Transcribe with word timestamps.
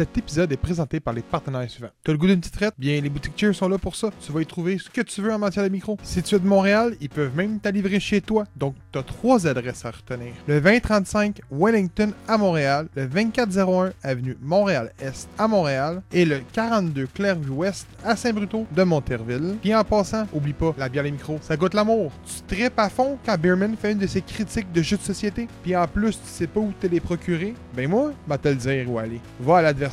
Cet 0.00 0.16
épisode 0.16 0.50
est 0.50 0.56
présenté 0.56 0.98
par 0.98 1.12
les 1.12 1.20
partenaires 1.20 1.68
suivants. 1.68 1.90
T'as 2.02 2.12
le 2.12 2.16
goût 2.16 2.26
d'une 2.26 2.40
petite 2.40 2.54
traite? 2.54 2.72
Bien, 2.78 2.98
les 3.02 3.10
boutiques 3.10 3.34
Cheers 3.36 3.54
sont 3.54 3.68
là 3.68 3.76
pour 3.76 3.96
ça. 3.96 4.08
Tu 4.24 4.32
vas 4.32 4.40
y 4.40 4.46
trouver 4.46 4.78
ce 4.78 4.88
que 4.88 5.02
tu 5.02 5.20
veux 5.20 5.30
en 5.30 5.38
matière 5.38 5.62
de 5.62 5.68
micro. 5.68 5.98
Si 6.02 6.22
tu 6.22 6.36
es 6.36 6.38
de 6.38 6.46
Montréal, 6.46 6.96
ils 7.02 7.10
peuvent 7.10 7.36
même 7.36 7.60
t'en 7.60 7.70
livrer 7.70 8.00
chez 8.00 8.22
toi. 8.22 8.44
Donc, 8.56 8.76
t'as 8.92 9.02
trois 9.02 9.46
adresses 9.46 9.84
à 9.84 9.90
retenir. 9.90 10.32
Le 10.46 10.58
2035 10.58 11.42
Wellington 11.50 12.12
à 12.26 12.38
Montréal, 12.38 12.88
le 12.96 13.08
2401 13.08 13.92
Avenue 14.02 14.38
Montréal-Est 14.40 15.28
à 15.36 15.46
Montréal 15.46 16.00
et 16.12 16.24
le 16.24 16.40
42 16.54 17.06
Clairvue-Ouest 17.08 17.86
à 18.02 18.16
Saint-Bruto 18.16 18.66
de 18.74 18.82
Monterville. 18.82 19.56
Puis 19.60 19.74
en 19.74 19.84
passant, 19.84 20.26
oublie 20.32 20.54
pas, 20.54 20.74
la 20.78 20.88
bière 20.88 21.04
les 21.04 21.10
micros, 21.10 21.38
ça 21.42 21.58
goûte 21.58 21.74
l'amour. 21.74 22.10
Tu 22.24 22.56
tripes 22.56 22.78
à 22.78 22.88
fond 22.88 23.18
quand 23.26 23.38
Beerman 23.38 23.76
fait 23.76 23.92
une 23.92 23.98
de 23.98 24.06
ses 24.06 24.22
critiques 24.22 24.72
de 24.72 24.80
jeux 24.80 24.96
de 24.96 25.02
société. 25.02 25.46
Puis 25.62 25.76
en 25.76 25.86
plus, 25.86 26.12
tu 26.12 26.20
sais 26.24 26.46
pas 26.46 26.60
où 26.60 26.72
te 26.80 26.86
les 26.86 27.00
procurer. 27.00 27.52
Ben 27.74 27.86
moi, 27.86 28.14
va 28.26 28.38
te 28.38 28.48
le 28.48 28.54
dire 28.54 28.90
où 28.90 28.98
aller. 28.98 29.20
Va 29.40 29.58
à 29.58 29.62
l'adversaire. 29.62 29.89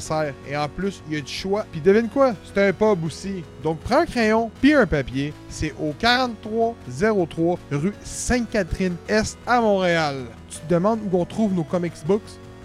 Et 0.48 0.56
en 0.56 0.67
plus, 0.70 1.02
il 1.08 1.16
y 1.16 1.17
a 1.17 1.22
du 1.22 1.31
choix. 1.31 1.66
Puis 1.72 1.81
devine 1.81 2.09
quoi? 2.09 2.34
C'est 2.45 2.67
un 2.67 2.73
pub 2.73 3.03
aussi. 3.03 3.44
Donc 3.64 3.80
prends 3.80 4.00
un 4.00 4.06
crayon 4.06 4.52
puis 4.62 4.73
un 4.73 4.86
papier. 4.86 5.34
C'est 5.50 5.73
au 5.80 5.94
4303 5.98 7.59
rue 7.72 7.94
Sainte-Catherine-Est 8.03 9.38
à 9.45 9.62
Montréal. 9.62 10.25
Tu 10.50 10.59
te 10.59 10.73
demandes 10.73 11.00
où 11.12 11.18
on 11.18 11.25
trouve 11.25 11.53
nos 11.53 11.64
comics 11.64 11.94
books? 12.06 12.22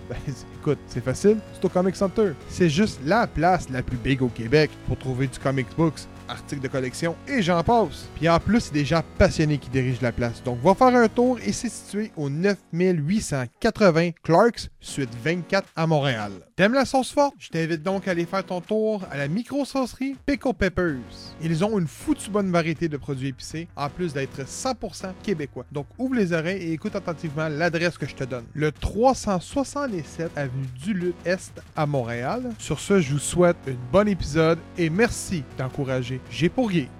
Ben, 0.09 0.17
écoute, 0.61 0.79
c'est 0.87 1.03
facile, 1.03 1.39
c'est 1.53 1.65
au 1.65 1.69
Comic 1.69 1.97
Center. 1.97 2.33
C'est 2.49 2.69
juste 2.69 3.01
la 3.05 3.27
place 3.27 3.69
la 3.71 3.83
plus 3.83 3.97
big 3.97 4.23
au 4.23 4.29
Québec 4.29 4.71
pour 4.87 4.99
trouver 4.99 5.27
du 5.27 5.39
comics 5.39 5.75
books, 5.77 6.07
articles 6.33 6.63
de 6.63 6.69
collection 6.69 7.17
et 7.29 7.43
j'en 7.43 7.63
passe. 7.63 8.09
Puis 8.17 8.29
en 8.29 8.41
plus, 8.41 8.61
c'est 8.61 8.75
des 8.75 8.85
gens 8.85 9.03
passionnés 9.19 9.59
qui 9.59 9.71
dirigent 9.71 10.03
la 10.03 10.13
place. 10.13 10.43
Donc 10.43 10.61
va 10.63 10.75
faire 10.75 10.95
un 10.97 11.09
tour 11.09 11.39
et 11.45 11.53
c'est 11.53 11.69
situé 11.69 12.11
au 12.17 12.29
9880 12.29 14.11
Clarks, 14.23 14.69
suite 14.81 15.11
24 15.23 15.69
à 15.77 15.87
Montréal. 15.87 16.33
T'aimes 16.57 16.75
la 16.75 16.85
sauce 16.85 17.11
forte? 17.11 17.35
Je 17.39 17.49
t'invite 17.49 17.83
donc 17.83 18.07
à 18.07 18.11
aller 18.11 18.27
faire 18.27 18.45
ton 18.45 18.61
tour 18.61 19.03
à 19.11 19.17
la 19.17 19.29
micro-saucerie 19.29 20.17
Pickle 20.27 20.55
Peppers. 20.55 20.97
Ils 21.43 21.65
ont 21.65 21.79
une 21.79 21.87
foutue 21.87 22.31
bonne 22.31 22.51
variété 22.51 22.89
de 22.89 22.97
produits 22.97 23.29
épicés, 23.29 23.69
en 23.77 23.89
plus 23.89 24.13
d'être 24.13 24.43
100% 24.43 25.13
québécois. 25.23 25.65
Donc 25.73 25.87
ouvre 25.98 26.15
les 26.15 26.33
oreilles 26.33 26.63
et 26.63 26.73
écoute 26.73 26.95
attentivement 26.95 27.48
l'adresse 27.48 27.98
que 27.98 28.07
je 28.07 28.15
te 28.15 28.25
donne. 28.25 28.45
Le 28.55 28.71
367 28.71 30.31
avenue 30.37 30.67
Duluth 30.83 31.17
Est 31.25 31.61
à 31.75 31.87
Montréal. 31.87 32.51
Sur 32.59 32.79
ce, 32.81 33.01
je 33.01 33.15
vous 33.15 33.19
souhaite 33.19 33.57
un 33.67 33.75
bon 33.91 34.07
épisode 34.07 34.59
et 34.79 34.91
merci 34.91 35.42
d'encourager 35.59 36.21
J'ai 36.31 36.49
pour 36.49 36.71
Geek. 36.71 36.91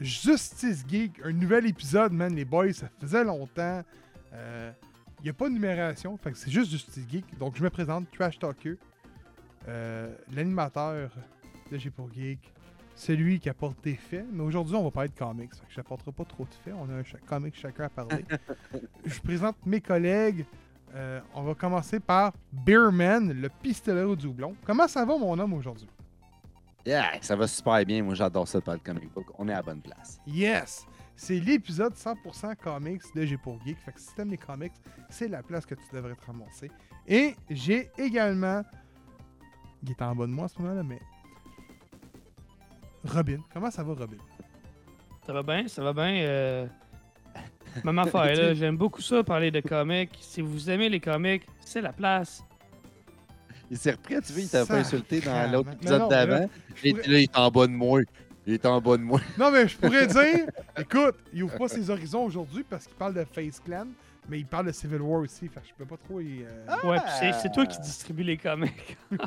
Justice 0.00 0.84
Geek, 0.86 1.20
un 1.24 1.32
nouvel 1.32 1.66
épisode, 1.66 2.12
man, 2.12 2.34
les 2.34 2.44
boys, 2.44 2.72
ça 2.72 2.88
faisait 3.00 3.24
longtemps. 3.24 3.82
Euh, 4.32 4.70
il 5.20 5.24
n'y 5.24 5.30
a 5.30 5.32
pas 5.32 5.48
de 5.48 5.54
numération, 5.54 6.18
c'est 6.34 6.50
juste 6.50 6.70
Justice 6.70 7.04
Geek. 7.10 7.38
Donc 7.38 7.56
je 7.56 7.62
me 7.62 7.70
présente, 7.70 8.10
Trash 8.12 8.38
Talker, 8.38 8.76
euh, 9.66 10.14
l'animateur 10.32 11.10
de 11.72 11.78
J'ai 11.78 11.90
pour 11.90 12.12
Geek, 12.12 12.52
celui 12.94 13.40
qui 13.40 13.48
apporte 13.48 13.82
des 13.82 13.94
faits. 13.94 14.26
Mais 14.32 14.42
aujourd'hui, 14.42 14.76
on 14.76 14.84
va 14.84 14.90
parler 14.90 15.08
de 15.08 15.18
comics, 15.18 15.50
je 15.68 15.76
n'apporterai 15.78 16.12
pas 16.12 16.24
trop 16.24 16.44
de 16.44 16.54
faits. 16.64 16.74
On 16.76 16.88
a 16.90 16.98
un 16.98 17.02
comic 17.26 17.56
chacun 17.56 17.84
à 17.84 17.88
parler. 17.88 18.24
je 19.04 19.20
présente 19.20 19.56
mes 19.66 19.80
collègues. 19.80 20.44
Euh, 20.94 21.20
on 21.34 21.42
va 21.42 21.54
commencer 21.54 22.00
par 22.00 22.32
Beerman, 22.52 23.32
le 23.32 23.48
pistolero 23.48 24.16
du 24.16 24.26
houblon. 24.26 24.54
Comment 24.64 24.88
ça 24.88 25.04
va, 25.04 25.18
mon 25.18 25.38
homme, 25.38 25.52
aujourd'hui? 25.52 25.88
Yeah, 26.86 27.18
ça 27.20 27.36
va 27.36 27.46
super 27.46 27.84
bien. 27.84 28.02
Moi, 28.02 28.14
j'adore 28.14 28.48
ça 28.48 28.60
de 28.60 28.64
parler 28.64 28.80
de 28.80 28.86
comic 28.86 29.12
book. 29.12 29.26
On 29.38 29.48
est 29.48 29.52
à 29.52 29.56
la 29.56 29.62
bonne 29.62 29.82
place. 29.82 30.18
Yes! 30.26 30.86
C'est 31.16 31.40
l'épisode 31.40 31.94
100% 31.94 32.54
comics 32.56 33.02
de 33.14 33.24
J'ai 33.24 33.36
pour 33.36 33.58
Geek. 33.64 33.76
Fait 33.78 33.92
que 33.92 34.00
si 34.00 34.14
t'aimes 34.14 34.30
les 34.30 34.38
comics, 34.38 34.72
c'est 35.10 35.26
la 35.26 35.42
place 35.42 35.66
que 35.66 35.74
tu 35.74 35.82
devrais 35.92 36.14
te 36.14 36.24
ramasser. 36.24 36.70
Et 37.06 37.34
j'ai 37.50 37.90
également. 37.98 38.62
Il 39.82 39.90
est 39.90 40.02
en 40.02 40.14
bas 40.14 40.26
de 40.26 40.32
moi 40.32 40.44
à 40.44 40.48
ce 40.48 40.60
moment-là, 40.60 40.82
mais. 40.82 41.00
Robin. 43.04 43.40
Comment 43.52 43.70
ça 43.70 43.82
va, 43.82 43.94
Robin? 43.94 44.16
Ça 45.26 45.32
va 45.32 45.42
bien, 45.42 45.66
ça 45.66 45.82
va 45.82 45.92
bien. 45.92 46.22
Euh... 46.22 46.66
Même 47.84 47.98
affaire, 47.98 48.36
là. 48.36 48.54
J'aime 48.54 48.76
beaucoup 48.76 49.02
ça, 49.02 49.24
parler 49.24 49.50
de 49.50 49.60
comics. 49.60 50.16
Si 50.20 50.40
vous 50.40 50.70
aimez 50.70 50.88
les 50.88 51.00
comics, 51.00 51.46
c'est 51.60 51.80
la 51.80 51.92
place. 51.92 52.44
Il 53.70 53.76
s'est 53.76 53.90
repris, 53.92 54.20
tu 54.22 54.32
vois, 54.32 54.42
il 54.42 54.48
t'a 54.48 54.64
pas 54.66 54.76
insulté 54.76 55.20
dans 55.20 55.52
l'autre 55.52 55.72
épisode 55.72 56.08
d'avant. 56.08 56.48
je 56.74 56.88
Et 56.88 56.90
pourrais- 56.92 57.06
là, 57.08 57.18
il 57.18 57.22
est 57.24 57.36
en 57.36 57.50
bas 57.50 57.66
de 57.66 57.72
moi. 57.72 58.00
Il 58.46 58.54
est 58.54 58.64
en 58.66 58.80
bas 58.80 58.96
de 58.96 59.02
moi. 59.02 59.20
Non, 59.38 59.50
mais 59.50 59.68
je 59.68 59.76
pourrais 59.76 60.06
dire. 60.06 60.46
Écoute, 60.78 61.16
il 61.34 61.42
ouvre 61.42 61.58
pas 61.58 61.68
ses 61.68 61.90
horizons 61.90 62.24
aujourd'hui 62.24 62.64
parce 62.68 62.86
qu'il 62.86 62.96
parle 62.96 63.12
de 63.12 63.24
Face 63.24 63.60
Clan, 63.60 63.86
mais 64.26 64.38
il 64.40 64.46
parle 64.46 64.66
de 64.68 64.72
Civil 64.72 65.02
War 65.02 65.20
aussi. 65.20 65.48
Fait 65.48 65.60
que 65.60 65.66
je 65.68 65.74
peux 65.76 65.84
pas 65.84 65.98
trop. 65.98 66.18
y, 66.20 66.44
euh, 66.44 66.88
Ouais, 66.88 66.96
puis 66.98 67.30
c'est- 67.42 67.52
toi 67.52 67.66
qui 67.66 67.78
distribue 67.80 68.22
les 68.22 68.38
comics. 68.38 68.96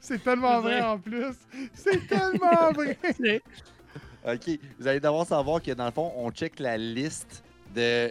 C'est 0.00 0.22
tellement 0.22 0.60
vrai 0.60 0.80
en 0.80 0.98
plus. 0.98 1.34
C'est 1.74 2.06
tellement 2.06 2.72
vrai. 2.74 2.96
OK. 4.26 4.58
Vous 4.78 4.86
allez 4.88 5.00
devoir 5.00 5.26
savoir 5.26 5.60
que 5.62 5.72
dans 5.72 5.84
le 5.86 5.92
fond, 5.92 6.10
on 6.16 6.30
check 6.30 6.58
la 6.58 6.76
liste 6.78 7.44
de, 7.74 8.10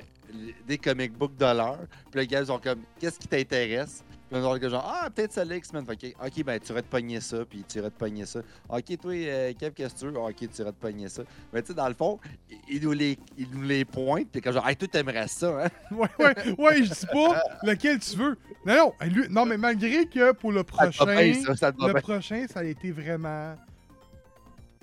des 0.67 0.77
comic 0.77 1.13
books 1.13 1.35
de 1.35 1.45
l'heure. 1.45 1.79
Puis 2.11 2.19
les 2.21 2.27
gars, 2.27 2.41
ils 2.41 2.47
sont 2.47 2.59
comme, 2.59 2.81
qu'est-ce 2.99 3.17
qui 3.19 3.27
t'intéresse? 3.27 4.03
Puis 4.29 4.39
ils 4.39 4.43
sont 4.43 4.69
genre, 4.69 4.91
ah, 5.03 5.09
peut-être 5.11 5.33
ça 5.33 5.45
X-Men. 5.45 5.85
Fait 5.85 5.95
que, 5.95 6.07
OK, 6.25 6.43
ben, 6.43 6.59
tu 6.59 6.71
irais 6.71 6.81
te 6.81 6.87
pogner 6.87 7.21
ça, 7.21 7.45
puis 7.45 7.63
tu 7.67 7.77
irais 7.77 7.91
te 7.91 7.97
pogner 7.97 8.25
ça. 8.25 8.39
OK, 8.69 8.97
toi, 8.99 9.11
euh, 9.13 9.53
Kev, 9.53 9.71
qu'est-ce 9.73 9.93
que 9.93 9.99
tu 9.99 10.05
veux? 10.07 10.17
OK, 10.19 10.35
tu 10.35 10.61
irais 10.61 10.71
te 10.71 10.81
pogner 10.81 11.09
ça. 11.09 11.21
Mais 11.53 11.61
tu 11.61 11.67
sais, 11.67 11.73
dans 11.75 11.87
le 11.87 11.93
fond, 11.93 12.19
il- 12.67 12.81
nous 12.81 12.91
les, 12.91 13.19
il 13.37 13.47
nous 13.51 13.61
les 13.61 13.85
pointe, 13.85 14.27
puis 14.31 14.41
quand 14.41 14.51
genre, 14.51 14.67
hey, 14.67 14.75
toi, 14.75 14.87
t'aimerais 14.87 15.27
ça, 15.27 15.65
hein? 15.65 15.69
Ouais, 15.91 16.07
ouais, 16.19 16.55
ouais, 16.57 16.83
je 16.83 16.91
dis 16.91 17.05
pas 17.05 17.43
lequel 17.63 17.99
tu 17.99 18.17
veux. 18.17 18.35
Non, 18.65 18.75
non, 18.75 18.93
lui- 19.07 19.29
non, 19.29 19.45
mais 19.45 19.57
malgré 19.57 20.07
que 20.07 20.31
pour 20.31 20.51
le 20.51 20.63
prochain, 20.63 21.05
bien, 21.05 21.33
ça, 21.35 21.55
ça 21.55 21.71
te 21.71 21.79
va 21.79 21.87
le 21.87 21.93
bien. 21.93 22.01
prochain, 22.01 22.45
ça 22.49 22.61
a 22.61 22.63
été 22.63 22.91
vraiment. 22.91 23.55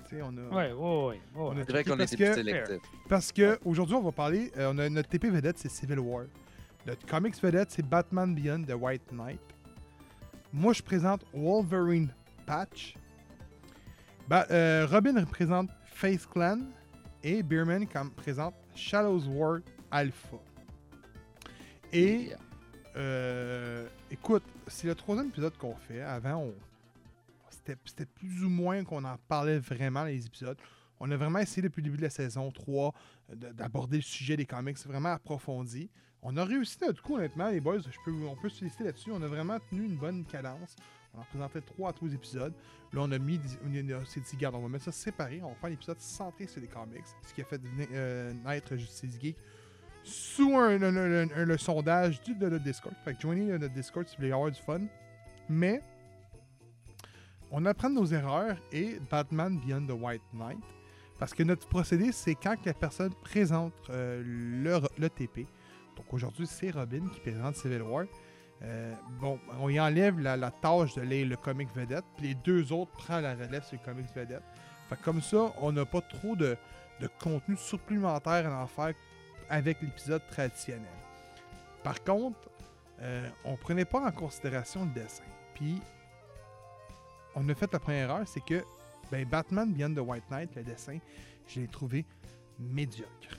Tu 0.09 0.16
sais, 0.16 0.22
on 0.22 0.28
a. 0.36 0.54
Ouais, 0.54 0.72
ouais, 0.72 1.06
ouais. 1.09 1.20
on 1.34 1.50
a 1.50 1.54
ouais. 1.54 1.62
C'est 1.66 1.72
vrai 1.72 1.84
qu'on 1.84 1.97
parce 1.97 2.12
était 2.12 2.24
plus 2.24 2.30
que, 2.30 2.34
sélectif. 2.34 2.76
parce 3.09 3.32
que 3.32 3.59
aujourd'hui, 3.64 3.97
on 3.97 4.03
va 4.03 4.12
parler. 4.12 4.53
euh, 4.56 4.70
on 4.72 4.78
a 4.78 4.88
notre 4.88 5.09
TP 5.09 5.24
vedette, 5.30 5.59
c'est 5.59 5.70
Civil 5.70 5.98
War. 5.98 6.26
Notre 6.87 7.06
comics 7.06 7.41
vedette, 7.41 7.70
c'est 7.70 7.87
Batman 7.87 8.34
Beyond 8.34 8.65
the 8.65 8.75
White 8.75 9.12
Knight. 9.12 9.41
Moi, 10.53 10.72
je 10.72 10.82
présente 10.82 11.24
Wolverine 11.33 12.12
Patch. 12.45 12.97
Ba- 14.28 14.47
euh, 14.51 14.86
Robin 14.91 15.18
représente 15.21 15.71
Face 15.86 16.27
Clan. 16.27 16.59
Et 17.24 17.42
Beerman 17.45 17.86
comme 17.86 18.10
présente 18.10 18.54
Shadows 18.74 19.27
War 19.28 19.60
Alpha. 19.91 20.39
Et 21.92 22.30
Yeah. 22.30 22.39
Euh, 22.97 23.89
écoute, 24.10 24.42
c'est 24.66 24.86
le 24.89 24.95
troisième 24.95 25.28
épisode 25.28 25.56
qu'on 25.56 25.74
fait. 25.77 26.03
Avant, 26.03 26.42
on... 26.42 26.54
c'était 27.48 28.06
plus 28.06 28.45
ou 28.45 28.51
moins 28.51 28.84
qu'on 28.84 29.04
en 29.04 29.16
parlait 29.28 29.59
vraiment 29.60 30.04
les 30.04 30.27
épisodes. 30.27 30.59
On 31.04 31.10
a 31.10 31.16
vraiment 31.16 31.41
essayé 31.41 31.63
depuis 31.63 31.81
le 31.81 31.87
début 31.87 31.97
de 31.97 32.03
la 32.03 32.10
saison 32.10 32.51
3 32.53 32.95
de- 33.34 33.49
d'aborder 33.51 33.97
le 33.97 34.03
sujet 34.03 34.37
des 34.37 34.47
comics 34.47 34.78
vraiment 34.87 35.09
approfondi. 35.13 35.91
On 36.22 36.37
a 36.37 36.45
réussi 36.45 36.78
notre 36.81 37.03
coup, 37.03 37.16
honnêtement, 37.16 37.49
les 37.49 37.60
boys. 37.60 37.81
Je 37.81 37.99
peux, 38.04 38.13
on 38.27 38.37
peut 38.37 38.49
se 38.49 38.60
féliciter 38.60 38.84
là-dessus. 38.84 39.10
On 39.13 39.21
a 39.22 39.27
vraiment 39.27 39.59
tenu 39.69 39.84
une 39.84 39.97
bonne 39.97 40.25
cadence. 40.25 40.77
On 41.15 41.21
en 41.21 41.25
présentait 41.25 41.60
3 41.60 41.91
à 41.91 41.93
3 41.93 42.09
épisodes. 42.15 42.54
Là, 42.93 43.01
on 43.03 43.10
a 43.10 43.19
mis. 43.19 43.41
On 43.66 43.75
a- 44.01 44.04
s'est 44.07 44.21
dit, 44.21 44.37
garde, 44.37 44.54
on 44.54 44.60
va 44.60 44.69
mettre 44.69 44.84
ça 44.84 44.93
séparé. 44.93 45.41
On 45.43 45.49
va 45.49 45.54
faire 45.57 45.71
un 45.71 45.72
épisode 45.72 45.99
centré 46.01 46.47
sur 46.47 46.60
les 46.60 46.69
comics. 46.69 47.03
Ce 47.27 47.34
qui 47.34 47.41
a 47.41 47.45
fait 47.45 47.60
euh, 47.93 48.33
naître 48.47 48.77
Justice 48.77 49.19
Geek 49.21 49.37
sous 50.04 50.57
le 50.57 51.57
sondage 51.59 52.21
du, 52.22 52.34
de 52.37 52.49
notre 52.49 52.63
Discord. 52.65 52.95
Fait 53.04 53.15
que 53.15 53.21
joignez 53.21 53.59
notre 53.59 53.75
Discord 53.75 54.07
si 54.07 54.15
vous 54.16 54.21
voulez 54.22 54.33
avoir 54.33 54.51
du 54.53 54.60
fun. 54.63 54.83
Mais 55.49 55.83
on 57.51 57.66
apprend 57.66 57.91
nos 57.91 58.07
erreurs 58.07 58.57
et 58.71 58.99
Batman 59.10 59.59
Beyond 59.59 59.87
the 59.87 60.01
White 60.01 60.22
Knight. 60.33 60.59
Parce 61.22 61.34
que 61.34 61.45
notre 61.45 61.69
procédé, 61.69 62.10
c'est 62.10 62.34
quand 62.34 62.57
la 62.66 62.74
personne 62.74 63.15
présente 63.15 63.72
euh, 63.91 64.24
le, 64.98 65.09
TP. 65.09 65.47
Donc 65.95 66.13
aujourd'hui, 66.13 66.48
c'est 66.48 66.72
Robin 66.72 67.07
qui 67.15 67.21
présente 67.21 67.54
Civil 67.54 67.83
War. 67.83 68.07
Euh, 68.60 68.92
bon, 69.21 69.39
on 69.60 69.69
y 69.69 69.78
enlève 69.78 70.19
la, 70.19 70.51
tâche 70.51 70.97
de 70.97 71.03
lire 71.03 71.28
le 71.28 71.36
comic 71.36 71.69
vedette, 71.77 72.04
puis 72.16 72.27
les 72.27 72.34
deux 72.34 72.72
autres 72.72 72.91
prennent 72.91 73.22
la 73.22 73.36
relève 73.36 73.63
sur 73.63 73.78
le 73.78 73.84
comic 73.84 74.07
vedette. 74.13 74.42
Fait 74.89 74.97
que 74.97 75.04
comme 75.04 75.22
ça, 75.22 75.53
on 75.60 75.71
n'a 75.71 75.84
pas 75.84 76.01
trop 76.01 76.34
de, 76.34 76.57
de 76.98 77.09
contenu 77.21 77.57
supplémentaire 77.57 78.53
à 78.53 78.60
en 78.60 78.66
faire 78.66 78.95
avec 79.48 79.80
l'épisode 79.80 80.27
traditionnel. 80.27 80.91
Par 81.84 82.03
contre, 82.03 82.51
euh, 83.01 83.28
on 83.45 83.54
prenait 83.54 83.84
pas 83.84 84.01
en 84.01 84.10
considération 84.10 84.86
le 84.86 84.91
dessin. 84.91 85.22
Puis, 85.54 85.80
on 87.36 87.48
a 87.48 87.54
fait 87.54 87.72
la 87.72 87.78
première 87.78 88.10
erreur, 88.10 88.27
c'est 88.27 88.45
que 88.45 88.65
ben, 89.12 89.26
Batman 89.26 89.70
Beyond 89.70 89.94
the 89.94 89.98
White 89.98 90.30
Knight, 90.30 90.56
le 90.56 90.62
dessin, 90.62 90.98
je 91.47 91.60
l'ai 91.60 91.68
trouvé 91.68 92.06
médiocre. 92.59 93.36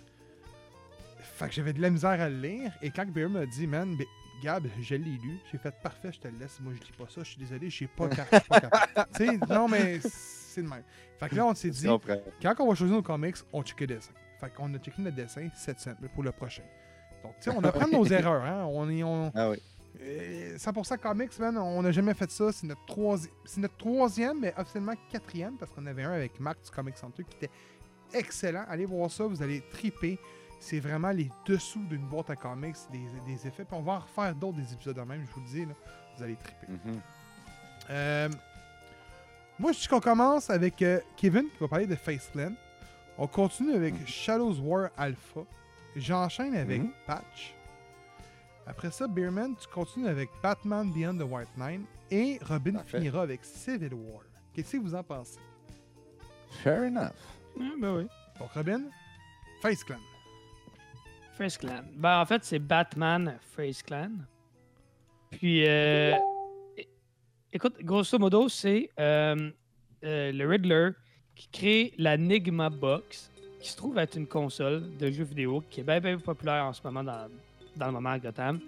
Fait 1.20 1.48
que 1.48 1.54
j'avais 1.54 1.74
de 1.74 1.82
la 1.82 1.90
misère 1.90 2.22
à 2.22 2.30
le 2.30 2.40
lire, 2.40 2.72
et 2.84 2.92
quand 2.92 3.08
Bear 3.08 3.28
m'a 3.28 3.48
dit, 3.48 3.66
man, 3.66 3.98
ben, 3.98 4.06
Gab, 4.44 4.68
je 4.80 4.96
l'ai 4.96 5.18
lu, 5.18 5.40
j'ai 5.52 5.58
fait 5.58 5.74
parfait, 5.82 6.12
je 6.12 6.20
te 6.20 6.28
le 6.28 6.38
laisse, 6.38 6.60
moi 6.60 6.74
je 6.76 6.80
lis 6.80 6.92
pas 6.96 7.06
ça, 7.10 7.24
je 7.24 7.30
suis 7.30 7.38
désolé, 7.38 7.72
j'ai 7.72 7.88
pas, 7.88 8.08
je 8.10 8.16
suis 8.16 8.48
pas 8.48 8.60
capable. 8.60 9.08
tu 9.16 9.26
sais, 9.26 9.38
non, 9.50 9.68
mais 9.68 10.00
c'est 10.02 10.62
de 10.62 10.68
même. 10.68 10.84
Fait 11.20 11.30
que 11.30 11.36
là, 11.36 11.46
on 11.48 11.56
s'est 11.56 11.70
dit, 11.72 11.88
Je 11.88 11.88
quand 11.88 12.56
on 12.60 12.70
va 12.70 12.76
choisir 12.76 12.96
nos 12.96 13.02
comics, 13.02 13.38
on 13.52 13.64
check 13.64 13.80
le 13.82 13.88
dessin. 13.88 14.12
Fait 14.40 14.54
qu'on 14.54 14.72
a 14.76 14.78
checké 14.78 15.02
notre 15.02 15.16
dessin 15.16 15.50
cette 15.56 15.80
semaine 15.80 15.98
pour 16.14 16.22
le 16.22 16.32
prochain. 16.32 16.64
Donc, 17.24 17.34
tu 17.40 17.50
sais, 17.50 17.58
on 17.58 17.64
apprend 17.64 17.88
nos 17.88 18.06
erreurs, 18.12 18.44
hein. 18.44 18.66
On 18.70 18.90
est, 18.90 19.02
on... 19.02 19.32
Ah 19.34 19.50
oui. 19.50 19.58
Euh, 20.02 20.58
100% 20.58 20.98
Comics, 20.98 21.38
man, 21.40 21.58
on 21.58 21.82
n'a 21.82 21.92
jamais 21.92 22.14
fait 22.14 22.30
ça. 22.32 22.52
C'est 22.52 22.68
notre, 22.68 22.86
troisi- 22.86 23.30
c'est 23.46 23.62
notre 23.62 23.78
troisième, 23.78 24.40
mais 24.40 24.54
officiellement 24.58 24.94
quatrième, 25.12 25.56
parce 25.58 25.72
qu'on 25.72 25.86
avait 25.86 26.04
un 26.04 26.12
avec 26.12 26.40
Marc 26.40 26.64
du 26.64 26.72
Comic 26.72 26.98
Center 26.98 27.24
qui 27.24 27.36
était 27.38 27.52
excellent. 28.14 28.66
Allez 28.68 28.86
voir 28.86 29.10
ça, 29.12 29.26
vous 29.26 29.42
allez 29.42 29.62
triper. 29.72 30.18
C'est 30.60 30.80
vraiment 30.80 31.12
les 31.12 31.30
dessous 31.46 31.84
d'une 31.90 32.08
boîte 32.08 32.30
à 32.30 32.36
comics, 32.36 32.76
des, 32.92 33.02
des 33.28 33.48
effets. 33.48 33.66
Puis 33.66 33.76
on 33.78 33.82
va 33.82 33.94
en 33.94 34.00
refaire 34.00 34.34
d'autres 34.34 34.58
des 34.58 34.74
épisodes 34.74 34.96
de 34.96 35.02
même, 35.02 35.26
je 35.28 35.34
vous 35.34 35.42
le 35.42 35.48
dis. 35.48 35.66
Là, 35.66 35.74
vous 36.18 36.24
allez 36.24 36.36
triper. 36.38 36.68
Mhm. 36.70 37.00
Euh, 37.90 38.30
moi, 39.60 39.72
je 39.74 39.80
dis 39.80 39.88
qu'on 39.88 40.00
commence 40.00 40.50
avec 40.50 40.82
euh, 40.82 41.00
Kevin 41.18 41.44
qui 41.52 41.60
va 41.60 41.68
parler 41.68 41.86
de 41.86 41.96
Face 41.96 42.30
Clan. 42.32 42.54
On 43.18 43.28
continue 43.28 43.74
avec 43.76 43.94
Mhm. 43.94 44.08
Shadows 44.08 44.56
War 44.62 44.90
Alpha. 44.98 45.42
J'enchaîne 45.96 46.56
avec 46.56 46.82
Mhm. 46.82 46.92
Patch. 47.06 47.54
Après 48.66 48.92
ça, 48.92 49.08
Beerman, 49.08 49.56
tu 49.56 49.68
continues 49.68 50.08
avec 50.08 50.30
Batman 50.42 50.92
Beyond 50.92 51.18
the 51.18 51.30
White 51.30 51.58
Knight. 51.58 51.82
Et 52.10 52.40
Robin 52.48 52.74
Parfait. 52.74 53.00
finira 53.00 53.24
avec 53.24 53.44
Civil 53.44 53.94
War. 53.94 54.24
Qu'est-ce 54.54 54.74
que 54.74 54.78
vous 54.78 54.96
en 54.96 55.04
pensez? 55.04 55.40
Fair 56.62 56.84
enough. 56.84 57.12
Ah, 57.60 57.74
ben 57.80 57.98
oui. 57.98 58.08
Donc, 58.40 58.52
Robin, 58.54 58.84
Face 59.62 59.84
Clan. 59.84 60.00
Face 61.38 61.58
Clan. 61.58 61.84
Ben, 61.96 62.20
en 62.20 62.26
fait, 62.26 62.44
c'est 62.44 62.60
Batman 62.60 63.38
Face 63.42 63.82
Clan. 63.82 64.12
Puis, 65.32 65.68
euh, 65.68 66.16
écoute, 67.52 67.76
grosso 67.82 68.20
modo, 68.20 68.48
c'est 68.50 68.90
euh, 69.00 69.52
euh, 70.04 70.32
le 70.32 70.48
Riddler 70.48 70.92
qui 71.36 71.48
crée 71.50 71.94
la 71.98 72.18
Nigma 72.18 72.70
Box, 72.70 73.32
qui 73.60 73.70
se 73.70 73.76
trouve 73.78 73.98
être 73.98 74.16
une 74.16 74.28
console 74.28 74.96
de 74.98 75.10
jeux 75.10 75.24
vidéo 75.24 75.64
qui 75.70 75.80
est 75.80 75.84
bien, 75.84 76.00
bien 76.00 76.20
populaire 76.20 76.66
en 76.66 76.74
ce 76.74 76.82
moment 76.84 77.04
dans, 77.04 77.28
dans 77.76 77.88
le 77.88 77.92
moment 77.94 78.12
à 78.12 78.20
Gotham, 78.20 78.60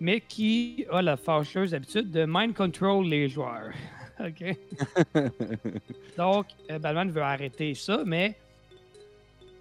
mais 0.00 0.20
qui 0.20 0.86
a 0.90 1.02
la 1.02 1.16
fâcheuse 1.16 1.74
habitude 1.74 2.10
de 2.10 2.24
mind 2.28 2.54
control 2.54 3.06
les 3.06 3.28
joueurs. 3.28 3.72
OK? 4.20 4.56
Donc, 6.16 6.46
euh, 6.70 6.78
Batman 6.78 7.10
veut 7.10 7.22
arrêter 7.22 7.74
ça, 7.74 8.02
mais 8.04 8.36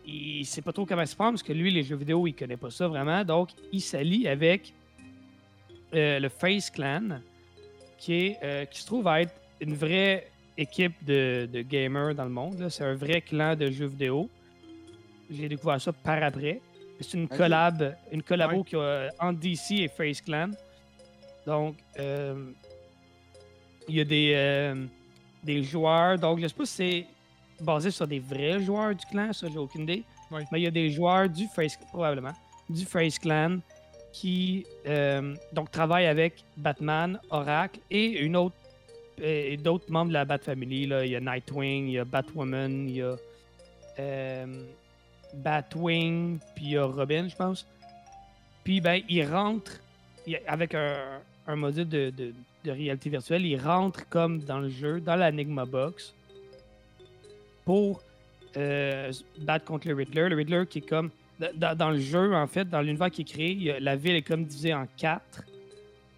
il 0.05 0.45
sait 0.45 0.61
pas 0.61 0.73
trop 0.73 0.85
comment 0.85 1.05
se 1.05 1.15
prendre 1.15 1.33
parce 1.33 1.43
que 1.43 1.53
lui, 1.53 1.71
les 1.71 1.83
jeux 1.83 1.95
vidéo, 1.95 2.27
il 2.27 2.33
connaît 2.33 2.57
pas 2.57 2.69
ça 2.69 2.87
vraiment. 2.87 3.23
Donc, 3.23 3.49
il 3.71 3.81
s'allie 3.81 4.27
avec 4.27 4.73
euh, 5.93 6.19
le 6.19 6.29
Face 6.29 6.69
Clan, 6.69 7.19
qui, 7.97 8.13
est, 8.13 8.39
euh, 8.43 8.65
qui 8.65 8.81
se 8.81 8.85
trouve 8.85 9.07
à 9.07 9.21
être 9.21 9.33
une 9.61 9.75
vraie 9.75 10.27
équipe 10.57 11.03
de, 11.05 11.47
de 11.51 11.61
gamers 11.61 12.13
dans 12.15 12.25
le 12.25 12.29
monde. 12.29 12.67
C'est 12.69 12.83
un 12.83 12.95
vrai 12.95 13.21
clan 13.21 13.55
de 13.55 13.71
jeux 13.71 13.87
vidéo. 13.87 14.29
J'ai 15.31 15.47
découvert 15.47 15.79
ça 15.79 15.93
par 15.93 16.21
après. 16.21 16.61
C'est 16.99 17.17
une 17.17 17.27
collab, 17.27 17.95
une 18.11 18.23
collabo 18.23 18.57
Ouais. 18.57 18.63
qui 18.63 18.75
a 18.75 19.09
entre 19.19 19.39
DC 19.39 19.71
et 19.83 19.87
Face 19.87 20.21
Clan. 20.21 20.51
Donc, 21.45 21.75
euh, 21.99 22.51
il 23.89 23.95
y 23.95 24.01
a 24.01 24.05
des, 24.05 24.33
euh, 24.35 24.85
des 25.43 25.63
joueurs. 25.63 26.17
Donc, 26.17 26.39
je 26.39 26.47
sais 26.47 26.53
pas 26.53 26.65
si 26.65 26.73
c'est 26.75 27.05
basé 27.63 27.91
sur 27.91 28.07
des 28.07 28.19
vrais 28.19 28.61
joueurs 28.61 28.95
du 28.95 29.05
clan, 29.05 29.33
ça, 29.33 29.47
j'ai 29.51 29.57
aucune 29.57 29.81
idée. 29.83 30.03
Ouais. 30.31 30.43
Mais 30.51 30.61
il 30.61 30.63
y 30.63 30.67
a 30.67 30.71
des 30.71 30.89
joueurs 30.91 31.27
du 31.29 31.47
Face, 31.47 31.77
probablement, 31.91 32.33
du 32.69 32.85
Face 32.85 33.19
Clan 33.19 33.59
qui 34.13 34.65
euh, 34.87 35.35
donc 35.51 35.71
travaillent 35.71 36.05
avec 36.05 36.45
Batman, 36.55 37.19
Oracle 37.31 37.79
et 37.89 38.05
une 38.21 38.35
autre 38.35 38.55
et 39.21 39.57
d'autres 39.57 39.91
membres 39.91 40.09
de 40.09 40.13
la 40.13 40.25
Bat 40.25 40.39
Family. 40.39 40.85
Là. 40.87 41.05
Il 41.05 41.11
y 41.11 41.15
a 41.15 41.19
Nightwing, 41.19 41.87
il 41.87 41.93
y 41.93 41.99
a 41.99 42.05
Batwoman, 42.05 42.87
il 42.89 42.95
y 42.97 43.01
a 43.01 43.15
euh, 43.99 44.65
Batwing, 45.33 46.39
puis 46.55 46.65
il 46.65 46.71
y 46.71 46.77
a 46.77 46.85
Robin, 46.85 47.27
je 47.27 47.35
pense. 47.35 47.67
Puis 48.63 48.81
ben, 48.81 49.01
il 49.09 49.25
rentre 49.25 49.79
avec 50.47 50.73
un, 50.75 51.55
module 51.55 51.87
de, 51.87 52.33
réalité 52.65 53.09
virtuelle, 53.09 53.45
il 53.45 53.57
rentre 53.57 54.07
comme 54.09 54.39
dans 54.39 54.59
le 54.59 54.69
jeu, 54.69 55.01
dans 55.01 55.15
l'Enigma 55.15 55.65
Box, 55.65 56.13
pour 57.65 58.01
euh, 58.55 59.11
battre 59.39 59.65
contre 59.65 59.87
le 59.87 59.95
Riddler. 59.95 60.29
Le 60.29 60.35
Riddler 60.35 60.63
qui 60.69 60.79
est 60.79 60.87
comme. 60.87 61.09
Dans, 61.55 61.89
le 61.89 61.99
jeu, 61.99 62.33
en 62.33 62.47
fait, 62.47 62.69
dans 62.69 62.79
l'univers 62.79 63.09
qui 63.09 63.23
est 63.23 63.25
créé, 63.25 63.79
la 63.79 63.95
ville 63.95 64.15
est 64.15 64.21
comme 64.21 64.45
divisée 64.45 64.73
en 64.73 64.87
quatre, 64.95 65.43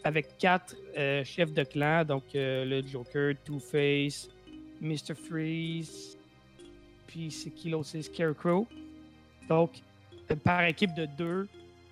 avec 0.03 0.37
quatre 0.37 0.75
euh, 0.97 1.23
chefs 1.23 1.51
de 1.51 1.63
clan, 1.63 2.03
donc 2.03 2.23
euh, 2.35 2.63
le 2.65 2.85
Joker, 2.85 3.33
Two-Face, 3.43 4.29
Mr. 4.81 5.15
Freeze, 5.15 6.15
puis 7.07 7.31
c'est 7.31 7.49
qui 7.49 7.69
l'autre? 7.69 7.87
C'est 7.87 8.01
Scarecrow. 8.01 8.67
Donc, 9.47 9.71
euh, 10.31 10.35
par 10.35 10.63
équipe 10.63 10.93
de 10.93 11.05
deux, 11.05 11.47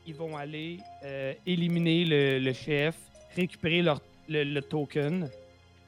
ils 0.06 0.16
vont 0.16 0.36
aller 0.36 0.80
euh, 1.04 1.34
éliminer 1.46 2.06
le, 2.40 2.54
chef, 2.54 2.96
récupérer 3.36 3.82
leur, 3.82 4.02
le, 4.28 4.60
token 4.62 5.30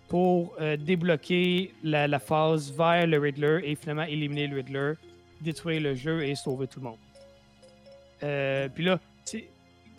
pour 0.07 0.53
euh, 0.61 0.77
débloquer 0.77 1.73
la, 1.83 2.19
phase 2.19 2.71
vers 2.71 3.07
le 3.07 3.19
Riddler 3.19 3.59
et 3.63 3.75
finalement 3.75 4.03
éliminer 4.03 4.47
le 4.47 4.57
Riddler, 4.57 4.93
détruire 5.41 5.81
le 5.81 5.95
jeu 5.95 6.23
et 6.23 6.35
sauver 6.35 6.67
tout 6.67 6.79
le 6.79 6.85
monde. 6.85 8.71
Puis 8.73 8.85
là, 8.85 8.99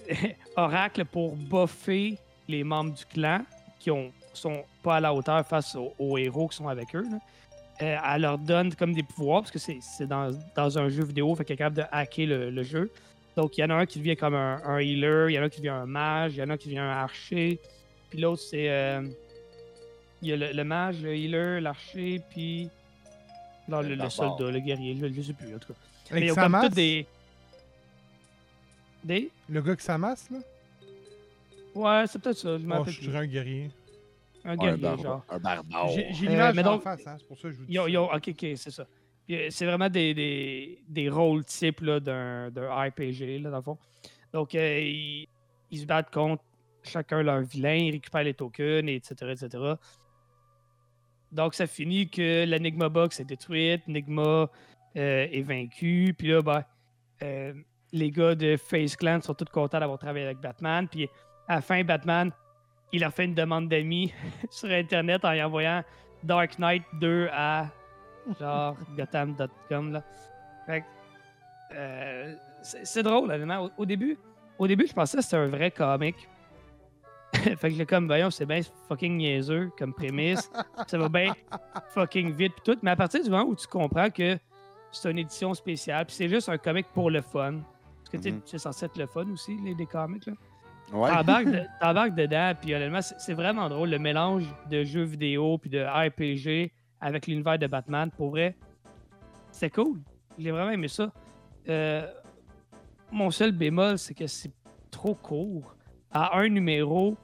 Oracle 0.56 1.04
pour 1.04 1.36
buffer 1.36 2.16
les 2.48 2.64
membres 2.64 2.94
du 2.94 3.04
clan 3.04 3.42
qui 3.78 3.90
ont, 3.90 4.12
sont 4.32 4.64
pas 4.82 4.96
à 4.96 5.00
la 5.00 5.14
hauteur 5.14 5.46
face 5.46 5.76
aux, 5.98 6.18
héros 6.18 6.48
qui 6.48 6.56
sont 6.56 6.68
avec 6.68 6.94
eux. 6.94 7.04
Euh, 7.82 7.96
elle 8.14 8.22
leur 8.22 8.38
donne 8.38 8.74
comme 8.74 8.94
des 8.94 9.02
pouvoirs 9.02 9.42
parce 9.42 9.50
que 9.50 9.58
c'est 9.58 9.78
c'est 9.82 10.06
dans, 10.06 10.30
dans 10.54 10.78
un 10.78 10.88
jeu 10.88 11.04
vidéo, 11.04 11.34
fait 11.34 11.44
qu'elle 11.44 11.54
est 11.54 11.58
capable 11.58 11.76
de 11.76 11.84
hacker 11.92 12.26
le, 12.26 12.50
le 12.50 12.62
jeu. 12.62 12.90
Donc 13.36 13.58
il 13.58 13.60
y 13.60 13.64
en 13.64 13.70
a 13.70 13.74
un 13.74 13.84
qui 13.86 13.98
devient 13.98 14.16
comme 14.16 14.34
un, 14.34 14.62
un 14.64 14.78
healer, 14.78 15.26
il 15.30 15.34
y 15.34 15.38
en 15.38 15.42
a 15.42 15.44
un 15.44 15.48
qui 15.50 15.58
devient 15.58 15.68
un 15.70 15.84
mage, 15.86 16.32
il 16.34 16.38
y 16.38 16.42
en 16.42 16.48
a 16.48 16.54
un 16.54 16.56
qui 16.56 16.68
devient 16.68 16.78
un 16.78 16.90
archer, 16.90 17.58
puis 18.08 18.20
l'autre 18.20 18.42
c'est. 18.42 18.70
euh, 18.70 19.06
il 20.22 20.28
y 20.28 20.32
a 20.32 20.36
le, 20.36 20.52
le 20.52 20.64
mage, 20.64 21.02
le 21.02 21.14
healer, 21.14 21.60
l'archer, 21.60 22.22
puis. 22.30 22.70
Non, 23.68 23.80
Le 23.82 24.08
soldat, 24.08 24.50
le 24.50 24.60
guerrier, 24.60 24.96
je, 24.98 25.12
je 25.12 25.20
sais 25.20 25.32
plus 25.34 25.54
en 25.54 25.58
tout 25.58 25.74
cas. 25.74 25.78
Mais 26.12 26.16
Avec 26.18 26.28
ils 26.28 26.32
ont 26.32 26.34
comme 26.36 26.60
tous 26.62 26.68
des. 26.74 27.06
Des? 29.04 29.30
le 29.48 29.60
gars 29.60 29.76
qui 29.76 29.84
s'amasse, 29.84 30.30
là? 30.30 30.38
Ouais, 31.74 32.04
c'est 32.06 32.18
peut-être 32.20 32.38
ça, 32.38 32.56
je 32.58 32.64
Oh, 32.66 32.84
je 32.86 33.00
dirais 33.00 33.18
un 33.18 33.26
guerrier. 33.26 33.70
Un 34.46 34.50
un, 34.52 34.56
guerrier, 34.56 34.82
barba- 34.82 35.02
genre. 35.02 35.24
un 35.28 35.38
barbare. 35.38 35.88
J'ai 35.90 36.06
Euh, 36.26 36.30
l'image 36.30 36.54
mais 36.54 36.64
en 36.66 36.78
face, 36.78 37.06
hein, 37.06 37.16
c'est 37.18 37.26
pour 37.26 37.36
ça 37.38 37.48
que 37.48 37.54
je 37.54 37.58
vous 37.60 37.66
dis. 37.66 37.72
Yo, 37.74 37.86
yo, 37.88 38.04
ok, 38.04 38.28
ok, 38.28 38.46
c'est 38.56 38.70
ça. 38.70 38.86
Euh, 39.30 39.46
C'est 39.50 39.66
vraiment 39.66 39.88
des, 39.88 40.14
des, 40.14 40.78
des 40.88 41.08
rôles 41.08 41.44
types 41.44 41.80
là, 41.80 41.98
d'un 42.00 42.50
d'un 42.50 42.68
RPG, 42.72 43.40
là, 43.42 43.50
dans 43.50 43.56
le 43.56 43.62
fond. 43.62 43.78
Donc, 44.32 44.54
euh, 44.54 44.80
ils, 44.80 45.26
ils 45.70 45.78
se 45.80 45.86
battent 45.86 46.12
contre 46.12 46.42
chacun 46.84 47.22
leur 47.22 47.40
vilain, 47.42 47.74
ils 47.74 47.90
récupèrent 47.90 48.22
les 48.22 48.34
tokens, 48.34 48.88
etc., 48.88 49.32
etc. 49.32 49.74
Donc, 51.32 51.54
ça 51.54 51.66
finit 51.66 52.08
que 52.08 52.44
l'Enigma 52.44 52.88
Box 52.88 53.18
est 53.20 53.24
détruite, 53.24 53.82
Enigma 53.88 54.48
euh, 54.96 55.26
est 55.30 55.42
vaincu, 55.42 56.14
puis 56.16 56.28
là, 56.28 56.42
ben, 56.42 56.64
euh, 57.22 57.52
les 57.92 58.10
gars 58.10 58.34
de 58.34 58.56
Face 58.56 58.96
Clan 58.96 59.20
sont 59.20 59.34
tous 59.34 59.46
contents 59.46 59.80
d'avoir 59.80 59.98
travaillé 59.98 60.24
avec 60.26 60.38
Batman, 60.38 60.86
puis 60.88 61.08
à 61.48 61.56
la 61.56 61.60
fin, 61.60 61.82
Batman, 61.82 62.30
il 62.96 63.00
leur 63.02 63.12
fait 63.12 63.24
une 63.26 63.34
demande 63.34 63.68
d'amis 63.68 64.12
sur 64.50 64.70
Internet 64.70 65.24
en 65.24 65.32
y 65.32 65.42
envoyant 65.42 65.82
Dark 66.24 66.58
Knight 66.58 66.82
2 66.94 67.28
à 67.32 67.68
genre 68.40 68.76
gotham.com 68.96 69.92
là. 69.92 70.02
Fait 70.66 70.80
que, 70.80 70.86
euh, 71.74 72.34
c'est 72.62 73.02
drôle, 73.02 73.30
honnêtement. 73.30 73.64
Au, 73.64 73.70
au 73.82 73.86
début, 73.86 74.18
au 74.58 74.66
début, 74.66 74.86
je 74.86 74.92
pensais 74.92 75.18
que 75.18 75.22
c'était 75.22 75.36
un 75.36 75.48
vrai 75.48 75.70
comic. 75.70 76.16
fait 77.32 77.70
que 77.70 77.82
comme, 77.84 78.06
voyons, 78.06 78.30
c'est 78.30 78.46
bien 78.46 78.60
fucking 78.88 79.16
niaiseux 79.18 79.70
comme 79.78 79.92
prémisse. 79.92 80.50
Ça 80.86 80.98
va 80.98 81.08
bien 81.08 81.34
fucking 81.90 82.32
vite 82.32 82.54
pis 82.56 82.62
tout. 82.72 82.78
Mais 82.82 82.92
à 82.92 82.96
partir 82.96 83.22
du 83.22 83.30
moment 83.30 83.44
où 83.44 83.54
tu 83.54 83.66
comprends 83.66 84.10
que 84.10 84.38
c'est 84.90 85.10
une 85.10 85.18
édition 85.18 85.52
spéciale, 85.54 86.06
puis 86.06 86.14
c'est 86.16 86.28
juste 86.28 86.48
un 86.48 86.56
comic 86.58 86.86
pour 86.94 87.10
le 87.10 87.20
fun. 87.20 87.60
Parce 87.98 88.10
que 88.10 88.16
tu 88.16 88.22
sais, 88.22 88.30
Mhm. 88.32 88.40
c'est 88.46 88.58
censé 88.58 88.86
être 88.86 88.96
le 88.96 89.06
fun 89.06 89.26
aussi, 89.30 89.56
les, 89.62 89.74
des 89.74 89.86
comics. 89.86 90.24
Là. 90.26 90.32
Ouais. 90.92 91.10
T'embarques 91.10 91.46
de- 91.50 91.62
t'embarques 91.80 92.14
dedans, 92.14 92.52
puis 92.60 92.74
honnêtement, 92.74 93.02
c'est 93.02 93.18
c'est 93.18 93.34
vraiment 93.34 93.68
drôle 93.68 93.90
le 93.90 93.98
mélange 93.98 94.44
de 94.70 94.84
jeux 94.84 95.02
vidéo 95.04 95.58
puis 95.58 95.68
de 95.70 95.80
RPG 95.80 96.70
avec 97.00 97.26
l'univers 97.26 97.58
de 97.58 97.66
Batman. 97.66 98.10
Pour 98.10 98.30
vrai, 98.30 98.56
c'est 99.50 99.70
cool. 99.70 100.00
J'ai 100.38 100.50
vraiment 100.50 100.70
aimé 100.70 100.88
ça. 100.88 101.10
Euh, 101.68 102.06
mon 103.10 103.30
seul 103.30 103.52
bémol, 103.52 103.98
c'est 103.98 104.14
que 104.14 104.26
c'est 104.26 104.52
trop 104.90 105.14
court. 105.14 105.74
À 106.12 106.38
un 106.38 106.48
numéro, 106.48 107.16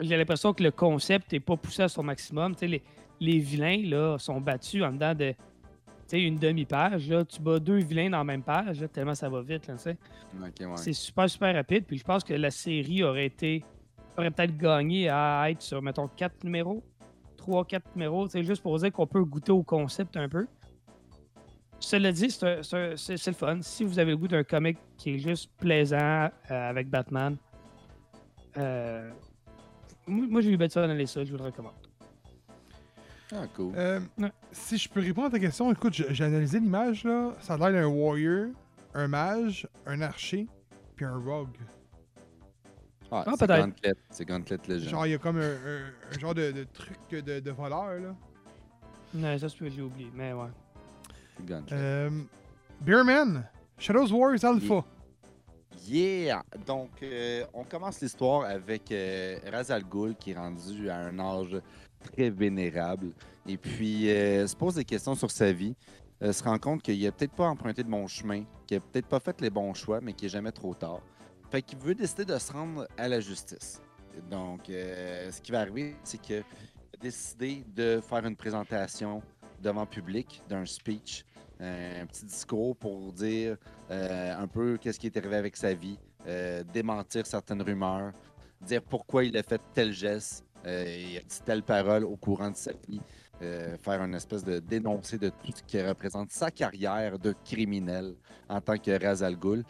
j'ai 0.00 0.16
l'impression 0.16 0.52
que 0.54 0.62
le 0.62 0.70
concept 0.70 1.32
n'est 1.32 1.40
pas 1.40 1.56
poussé 1.56 1.82
à 1.82 1.88
son 1.88 2.02
maximum. 2.02 2.54
Les, 2.62 2.82
les 3.20 3.38
vilains 3.38 3.82
là, 3.84 4.16
sont 4.18 4.40
battus 4.40 4.82
en 4.82 4.92
dedans 4.92 5.14
de 5.14 5.34
sais, 6.10 6.22
une 6.22 6.38
demi-page. 6.38 7.08
là. 7.08 7.24
Tu 7.24 7.40
bats 7.40 7.58
deux 7.58 7.78
vilains 7.78 8.10
dans 8.10 8.18
la 8.18 8.24
même 8.24 8.42
page, 8.42 8.80
là, 8.80 8.88
tellement 8.88 9.14
ça 9.14 9.28
va 9.28 9.40
vite. 9.42 9.66
Là, 9.66 9.74
tu 9.76 9.82
sais. 9.82 9.96
Ok, 10.40 10.60
ouais. 10.60 10.76
C'est 10.76 10.92
super, 10.92 11.28
super 11.28 11.54
rapide. 11.54 11.84
Puis 11.86 11.98
je 11.98 12.04
pense 12.04 12.24
que 12.24 12.34
la 12.34 12.50
série 12.50 13.02
aurait 13.02 13.26
été. 13.26 13.64
aurait 14.16 14.30
peut-être 14.30 14.56
gagné 14.56 15.08
à 15.08 15.50
être 15.50 15.62
sur, 15.62 15.80
mettons, 15.82 16.08
4 16.08 16.44
numéros. 16.44 16.82
3, 17.36 17.64
4 17.64 17.96
numéros. 17.96 18.28
C'est 18.28 18.44
juste 18.44 18.62
pour 18.62 18.78
dire 18.78 18.92
qu'on 18.92 19.06
peut 19.06 19.24
goûter 19.24 19.52
au 19.52 19.62
concept 19.62 20.16
un 20.16 20.28
peu. 20.28 20.46
Cela 21.78 22.12
dit, 22.12 22.30
c'est 22.30 23.26
le 23.26 23.32
fun. 23.32 23.58
Si 23.62 23.84
vous 23.84 23.98
avez 23.98 24.10
le 24.10 24.18
goût 24.18 24.28
d'un 24.28 24.44
comic 24.44 24.76
qui 24.98 25.14
est 25.14 25.18
juste 25.18 25.50
plaisant 25.58 25.96
euh, 25.98 26.30
avec 26.50 26.88
Batman, 26.88 27.36
Euh, 28.58 29.10
moi, 30.06 30.40
j'ai 30.40 30.50
eu 30.50 30.58
ça 30.68 30.86
dans 30.86 30.92
les 30.92 31.06
ça, 31.06 31.24
je 31.24 31.30
vous 31.30 31.38
le 31.38 31.44
recommande. 31.44 31.72
Ah, 33.32 33.46
cool. 33.54 33.72
Euh. 33.76 34.00
Si 34.52 34.76
je 34.76 34.88
peux 34.88 35.00
répondre 35.00 35.28
à 35.28 35.30
ta 35.30 35.38
question, 35.38 35.70
écoute, 35.72 35.92
j'ai 35.94 36.12
j'ai 36.14 36.24
analysé 36.24 36.58
l'image, 36.58 37.04
là. 37.04 37.32
Ça 37.40 37.54
a 37.54 37.56
l'air 37.70 37.72
d'un 37.82 37.86
warrior, 37.88 38.48
un 38.94 39.06
mage, 39.08 39.68
un 39.86 40.00
archer, 40.02 40.48
puis 40.96 41.04
un 41.04 41.16
rogue. 41.16 41.56
Ah, 43.12 43.24
ah, 43.26 43.32
c'est 43.38 43.46
peut-être. 43.46 43.64
Gauntlet. 43.66 43.94
C'est 44.10 44.24
Gauntlet 44.24 44.58
Legend. 44.68 44.88
Genre, 44.90 45.06
il 45.06 45.10
y 45.10 45.14
a 45.14 45.18
comme 45.18 45.38
un, 45.38 45.42
un- 45.42 46.14
un 46.14 46.18
genre 46.18 46.34
de, 46.34 46.52
de 46.52 46.64
truc 46.64 46.96
de, 47.10 47.40
de 47.40 47.50
voleur, 47.50 47.94
là. 48.00 48.14
Non, 49.14 49.38
ça 49.38 49.48
se 49.48 49.56
peut, 49.56 49.68
j'ai 49.68 49.82
oublié, 49.82 50.10
mais 50.14 50.32
ouais. 50.32 50.46
Gauntlet. 51.44 51.76
Euh, 51.76 52.10
Beerman, 52.80 53.44
Shadows 53.78 54.12
Wars 54.12 54.44
Alpha. 54.44 54.84
Yeah! 55.86 56.42
Donc, 56.66 56.90
euh, 57.02 57.44
on 57.54 57.64
commence 57.64 58.00
l'histoire 58.00 58.44
avec 58.44 58.90
euh, 58.92 59.38
Ra's 59.50 59.70
al 59.70 59.84
Ghul 59.84 60.14
qui 60.16 60.32
est 60.32 60.36
rendu 60.36 60.90
à 60.90 60.96
un 60.96 61.18
âge 61.18 61.60
très 62.12 62.30
vénérable 62.30 63.12
et 63.46 63.56
puis 63.56 64.10
euh, 64.10 64.46
se 64.46 64.56
pose 64.56 64.74
des 64.74 64.84
questions 64.84 65.14
sur 65.14 65.30
sa 65.30 65.52
vie. 65.52 65.74
se 66.20 66.42
rend 66.42 66.58
compte 66.58 66.82
qu'il 66.82 67.06
a 67.06 67.12
peut-être 67.12 67.34
pas 67.34 67.46
emprunté 67.46 67.82
le 67.82 67.88
bon 67.88 68.06
chemin, 68.06 68.44
qu'il 68.66 68.78
a 68.78 68.80
peut-être 68.80 69.06
pas 69.06 69.20
fait 69.20 69.40
les 69.40 69.50
bons 69.50 69.74
choix, 69.74 70.00
mais 70.00 70.12
qu'il 70.12 70.26
est 70.26 70.30
jamais 70.30 70.52
trop 70.52 70.74
tard. 70.74 71.00
Fait 71.50 71.62
qu'il 71.62 71.78
veut 71.78 71.94
décider 71.94 72.24
de 72.24 72.38
se 72.38 72.52
rendre 72.52 72.86
à 72.96 73.08
la 73.08 73.20
justice. 73.20 73.80
Donc, 74.30 74.68
euh, 74.68 75.30
ce 75.30 75.40
qui 75.40 75.52
va 75.52 75.60
arriver, 75.60 75.96
c'est 76.04 76.20
qu'il 76.20 76.36
a 76.38 76.96
décidé 77.00 77.64
de 77.74 78.00
faire 78.00 78.24
une 78.24 78.36
présentation 78.36 79.22
devant 79.62 79.86
public 79.86 80.42
d'un 80.48 80.64
speech, 80.64 81.24
un 81.60 82.06
petit 82.06 82.24
discours 82.24 82.76
pour 82.76 83.12
dire 83.12 83.56
euh, 83.90 84.42
un 84.42 84.46
peu 84.46 84.78
qu'est-ce 84.78 84.98
qui 84.98 85.06
est 85.06 85.16
arrivé 85.16 85.36
avec 85.36 85.56
sa 85.56 85.74
vie, 85.74 85.98
euh, 86.26 86.62
démentir 86.72 87.26
certaines 87.26 87.62
rumeurs, 87.62 88.12
dire 88.60 88.82
pourquoi 88.82 89.24
il 89.24 89.36
a 89.36 89.42
fait 89.42 89.60
tel 89.74 89.92
geste, 89.92 90.44
il 90.64 91.16
a 91.18 91.20
dit 91.20 91.40
telle 91.44 91.62
parole 91.62 92.04
au 92.04 92.16
courant 92.16 92.50
de 92.50 92.56
sa 92.56 92.72
vie, 92.88 93.00
euh, 93.42 93.76
faire 93.78 94.02
une 94.02 94.14
espèce 94.14 94.44
de 94.44 94.58
dénoncé 94.58 95.16
de 95.16 95.30
tout 95.30 95.52
ce 95.54 95.62
qui 95.62 95.80
représente 95.80 96.30
sa 96.30 96.50
carrière 96.50 97.18
de 97.18 97.34
criminel 97.42 98.14
en 98.48 98.60
tant 98.60 98.76
que 98.76 99.02
Raz 99.02 99.22
Al 99.22 99.36
Ghul. 99.36 99.64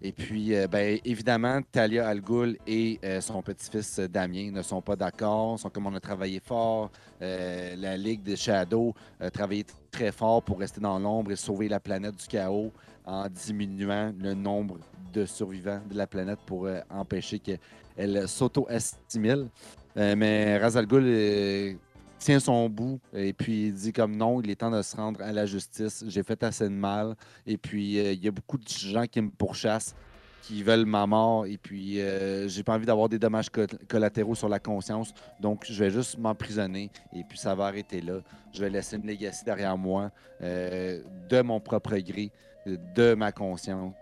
Et 0.00 0.12
puis, 0.12 0.54
euh, 0.54 0.68
ben, 0.68 0.98
évidemment, 1.04 1.60
Talia 1.72 2.06
Al 2.08 2.20
Ghul 2.20 2.56
et 2.68 3.00
euh, 3.04 3.20
son 3.20 3.42
petit-fils 3.42 3.98
euh, 3.98 4.06
Damien 4.06 4.52
ne 4.52 4.62
sont 4.62 4.80
pas 4.80 4.94
d'accord, 4.94 5.58
sont 5.58 5.70
comme 5.70 5.86
on 5.86 5.94
a 5.94 6.00
travaillé 6.00 6.40
fort. 6.40 6.90
La 7.20 7.96
Ligue 7.96 8.22
des 8.22 8.36
Shadows 8.36 8.94
a 9.18 9.28
travaillé 9.28 9.66
très 9.90 10.12
fort 10.12 10.40
pour 10.40 10.60
rester 10.60 10.80
dans 10.80 11.00
l'ombre 11.00 11.32
et 11.32 11.36
sauver 11.36 11.68
la 11.68 11.80
planète 11.80 12.14
du 12.14 12.26
chaos 12.28 12.70
en 13.04 13.26
diminuant 13.28 14.12
le 14.20 14.34
nombre 14.34 14.78
de 15.12 15.24
survivants 15.24 15.80
de 15.90 15.96
la 15.96 16.06
planète 16.06 16.38
pour 16.46 16.68
empêcher 16.88 17.40
qu'elle 17.40 18.28
s'auto-assimile. 18.28 19.48
Mais 19.96 20.58
Ra's 20.58 20.76
al 20.76 20.86
Ghul 20.86 21.76
tient 22.18 22.40
son 22.40 22.68
bout 22.68 23.00
et 23.12 23.32
puis 23.32 23.68
il 23.68 23.74
dit 23.74 23.92
comme 23.92 24.16
non, 24.16 24.40
il 24.40 24.50
est 24.50 24.56
temps 24.56 24.70
de 24.70 24.82
se 24.82 24.96
rendre 24.96 25.22
à 25.22 25.32
la 25.32 25.46
justice. 25.46 26.04
J'ai 26.08 26.22
fait 26.22 26.42
assez 26.42 26.64
de 26.64 26.74
mal. 26.74 27.14
Et 27.46 27.56
puis 27.56 27.98
euh, 27.98 28.12
il 28.12 28.24
y 28.24 28.28
a 28.28 28.30
beaucoup 28.30 28.58
de 28.58 28.68
gens 28.68 29.06
qui 29.06 29.20
me 29.20 29.30
pourchassent 29.30 29.94
qui 30.42 30.62
veulent 30.62 30.86
ma 30.86 31.06
mort. 31.06 31.46
Et 31.46 31.58
puis 31.58 32.00
euh, 32.00 32.48
j'ai 32.48 32.62
pas 32.62 32.74
envie 32.74 32.86
d'avoir 32.86 33.08
des 33.08 33.18
dommages 33.18 33.50
co- 33.50 33.66
collatéraux 33.88 34.34
sur 34.34 34.48
la 34.48 34.58
conscience. 34.58 35.12
Donc 35.40 35.64
je 35.68 35.82
vais 35.82 35.90
juste 35.90 36.18
m'emprisonner 36.18 36.90
et 37.14 37.22
puis 37.24 37.38
ça 37.38 37.54
va 37.54 37.66
arrêter 37.66 38.00
là. 38.00 38.20
Je 38.52 38.60
vais 38.60 38.70
laisser 38.70 38.96
une 38.96 39.06
legacy 39.06 39.44
derrière 39.44 39.76
moi 39.76 40.10
euh, 40.42 41.02
de 41.28 41.42
mon 41.42 41.60
propre 41.60 41.96
gré 41.98 42.30
de 42.66 43.14
ma 43.14 43.32
conscience. 43.32 43.94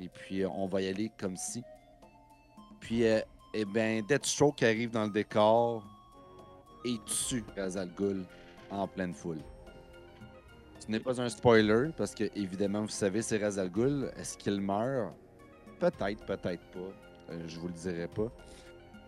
Et 0.00 0.08
puis 0.08 0.44
on 0.44 0.66
va 0.66 0.82
y 0.82 0.88
aller 0.88 1.10
comme 1.18 1.36
si. 1.36 1.62
Puis 2.80 3.02
eh 3.04 3.64
ben 3.66 4.02
Deathstroke 4.08 4.62
arrive 4.62 4.90
dans 4.90 5.04
le 5.04 5.10
décor 5.10 5.84
et 6.84 6.96
tue 7.06 7.44
Ra's 7.56 7.76
al 7.76 7.90
Ghul 7.96 8.24
en 8.70 8.86
pleine 8.86 9.14
foule 9.14 9.40
ce 10.78 10.90
n'est 10.90 11.00
pas 11.00 11.20
un 11.20 11.28
spoiler 11.28 11.90
parce 11.96 12.14
que 12.14 12.24
évidemment 12.34 12.82
vous 12.82 12.88
savez 12.88 13.22
c'est 13.22 13.38
Ra's 13.38 13.58
al 13.58 13.70
Ghul 13.70 14.10
est-ce 14.16 14.36
qu'il 14.36 14.60
meurt? 14.60 15.14
Peut-être, 15.78 16.24
peut-être 16.26 16.62
pas. 16.72 17.30
Euh, 17.30 17.48
je 17.48 17.58
vous 17.58 17.68
le 17.68 17.72
dirai 17.72 18.06
pas. 18.06 18.30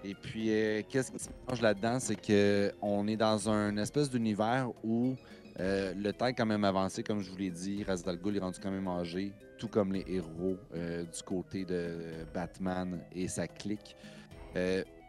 Et 0.04 0.14
puis, 0.14 0.50
euh, 0.50 0.82
qu'est-ce 0.88 1.12
qui 1.12 1.18
se 1.18 1.28
change 1.48 1.60
là-dedans, 1.60 2.00
c'est 2.00 2.20
que 2.20 2.72
on 2.80 3.06
est 3.06 3.16
dans 3.16 3.48
un 3.48 3.76
espèce 3.76 4.10
d'univers 4.10 4.70
où 4.82 5.14
euh, 5.60 5.94
le 5.94 6.12
temps 6.12 6.26
est 6.26 6.34
quand 6.34 6.46
même 6.46 6.64
avancé, 6.64 7.02
comme 7.02 7.20
je 7.20 7.30
vous 7.30 7.36
l'ai 7.36 7.50
dit. 7.50 7.84
Ra's 7.84 8.06
al 8.06 8.16
Ghul 8.16 8.36
est 8.36 8.40
rendu 8.40 8.58
quand 8.60 8.70
même 8.70 8.88
âgé, 8.88 9.32
tout 9.58 9.68
comme 9.68 9.92
les 9.92 10.04
héros 10.08 10.56
euh, 10.74 11.04
du 11.04 11.22
côté 11.22 11.64
de 11.64 12.24
Batman 12.34 13.00
et 13.14 13.28
sa 13.28 13.46
clique. 13.46 13.96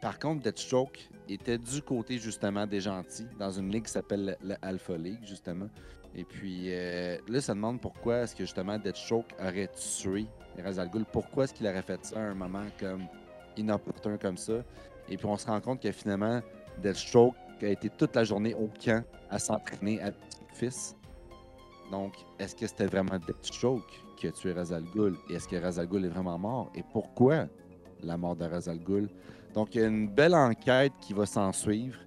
Par 0.04 0.20
contre, 0.20 0.44
Deathstroke 0.44 1.00
était 1.30 1.58
du 1.58 1.82
côté 1.82 2.18
justement 2.18 2.68
des 2.68 2.82
gentils, 2.82 3.26
dans 3.40 3.52
une 3.52 3.72
ligue 3.72 3.86
qui 3.86 3.92
s'appelle 3.94 4.38
le 4.44 4.56
Alpha 4.62 4.98
League, 4.98 5.22
justement. 5.24 5.70
Et 6.14 6.26
puis 6.26 6.74
euh, 6.74 7.18
là, 7.30 7.40
ça 7.40 7.54
demande 7.54 7.80
pourquoi 7.80 8.18
est-ce 8.18 8.36
que 8.36 8.44
justement 8.44 8.78
Deathstroke 8.78 9.34
aurait 9.40 9.70
tué 9.70 10.28
Ra's 10.62 10.78
al 10.78 10.90
Ghul? 10.90 11.06
Pourquoi 11.10 11.46
est-ce 11.46 11.54
qu'il 11.54 11.66
aurait 11.68 11.82
fait 11.82 12.04
ça 12.06 12.18
à 12.18 12.24
un 12.24 12.34
moment 12.34 12.66
comme 12.78 13.04
inopportun 13.56 14.18
comme 14.18 14.36
ça? 14.36 14.66
Et 15.08 15.16
puis 15.16 15.26
on 15.26 15.38
se 15.38 15.48
rend 15.48 15.62
compte 15.62 15.82
que 15.82 15.92
finalement, 15.94 16.42
Deathstroke 16.80 17.36
a 17.62 17.68
été 17.68 17.90
toute 17.90 18.14
la 18.14 18.26
journée 18.26 18.54
au 18.56 18.70
camp 18.84 19.06
à 19.30 19.40
s'entraîner 19.40 20.02
son 20.02 20.46
fils. 20.54 20.98
Donc, 21.92 22.14
est-ce 22.40 22.58
que 22.58 22.68
c'était 22.68 22.88
vraiment 22.88 23.20
Deathstroke 23.26 23.88
qui 24.18 24.28
a 24.28 24.32
tué 24.34 24.52
Ra's 24.52 24.74
al 24.74 24.84
Ghul? 24.94 25.16
Et 25.30 25.36
est-ce 25.36 25.48
que 25.48 25.56
Ra's 25.56 25.80
al 25.80 25.88
Ghul 25.88 26.04
est 26.04 26.10
vraiment 26.10 26.38
mort? 26.38 26.72
Et 26.76 26.84
pourquoi 26.92 27.48
la 28.02 28.18
mort 28.18 28.36
de 28.36 28.44
Ra's 28.44 28.68
al 28.68 28.80
Ghul? 28.80 29.08
Donc, 29.54 29.76
il 29.76 29.82
y 29.82 29.84
a 29.84 29.88
une 29.88 30.08
belle 30.08 30.36
enquête 30.36 30.94
qui 31.00 31.14
va 31.14 31.26
s'en 31.26 31.52
suivre. 31.52 31.98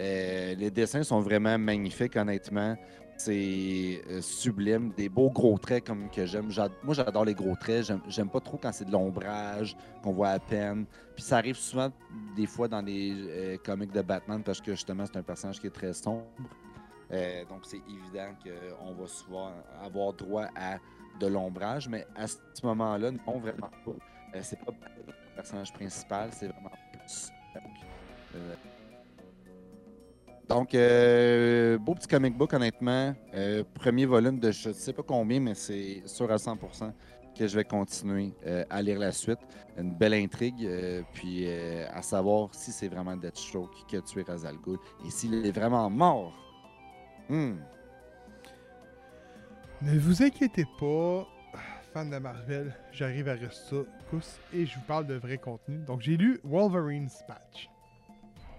Euh, 0.00 0.54
les 0.54 0.70
dessins 0.70 1.02
sont 1.02 1.20
vraiment 1.20 1.58
magnifiques, 1.58 2.16
honnêtement. 2.16 2.76
C'est 3.16 4.02
euh, 4.10 4.20
sublime, 4.20 4.92
des 4.96 5.08
beaux 5.08 5.30
gros 5.30 5.56
traits 5.58 5.86
comme 5.86 6.10
que 6.10 6.26
j'aime. 6.26 6.48
Moi, 6.82 6.94
j'adore 6.94 7.24
les 7.24 7.34
gros 7.34 7.54
traits. 7.54 7.92
J'aime- 8.08 8.28
pas 8.28 8.40
trop 8.40 8.58
quand 8.60 8.72
c'est 8.72 8.86
de 8.86 8.90
l'ombrage, 8.90 9.76
qu'on 10.02 10.12
voit 10.12 10.30
à 10.30 10.38
peine. 10.40 10.86
Puis 11.14 11.22
ça 11.22 11.36
arrive 11.36 11.54
souvent, 11.56 11.90
des 12.34 12.46
fois, 12.46 12.66
dans 12.66 12.82
les 12.82 13.12
euh, 13.14 13.56
comics 13.64 13.92
de 13.92 14.02
Batman, 14.02 14.42
parce 14.42 14.60
que 14.60 14.72
justement, 14.72 15.04
c'est 15.06 15.16
un 15.18 15.22
personnage 15.22 15.60
qui 15.60 15.68
est 15.68 15.74
très 15.74 15.92
sombre. 15.92 16.24
Donc, 17.48 17.60
c'est 17.62 17.80
évident 17.88 18.34
qu'on 18.42 18.94
va 18.94 19.06
souvent 19.06 19.52
avoir 19.80 20.12
droit 20.14 20.46
à 20.56 20.78
de 21.20 21.28
l'ombrage, 21.28 21.88
mais 21.88 22.04
à 22.16 22.26
ce 22.26 22.36
moment-là, 22.64 23.12
non, 23.12 23.38
vraiment 23.38 23.70
pas. 23.84 24.40
C'est 24.42 24.58
pas 24.58 24.72
le 24.72 25.36
personnage 25.36 25.72
principal, 25.72 26.30
c'est 26.32 26.48
vraiment 26.48 26.70
donc, 30.48 30.74
euh, 30.74 31.78
beau 31.78 31.94
petit 31.94 32.08
comic 32.08 32.36
book, 32.36 32.52
honnêtement. 32.52 33.14
Euh, 33.34 33.64
premier 33.74 34.06
volume 34.06 34.38
de 34.38 34.50
je 34.50 34.68
ne 34.68 34.74
sais 34.74 34.92
pas 34.92 35.02
combien, 35.02 35.40
mais 35.40 35.54
c'est 35.54 36.02
sûr 36.06 36.30
à 36.30 36.36
100% 36.36 36.92
que 37.36 37.48
je 37.48 37.56
vais 37.56 37.64
continuer 37.64 38.32
euh, 38.46 38.64
à 38.70 38.82
lire 38.82 38.98
la 38.98 39.10
suite. 39.10 39.38
Une 39.76 39.92
belle 39.92 40.14
intrigue, 40.14 40.64
euh, 40.64 41.02
puis 41.12 41.48
à 41.48 42.02
savoir 42.02 42.50
si 42.52 42.70
c'est 42.70 42.88
vraiment 42.88 43.16
Deathstroke 43.16 43.74
qui 43.88 43.96
a 43.96 44.00
tué 44.00 44.22
Ra's 44.22 44.44
al 44.44 44.56
Ghul 44.58 44.78
et 45.04 45.10
s'il 45.10 45.44
est 45.46 45.50
vraiment 45.50 45.90
mort. 45.90 46.32
Hmm. 47.28 47.54
Ne 49.82 49.98
vous 49.98 50.22
inquiétez 50.22 50.66
pas, 50.78 51.26
fan 51.94 52.10
de 52.10 52.18
Marvel, 52.18 52.74
j'arrive 52.92 53.28
à 53.28 53.34
rester 53.34 53.84
pouce 54.10 54.38
et 54.52 54.66
je 54.66 54.74
vous 54.74 54.80
parle 54.84 55.06
de 55.06 55.14
vrai 55.14 55.38
contenu. 55.38 55.78
Donc 55.86 56.00
j'ai 56.00 56.16
lu 56.16 56.40
Wolverine's 56.42 57.22
Patch. 57.28 57.70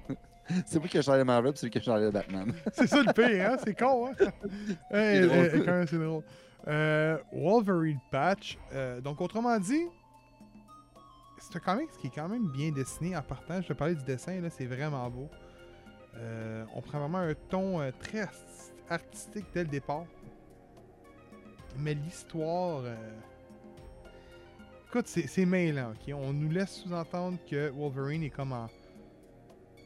C'est 0.65 0.79
moi 0.79 0.87
qui 0.87 0.97
ai 0.97 1.01
changé 1.01 1.23
Marvel, 1.25 1.51
c'est 1.55 1.65
lui 1.65 1.71
qui 1.71 1.79
a 1.79 1.81
changé 1.81 2.09
Batman. 2.11 2.53
C'est 2.73 2.87
ça 2.87 3.03
le 3.03 3.11
pire, 3.11 3.51
hein? 3.51 3.57
C'est 3.63 3.77
con, 3.77 4.07
hein? 4.07 4.13
Hey, 4.91 5.21
drôle. 5.27 5.37
euh, 5.37 5.63
quand 5.65 5.71
même, 5.73 5.87
c'est 5.87 5.97
drôle. 5.97 6.23
Euh, 6.67 7.17
Wolverine 7.33 7.99
Patch. 8.09 8.57
euh, 8.73 9.01
donc, 9.01 9.19
autrement 9.19 9.59
dit, 9.59 9.85
c'est 11.39 11.57
un 11.57 11.59
comics 11.59 11.89
qui 11.99 12.07
est 12.07 12.11
quand 12.15 12.29
même 12.29 12.47
bien 12.51 12.71
dessiné 12.71 13.17
en 13.17 13.21
partant. 13.21 13.61
Je 13.61 13.67
te 13.67 13.73
parlais 13.73 13.95
du 13.95 14.03
dessin, 14.03 14.39
là, 14.39 14.49
c'est 14.49 14.65
vraiment 14.65 15.09
beau. 15.09 15.29
On 16.75 16.81
prend 16.81 16.99
vraiment 16.99 17.17
un 17.17 17.33
ton 17.49 17.79
très 17.99 18.21
arti- 18.21 18.71
artistique 18.89 19.45
dès 19.53 19.63
le 19.63 19.69
départ. 19.69 20.05
Mais 21.77 21.93
l'histoire. 21.93 22.81
euh, 22.85 22.95
Écoute, 24.87 25.07
c'est 25.07 25.45
mêlant, 25.45 25.91
ok? 25.91 26.13
On 26.15 26.31
nous 26.31 26.49
laisse 26.49 26.71
sous-entendre 26.83 27.37
que 27.49 27.69
Wolverine 27.69 28.23
est 28.23 28.29
comme 28.29 28.53
en 28.53 28.69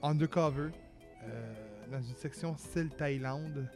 undercover 0.04 0.70
euh, 1.24 1.54
dans 1.92 2.00
une 2.02 2.16
section 2.16 2.56
style 2.58 2.90
Thaïlande. 2.90 3.68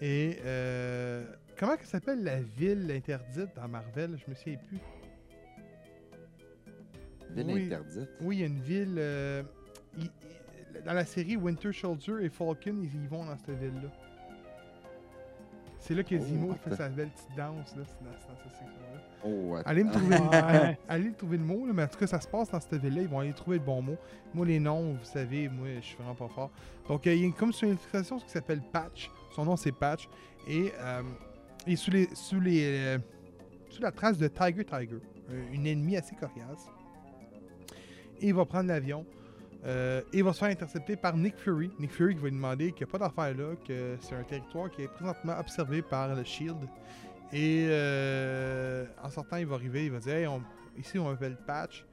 Et 0.00 0.38
euh, 0.44 1.24
comment 1.56 1.76
que 1.76 1.86
s'appelle 1.86 2.24
la 2.24 2.40
ville 2.40 2.90
interdite 2.90 3.54
dans 3.54 3.68
Marvel? 3.68 4.18
Je 4.24 4.28
me 4.30 4.34
souviens 4.34 4.58
plus. 4.66 4.78
Ville 7.30 7.46
Oui. 7.46 7.64
interdite? 7.66 8.10
Oui, 8.22 8.36
il 8.36 8.40
y 8.40 8.42
a 8.42 8.46
une 8.46 8.60
ville. 8.60 8.96
euh, 8.98 9.42
dans 10.84 10.92
la 10.94 11.04
série 11.04 11.36
Winter 11.36 11.72
Soldier 11.72 12.14
et 12.22 12.28
Falcon, 12.28 12.82
ils 12.82 13.04
y 13.04 13.06
vont 13.06 13.24
dans 13.24 13.36
cette 13.38 13.58
ville-là. 13.58 13.88
C'est 15.86 15.94
là 15.94 16.02
que 16.02 16.16
Oh, 16.16 16.20
Zemo 16.20 16.54
fait 16.54 16.74
sa 16.74 16.88
belle 16.88 17.10
petite 17.10 17.36
danse. 17.36 17.76
Là, 17.76 17.82
c'est 17.86 18.04
dans, 18.04 18.10
c'est 18.18 18.28
dans 18.28 18.36
cette 18.42 18.52
section-là. 18.58 19.00
Oh. 19.24 19.56
Allez 19.64 19.84
me 19.84 19.92
trouver, 19.92 20.16
Ouais. 20.32 20.78
allez 20.88 21.12
trouver 21.12 21.36
le 21.36 21.44
mot, 21.44 21.64
là, 21.64 21.72
mais 21.72 21.84
en 21.84 21.86
tout 21.86 21.98
cas, 21.98 22.08
ça 22.08 22.20
se 22.20 22.26
passe 22.26 22.50
dans 22.50 22.58
cette 22.58 22.74
ville-là. 22.74 23.02
Ils 23.02 23.08
vont 23.08 23.20
aller 23.20 23.32
trouver 23.32 23.58
le 23.58 23.64
bon 23.64 23.82
mot. 23.82 23.96
Moi, 24.34 24.46
les 24.46 24.58
noms, 24.58 24.94
vous 24.94 25.04
savez, 25.04 25.48
moi, 25.48 25.68
je 25.76 25.86
suis 25.86 25.96
vraiment 25.96 26.16
pas 26.16 26.26
fort. 26.26 26.50
Donc, 26.88 27.06
euh, 27.06 27.14
il 27.14 27.24
y 27.24 27.28
a 27.28 27.32
comme 27.32 27.52
sur 27.52 27.68
une 27.68 27.74
illustration 27.74 28.18
qui 28.18 28.28
s'appelle 28.30 28.62
Patch. 28.72 29.10
Son 29.36 29.44
nom, 29.44 29.54
c'est 29.54 29.70
Patch. 29.70 30.08
Et 30.48 30.72
euh, 30.80 31.02
il 31.68 31.74
est 31.74 31.76
sous, 31.76 31.92
les, 31.92 32.08
sous, 32.14 32.40
les, 32.40 32.64
euh, 32.64 32.98
sous 33.68 33.82
la 33.82 33.92
trace 33.92 34.18
de 34.18 34.26
Tiger 34.26 34.64
Tiger, 34.64 34.98
euh, 35.30 35.52
une 35.52 35.68
ennemie 35.68 35.96
assez 35.96 36.16
coriace. 36.16 36.68
Et 38.20 38.28
il 38.28 38.34
va 38.34 38.44
prendre 38.44 38.68
l'avion. 38.68 39.06
Euh, 39.64 40.00
et 40.12 40.18
il 40.18 40.24
va 40.24 40.32
se 40.32 40.38
faire 40.38 40.48
intercepter 40.50 40.96
par 40.96 41.16
Nick 41.16 41.36
Fury. 41.38 41.70
Nick 41.78 41.92
Fury 41.92 42.14
qui 42.14 42.20
va 42.20 42.28
lui 42.28 42.34
demander 42.36 42.72
qu'il 42.72 42.86
n'y 42.86 42.90
a 42.90 42.92
pas 42.92 42.98
d'affaire 42.98 43.34
là, 43.36 43.54
que 43.66 43.96
c'est 44.00 44.14
un 44.14 44.22
territoire 44.22 44.70
qui 44.70 44.82
est 44.82 44.88
présentement 44.88 45.36
observé 45.38 45.82
par 45.82 46.14
le 46.14 46.22
Shield. 46.24 46.58
Et 47.32 47.66
euh, 47.68 48.86
en 49.02 49.10
sortant, 49.10 49.36
il 49.36 49.46
va 49.46 49.56
arriver, 49.56 49.86
il 49.86 49.92
va 49.92 49.98
dire 49.98 50.14
Hey, 50.14 50.26
on- 50.26 50.42
ici 50.78 50.98
on 50.98 51.08
m'appelle 51.10 51.36
Patch. 51.46 51.84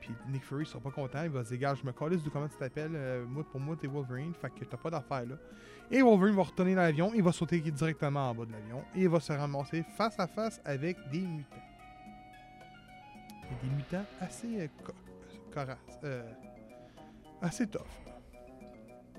Puis 0.00 0.12
Nick 0.28 0.44
Fury 0.44 0.66
sera 0.66 0.80
pas 0.80 0.90
content, 0.90 1.22
il 1.22 1.30
va 1.30 1.42
se 1.44 1.48
dire 1.50 1.60
Gars, 1.60 1.74
je 1.80 1.86
me 1.86 1.92
calisse 1.92 2.22
de 2.22 2.28
comment 2.28 2.48
tu 2.48 2.56
t'appelles. 2.58 2.92
Euh, 2.94 3.24
moi, 3.26 3.42
pour 3.50 3.58
moi, 3.60 3.74
t'es 3.80 3.86
Wolverine, 3.86 4.34
fait 4.34 4.50
que 4.50 4.64
t'as 4.66 4.76
pas 4.76 4.90
d'affaire 4.90 5.24
là. 5.24 5.36
Et 5.90 6.02
Wolverine 6.02 6.34
va 6.34 6.42
retourner 6.42 6.74
dans 6.74 6.82
l'avion, 6.82 7.12
il 7.14 7.22
va 7.22 7.32
sauter 7.32 7.58
directement 7.60 8.28
en 8.30 8.34
bas 8.34 8.44
de 8.44 8.52
l'avion 8.52 8.82
et 8.94 9.02
il 9.02 9.08
va 9.08 9.20
se 9.20 9.32
ramasser 9.32 9.82
face 9.96 10.18
à 10.20 10.26
face 10.26 10.60
avec 10.64 10.98
des 11.10 11.20
mutants. 11.20 11.56
Des 13.62 13.68
mutants 13.70 14.04
assez 14.20 14.60
euh, 14.62 14.66
co- 14.84 14.92
coraces, 15.52 15.78
assez 17.44 17.66
tough. 17.66 17.82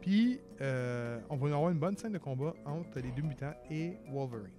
Puis, 0.01 0.39
euh, 0.61 1.19
on 1.29 1.35
va 1.35 1.47
avoir 1.47 1.69
une 1.69 1.79
bonne 1.79 1.97
scène 1.97 2.11
de 2.11 2.17
combat 2.17 2.53
entre 2.65 2.99
les 2.99 3.11
deux 3.11 3.21
mutants 3.21 3.53
et 3.69 3.97
Wolverine. 4.11 4.51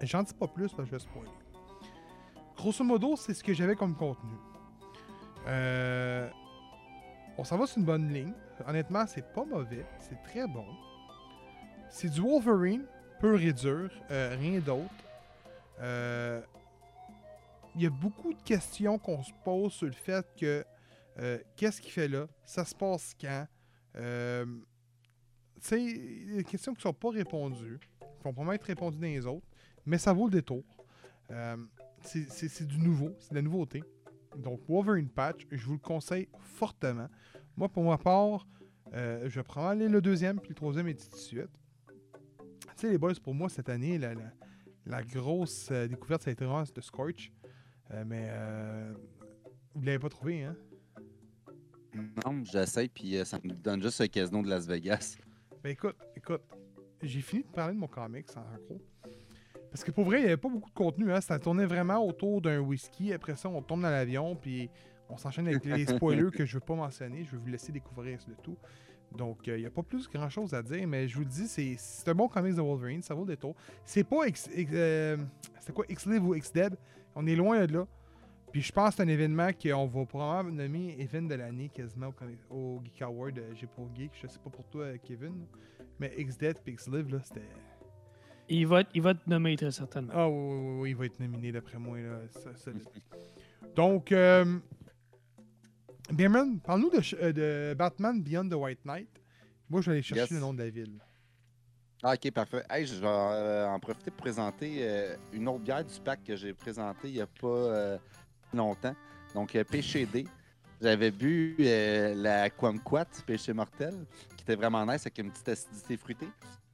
J'en 0.00 0.22
dis 0.22 0.34
pas 0.34 0.48
plus 0.48 0.72
parce 0.72 0.74
que 0.76 0.84
je 0.84 0.90
vais 0.90 0.98
spoiler. 0.98 1.30
Grosso 2.56 2.84
modo, 2.84 3.16
c'est 3.16 3.34
ce 3.34 3.42
que 3.44 3.54
j'avais 3.54 3.76
comme 3.76 3.94
contenu. 3.94 4.32
Euh, 5.46 6.28
on 7.38 7.44
s'en 7.44 7.56
va 7.56 7.66
sur 7.66 7.78
une 7.78 7.84
bonne 7.84 8.12
ligne. 8.12 8.34
Honnêtement, 8.66 9.06
c'est 9.06 9.32
pas 9.32 9.44
mauvais. 9.44 9.86
C'est 9.98 10.20
très 10.22 10.46
bon. 10.46 10.66
C'est 11.88 12.08
du 12.08 12.20
Wolverine, 12.20 12.84
pur 13.20 13.40
et 13.40 13.52
dur. 13.52 13.90
euh, 14.10 14.36
rien 14.38 14.60
d'autre. 14.60 14.90
Il 17.74 17.82
y 17.82 17.86
a 17.86 17.90
beaucoup 17.90 18.34
de 18.34 18.42
questions 18.42 18.98
qu'on 18.98 19.22
se 19.22 19.32
pose 19.44 19.72
sur 19.72 19.86
le 19.86 19.92
fait 19.92 20.26
que 20.38 20.64
euh, 21.18 21.38
qu'est-ce 21.56 21.80
qu'il 21.80 21.92
fait 21.92 22.08
là? 22.08 22.26
Ça 22.44 22.64
se 22.64 22.74
passe 22.74 23.14
quand? 23.20 23.46
Euh, 23.96 24.46
a 25.70 25.76
des 25.76 26.44
questions 26.44 26.72
qui 26.72 26.78
ne 26.78 26.82
sont 26.82 26.92
pas 26.92 27.10
répondues, 27.10 27.78
qui 27.78 28.06
vont 28.24 28.32
probablement 28.32 28.52
être 28.52 28.64
répondues 28.64 28.98
dans 28.98 29.06
les 29.06 29.26
autres, 29.26 29.46
mais 29.86 29.98
ça 29.98 30.12
vaut 30.12 30.26
le 30.26 30.32
détour. 30.32 30.64
Euh, 31.30 31.56
c'est- 32.02 32.28
c'est 32.30 32.48
c'est 32.48 32.66
du 32.66 32.78
nouveau, 32.78 33.10
c'est 33.18 33.30
de 33.30 33.36
la 33.36 33.42
nouveauté. 33.42 33.82
Donc, 34.36 34.60
Wolverine 34.68 35.08
Patch, 35.08 35.46
je 35.50 35.64
vous 35.66 35.74
le 35.74 35.78
conseille 35.78 36.28
fortement. 36.40 37.08
Moi, 37.56 37.68
pour 37.68 37.84
ma 37.84 37.98
part, 37.98 38.46
euh, 38.94 39.28
je 39.28 39.34
vais 39.36 39.42
probablement 39.42 39.82
aller 39.82 39.88
le 39.92 40.00
deuxième 40.00 40.40
puis 40.40 40.50
le 40.50 40.54
troisième 40.54 40.88
et 40.88 40.94
ainsi 40.94 41.10
de 41.10 41.16
suite. 41.16 41.50
Tu 42.28 42.68
sais, 42.76 42.90
les 42.90 42.98
boys, 42.98 43.12
pour 43.22 43.34
moi, 43.34 43.48
cette 43.48 43.68
année, 43.68 43.98
la, 43.98 45.02
grosse 45.04 45.70
découverte, 45.70 46.22
ça 46.22 46.30
a 46.30 46.32
été 46.32 46.44
vraiment 46.44 46.64
de 46.64 46.80
Scorch. 46.80 47.30
Mais 48.06 48.30
vous 49.74 49.82
l'avez 49.82 49.98
pas 49.98 50.08
trouvé, 50.08 50.44
hein? 50.44 50.56
Non, 51.94 52.42
j'essaie, 52.44 52.88
puis 52.88 53.16
euh, 53.16 53.24
ça 53.24 53.38
me 53.42 53.52
donne 53.52 53.82
juste 53.82 54.00
le 54.00 54.06
casino 54.06 54.42
de 54.42 54.48
Las 54.48 54.66
Vegas. 54.66 55.16
Ben 55.62 55.70
écoute, 55.70 55.96
écoute, 56.16 56.42
j'ai 57.02 57.20
fini 57.20 57.42
de 57.42 57.48
parler 57.48 57.74
de 57.74 57.78
mon 57.78 57.86
comics 57.86 58.26
en 58.36 58.42
gros. 58.66 58.80
Parce 59.70 59.84
que 59.84 59.90
pour 59.90 60.04
vrai, 60.04 60.18
il 60.18 60.20
n'y 60.22 60.26
avait 60.26 60.36
pas 60.36 60.48
beaucoup 60.48 60.70
de 60.70 60.74
contenu, 60.74 61.12
hein. 61.12 61.20
Ça 61.20 61.38
tournait 61.38 61.66
vraiment 61.66 62.04
autour 62.06 62.40
d'un 62.42 62.60
whisky. 62.60 63.12
Après 63.12 63.36
ça, 63.36 63.48
on 63.48 63.62
tombe 63.62 63.82
dans 63.82 63.90
l'avion, 63.90 64.36
puis 64.36 64.68
on 65.08 65.16
s'enchaîne 65.16 65.46
avec 65.48 65.64
les 65.64 65.86
spoilers 65.96 66.30
que 66.30 66.44
je 66.44 66.54
veux 66.54 66.60
pas 66.60 66.74
mentionner. 66.74 67.24
Je 67.24 67.30
vais 67.32 67.38
vous 67.38 67.46
laisser 67.46 67.72
découvrir 67.72 68.18
le 68.28 68.34
tout. 68.42 68.56
Donc, 69.16 69.46
euh, 69.48 69.56
il 69.58 69.60
n'y 69.60 69.66
a 69.66 69.70
pas 69.70 69.82
plus 69.82 70.08
grand 70.08 70.30
chose 70.30 70.54
à 70.54 70.62
dire, 70.62 70.86
mais 70.88 71.06
je 71.06 71.14
vous 71.16 71.20
le 71.22 71.28
dis, 71.28 71.46
c'est 71.46 71.74
c'est 71.78 72.08
un 72.08 72.14
bon 72.14 72.28
comics 72.28 72.54
de 72.54 72.62
Wolverine, 72.62 73.02
ça 73.02 73.14
vaut 73.14 73.24
le 73.24 73.34
détour. 73.34 73.54
C'est 73.84 74.04
pas 74.04 74.26
X, 74.26 74.48
X- 74.54 74.70
euh, 74.74 75.18
c'était 75.60 75.72
quoi, 75.74 75.84
X-Live 75.88 76.24
ou 76.24 76.34
X-Dead 76.34 76.76
On 77.14 77.26
est 77.26 77.36
loin 77.36 77.66
de 77.66 77.74
là. 77.74 77.86
Puis 78.52 78.60
je 78.62 78.70
pense 78.72 78.90
que 78.90 78.96
c'est 78.96 79.02
un 79.02 79.08
événement 79.08 79.48
qu'on 79.52 79.86
va 79.86 80.04
probablement 80.04 80.62
nommer 80.62 80.94
event 81.00 81.22
de 81.22 81.34
l'année 81.34 81.70
quasiment 81.70 82.12
au, 82.50 82.80
Geek 82.84 83.00
Award. 83.02 83.38
euh, 83.38 83.52
J'ai 83.54 83.66
pour 83.66 83.88
Geek, 83.96 84.12
je 84.20 84.26
sais 84.26 84.38
pas 84.38 84.50
pour 84.50 84.66
toi, 84.68 84.84
euh, 84.84 84.96
Kevin. 85.02 85.46
Mais 85.98 86.12
X-Dead 86.18 86.58
et 86.66 86.70
X-Live, 86.72 87.08
là, 87.10 87.20
c'était. 87.22 87.40
Il 88.48 88.66
va, 88.66 88.82
il 88.94 89.00
va 89.00 89.14
te 89.14 89.28
nommer 89.30 89.56
très 89.56 89.70
certainement. 89.70 90.12
Ah 90.14 90.28
oui, 90.28 90.36
oui, 90.36 90.78
oui, 90.80 90.90
il 90.90 90.96
va 90.96 91.06
être 91.06 91.18
nominé 91.20 91.50
d'après 91.52 91.78
moi. 91.78 91.98
Là. 91.98 92.20
Ça- 92.30 92.54
ça- 92.56 92.70
Donc, 93.74 94.12
euh, 94.12 94.58
Bierman, 96.12 96.60
parle-nous 96.60 96.90
de, 96.90 97.00
euh, 97.22 97.32
de 97.32 97.74
Batman 97.74 98.22
Beyond 98.22 98.48
the 98.48 98.54
White 98.54 98.84
Knight. 98.84 99.08
Moi, 99.70 99.80
je 99.80 99.86
vais 99.86 99.92
aller 99.96 100.02
chercher 100.02 100.22
Yes. 100.22 100.30
le 100.32 100.40
nom 100.40 100.52
de 100.52 100.58
la 100.62 100.68
ville. 100.70 100.98
Ah, 102.02 102.14
ok, 102.14 102.30
parfait. 102.32 102.64
Hey, 102.68 102.84
je 102.84 102.96
vais 103.00 103.06
euh, 103.06 103.66
en 103.68 103.78
profiter 103.78 104.10
pour 104.10 104.22
présenter 104.22 104.78
euh, 104.80 105.16
une 105.32 105.48
autre 105.48 105.60
bière 105.60 105.84
du 105.84 105.98
pack 106.04 106.22
que 106.24 106.34
j'ai 106.36 106.52
présenté 106.52 107.08
il 107.08 107.14
n'y 107.14 107.20
a 107.20 107.26
pas 107.28 107.46
euh, 107.46 107.98
longtemps. 108.54 108.94
Donc, 109.34 109.54
euh, 109.54 109.64
PCD. 109.64 110.26
J'avais 110.80 111.12
bu 111.12 111.56
euh, 111.60 112.14
la 112.16 112.50
Quamquat, 112.50 113.06
Péché 113.24 113.52
Mortel, 113.52 113.94
qui 114.36 114.42
était 114.42 114.56
vraiment 114.56 114.84
nice 114.84 115.02
avec 115.02 115.18
une 115.18 115.30
petite 115.30 115.48
acidité 115.48 115.96
fruitée. 115.96 116.28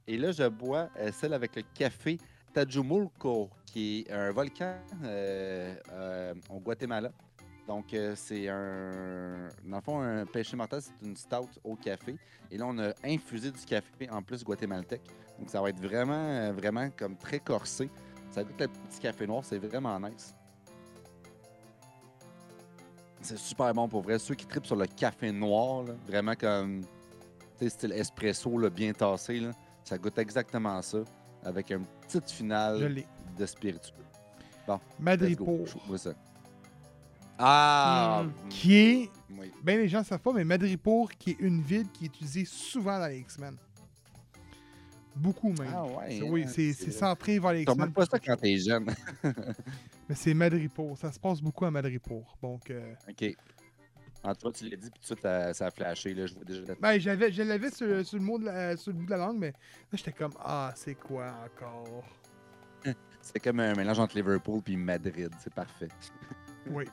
Et 0.07 0.17
là, 0.17 0.31
je 0.31 0.47
bois 0.47 0.89
euh, 0.97 1.11
celle 1.11 1.33
avec 1.33 1.55
le 1.55 1.61
café 1.75 2.17
Tajumulco, 2.51 3.51
qui 3.67 3.99
est 3.99 4.11
un 4.11 4.31
volcan 4.31 4.75
au 6.49 6.59
Guatemala. 6.59 7.11
Donc, 7.67 7.95
c'est 8.15 8.49
un. 8.49 9.47
Dans 9.63 9.77
le 9.77 9.83
fond, 9.83 10.01
un 10.01 10.25
péché 10.25 10.57
mortel, 10.57 10.81
c'est 10.81 11.07
une 11.07 11.15
stout 11.15 11.51
au 11.63 11.75
café. 11.75 12.15
Et 12.49 12.57
là, 12.57 12.65
on 12.65 12.79
a 12.79 12.93
infusé 13.05 13.51
du 13.51 13.63
café 13.63 14.09
en 14.09 14.23
plus 14.23 14.43
guatémaltèque. 14.43 15.07
Donc, 15.37 15.51
ça 15.51 15.61
va 15.61 15.69
être 15.69 15.79
vraiment, 15.79 16.51
vraiment 16.53 16.89
comme 16.97 17.15
très 17.15 17.39
corsé. 17.39 17.91
Ça 18.31 18.43
goûte 18.43 18.59
le 18.59 18.67
petit 18.67 18.99
café 18.99 19.27
noir, 19.27 19.45
c'est 19.45 19.59
vraiment 19.59 19.99
nice. 19.99 20.35
C'est 23.29 23.37
super 23.37 23.71
bon 23.75 23.87
pour 23.87 24.01
vrai. 24.01 24.17
Ceux 24.17 24.33
qui 24.33 24.47
tripent 24.47 24.65
sur 24.65 24.75
le 24.75 24.87
café 24.87 25.31
noir, 25.31 25.83
là, 25.83 25.93
vraiment 26.07 26.33
comme, 26.33 26.81
style 27.61 27.91
espresso, 27.91 28.57
là, 28.57 28.71
bien 28.71 28.91
tassé, 28.91 29.39
là, 29.39 29.51
ça 29.83 29.99
goûte 29.99 30.17
exactement 30.17 30.81
ça, 30.81 30.97
avec 31.43 31.69
une 31.69 31.85
petite 32.01 32.31
finale 32.31 33.03
de 33.37 33.45
spiritueux. 33.45 33.93
Je 34.67 35.87
vois 35.87 35.97
ça. 35.99 36.13
Ah! 37.37 38.23
Mm. 38.25 38.49
Qui 38.49 38.75
est. 38.75 39.09
Oui. 39.29 39.51
Ben, 39.63 39.77
les 39.77 39.87
gens 39.87 39.99
ne 39.99 40.05
savent 40.05 40.19
pas, 40.19 40.33
mais 40.33 40.43
Madripoor, 40.43 41.11
qui 41.11 41.31
est 41.31 41.39
une 41.39 41.61
ville 41.61 41.87
qui 41.93 42.05
est 42.05 42.07
utilisée 42.07 42.45
souvent 42.45 42.97
dans 42.97 43.07
les 43.07 43.19
X-Men. 43.19 43.55
Beaucoup 45.15 45.49
même. 45.49 45.71
Ah 45.71 45.85
ouais. 45.85 46.19
Oui, 46.23 46.45
hein, 46.47 46.51
c'est 46.51 46.73
centré 46.91 47.37
vers 47.37 47.53
les 47.53 47.61
X-Men. 47.61 47.93
pas 47.93 48.05
ça 48.07 48.17
quand 48.17 48.37
t'es 48.37 48.57
jeune. 48.57 48.89
Mais 50.09 50.15
c'est 50.15 50.33
Madripoor. 50.33 50.97
Ça 50.97 51.11
se 51.11 51.19
passe 51.19 51.39
beaucoup 51.41 51.65
à 51.65 51.71
Madripoor. 51.71 52.35
Donc, 52.41 52.69
euh, 52.71 52.93
OK. 53.07 53.35
En 54.23 54.35
tout 54.35 54.47
cas, 54.51 54.57
tu 54.57 54.67
l'as 54.67 54.75
dit, 54.75 54.89
puis 54.89 54.99
tout 54.99 54.99
de 54.99 55.05
suite, 55.05 55.21
ça, 55.21 55.53
ça 55.53 55.67
a 55.67 55.71
flashé. 55.71 56.13
Là, 56.13 56.25
je 56.25 56.33
vois 56.33 56.43
déjà 56.43 56.75
ben, 56.81 56.99
j'avais, 56.99 57.31
je 57.31 57.41
l'avais 57.43 57.69
sur, 57.71 58.05
sur 58.05 58.17
le 58.17 58.23
mot 58.25 58.37
de 58.37 58.45
la- 58.45 58.75
sur 58.75 58.91
le 58.91 58.97
bout 58.97 59.05
de 59.05 59.11
la 59.11 59.17
langue, 59.17 59.37
mais 59.37 59.51
là, 59.51 59.93
j'étais 59.93 60.11
comme, 60.11 60.33
ah, 60.43 60.73
c'est 60.75 60.95
quoi 60.95 61.33
encore? 61.45 62.03
C'est 63.21 63.39
comme 63.39 63.59
un 63.59 63.73
mélange 63.75 63.99
entre 63.99 64.15
Liverpool 64.15 64.61
puis 64.61 64.75
Madrid. 64.77 65.29
C'est 65.39 65.53
parfait. 65.53 65.89
Oui. 66.69 66.85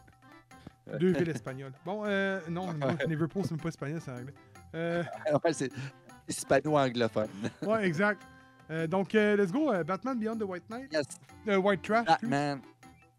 Deux 1.01 1.13
villes 1.13 1.31
espagnoles. 1.31 1.73
Bon, 1.85 2.05
euh, 2.07 2.41
non, 2.49 2.69
Liverpool, 3.09 3.43
c'est 3.45 3.51
même 3.53 3.61
pas 3.61 3.69
espagnol, 3.71 4.01
c'est 4.01 4.11
anglais. 4.13 4.33
Euh, 4.75 5.03
ouais, 5.45 5.53
c'est 5.53 5.71
hispano-anglophone. 6.29 7.29
ouais, 7.63 7.87
exact. 7.87 8.23
Euh, 8.71 8.87
donc, 8.87 9.15
euh, 9.15 9.37
let's 9.37 9.51
go. 9.53 9.73
euh, 9.73 9.83
Batman 9.85 10.19
Beyond 10.19 10.39
the 10.39 10.43
White 10.45 10.69
Knight. 10.71 10.93
Yes. 10.93 11.07
Euh, 11.49 11.57
White 11.57 11.83
Trash. 11.83 12.07
Batman. 12.07 12.61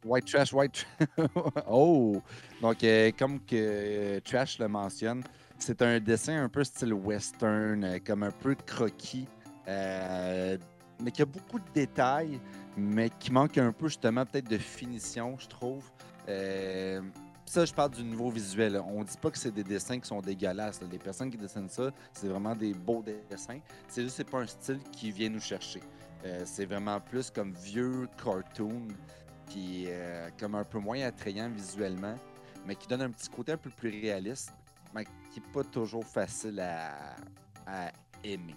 White 0.05 0.25
trash, 0.25 0.53
white 0.53 0.85
trash. 0.97 1.27
oh! 1.69 2.21
Donc, 2.61 2.83
euh, 2.83 3.11
comme 3.17 3.39
que 3.39 4.19
Trash 4.19 4.59
le 4.59 4.67
mentionne, 4.67 5.23
c'est 5.57 5.81
un 5.81 5.99
dessin 5.99 6.43
un 6.43 6.49
peu 6.49 6.63
style 6.63 6.93
western, 6.93 7.83
euh, 7.83 7.97
comme 8.05 8.23
un 8.23 8.31
peu 8.31 8.55
croquis, 8.65 9.27
euh, 9.67 10.57
mais 11.01 11.11
qui 11.11 11.21
a 11.23 11.25
beaucoup 11.25 11.59
de 11.59 11.65
détails, 11.73 12.39
mais 12.77 13.09
qui 13.19 13.31
manque 13.31 13.57
un 13.57 13.71
peu 13.71 13.87
justement 13.87 14.25
peut-être 14.25 14.49
de 14.49 14.57
finition, 14.57 15.37
je 15.39 15.47
trouve. 15.47 15.83
Ça, 17.45 17.63
je 17.63 17.73
parle 17.73 17.91
du 17.91 18.03
niveau 18.03 18.29
visuel. 18.29 18.81
On 18.85 19.05
dit 19.05 19.17
pas 19.21 19.31
que 19.31 19.37
c'est 19.37 19.53
des 19.53 19.63
dessins 19.63 19.97
qui 19.99 20.07
sont 20.07 20.19
dégueulasses. 20.19 20.81
Les 20.91 20.97
personnes 20.97 21.31
qui 21.31 21.37
dessinent 21.37 21.69
ça, 21.69 21.91
c'est 22.11 22.27
vraiment 22.27 22.53
des 22.53 22.73
beaux 22.73 23.01
dessins. 23.31 23.59
C'est 23.87 24.03
juste 24.03 24.17
c'est 24.17 24.29
pas 24.29 24.39
un 24.39 24.47
style 24.47 24.79
qui 24.91 25.11
vient 25.11 25.29
nous 25.29 25.39
chercher. 25.39 25.79
C'est 26.43 26.65
vraiment 26.65 26.99
plus 26.99 27.31
comme 27.31 27.53
vieux 27.53 28.09
cartoon, 28.21 28.89
puis 29.49 29.85
euh, 29.87 30.29
comme 30.39 30.55
un 30.55 30.63
peu 30.63 30.79
moins 30.79 31.01
attrayant 31.01 31.49
visuellement, 31.49 32.15
mais 32.65 32.75
qui 32.75 32.87
donne 32.87 33.01
un 33.01 33.11
petit 33.11 33.29
côté 33.29 33.53
un 33.53 33.57
peu 33.57 33.69
plus 33.69 33.89
réaliste, 33.89 34.53
mais 34.93 35.05
qui 35.31 35.39
n'est 35.39 35.47
pas 35.53 35.63
toujours 35.63 36.05
facile 36.05 36.59
à, 36.59 37.15
aimer. 38.23 38.55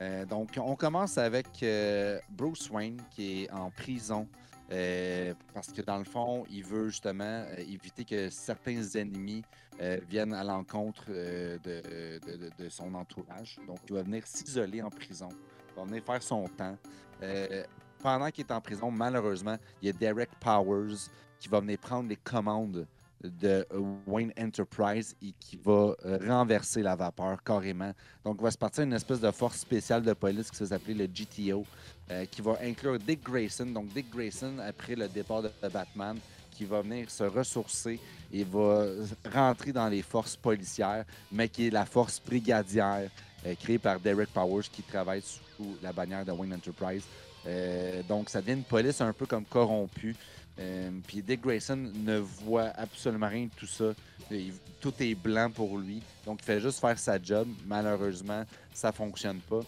Euh, 0.00 0.24
donc, 0.24 0.50
on 0.58 0.74
commence 0.74 1.18
avec 1.18 1.46
euh, 1.62 2.18
Bruce 2.30 2.70
Wayne 2.70 3.00
qui 3.10 3.42
est 3.44 3.50
en 3.50 3.70
prison 3.70 4.26
parce 5.54 5.72
que 5.72 5.80
dans 5.80 5.96
le 5.98 6.04
fond, 6.04 6.44
il 6.50 6.62
veut 6.62 6.88
justement 6.88 7.44
éviter 7.56 8.04
que 8.04 8.28
certains 8.28 8.82
ennemis 8.96 9.42
viennent 10.10 10.34
à 10.34 10.44
l'encontre 10.44 11.04
de- 11.08 11.58
de- 11.64 12.50
de 12.58 12.68
son 12.68 12.92
entourage. 12.94 13.58
Donc, 13.66 13.78
il 13.88 13.94
va 13.94 14.02
venir 14.02 14.26
s'isoler 14.26 14.82
en 14.82 14.90
prison. 14.90 15.30
Il 15.70 15.74
va 15.80 15.84
venir 15.86 16.02
faire 16.04 16.22
son 16.22 16.44
temps. 16.48 16.76
Pendant 18.02 18.30
qu'il 18.30 18.44
est 18.44 18.52
en 18.52 18.60
prison, 18.60 18.90
malheureusement, 18.90 19.56
il 19.82 19.86
y 19.86 19.88
a 19.90 19.92
Derek 19.92 20.30
Powers 20.40 21.08
qui 21.40 21.48
va 21.48 21.60
venir 21.60 21.78
prendre 21.78 22.08
les 22.08 22.16
commandes 22.16 22.86
de 23.22 23.66
Wayne 24.06 24.32
Enterprise 24.38 25.16
et 25.22 25.32
qui 25.40 25.56
va 25.56 25.94
euh, 26.04 26.18
renverser 26.26 26.82
la 26.82 26.94
vapeur 26.94 27.42
carrément. 27.42 27.92
Donc, 28.24 28.40
va 28.40 28.50
se 28.50 28.58
partir 28.58 28.84
une 28.84 28.92
espèce 28.92 29.20
de 29.20 29.30
force 29.30 29.58
spéciale 29.58 30.02
de 30.02 30.12
police 30.12 30.50
qui 30.50 30.58
va 30.58 30.66
s'appeler 30.66 30.94
le 30.94 31.06
GTO, 31.06 31.64
euh, 32.10 32.24
qui 32.26 32.42
va 32.42 32.58
inclure 32.62 32.98
Dick 32.98 33.22
Grayson. 33.24 33.66
Donc, 33.66 33.88
Dick 33.88 34.10
Grayson, 34.10 34.58
après 34.60 34.94
le 34.94 35.08
départ 35.08 35.42
de, 35.42 35.50
de 35.62 35.68
Batman, 35.68 36.16
qui 36.52 36.64
va 36.64 36.82
venir 36.82 37.10
se 37.10 37.24
ressourcer 37.24 38.00
et 38.32 38.44
va 38.44 38.86
rentrer 39.32 39.72
dans 39.72 39.88
les 39.88 40.02
forces 40.02 40.36
policières, 40.36 41.04
mais 41.30 41.48
qui 41.48 41.68
est 41.68 41.70
la 41.70 41.86
force 41.86 42.20
brigadière 42.24 43.10
euh, 43.46 43.54
créée 43.54 43.78
par 43.78 44.00
Derek 44.00 44.30
Powers, 44.30 44.68
qui 44.70 44.82
travaille 44.82 45.22
sous 45.22 45.76
la 45.82 45.92
bannière 45.92 46.24
de 46.24 46.32
Wayne 46.32 46.54
Enterprise. 46.54 47.04
Euh, 47.46 48.02
donc, 48.02 48.28
ça 48.30 48.40
devient 48.40 48.54
une 48.54 48.64
police 48.64 49.00
un 49.00 49.12
peu 49.12 49.26
comme 49.26 49.44
corrompue. 49.44 50.16
Euh, 50.58 50.90
Puis 51.06 51.22
Dick 51.22 51.40
Grayson 51.40 51.76
ne 51.76 52.18
voit 52.18 52.70
absolument 52.76 53.28
rien 53.28 53.44
de 53.44 53.50
tout 53.56 53.66
ça. 53.66 53.92
Tout 54.80 54.94
est 55.00 55.14
blanc 55.14 55.50
pour 55.50 55.78
lui. 55.78 56.02
Donc, 56.26 56.40
il 56.42 56.44
fait 56.44 56.60
juste 56.60 56.80
faire 56.80 56.98
sa 56.98 57.20
job. 57.22 57.48
Malheureusement, 57.66 58.44
ça 58.72 58.92
fonctionne 58.92 59.38
pas. 59.40 59.60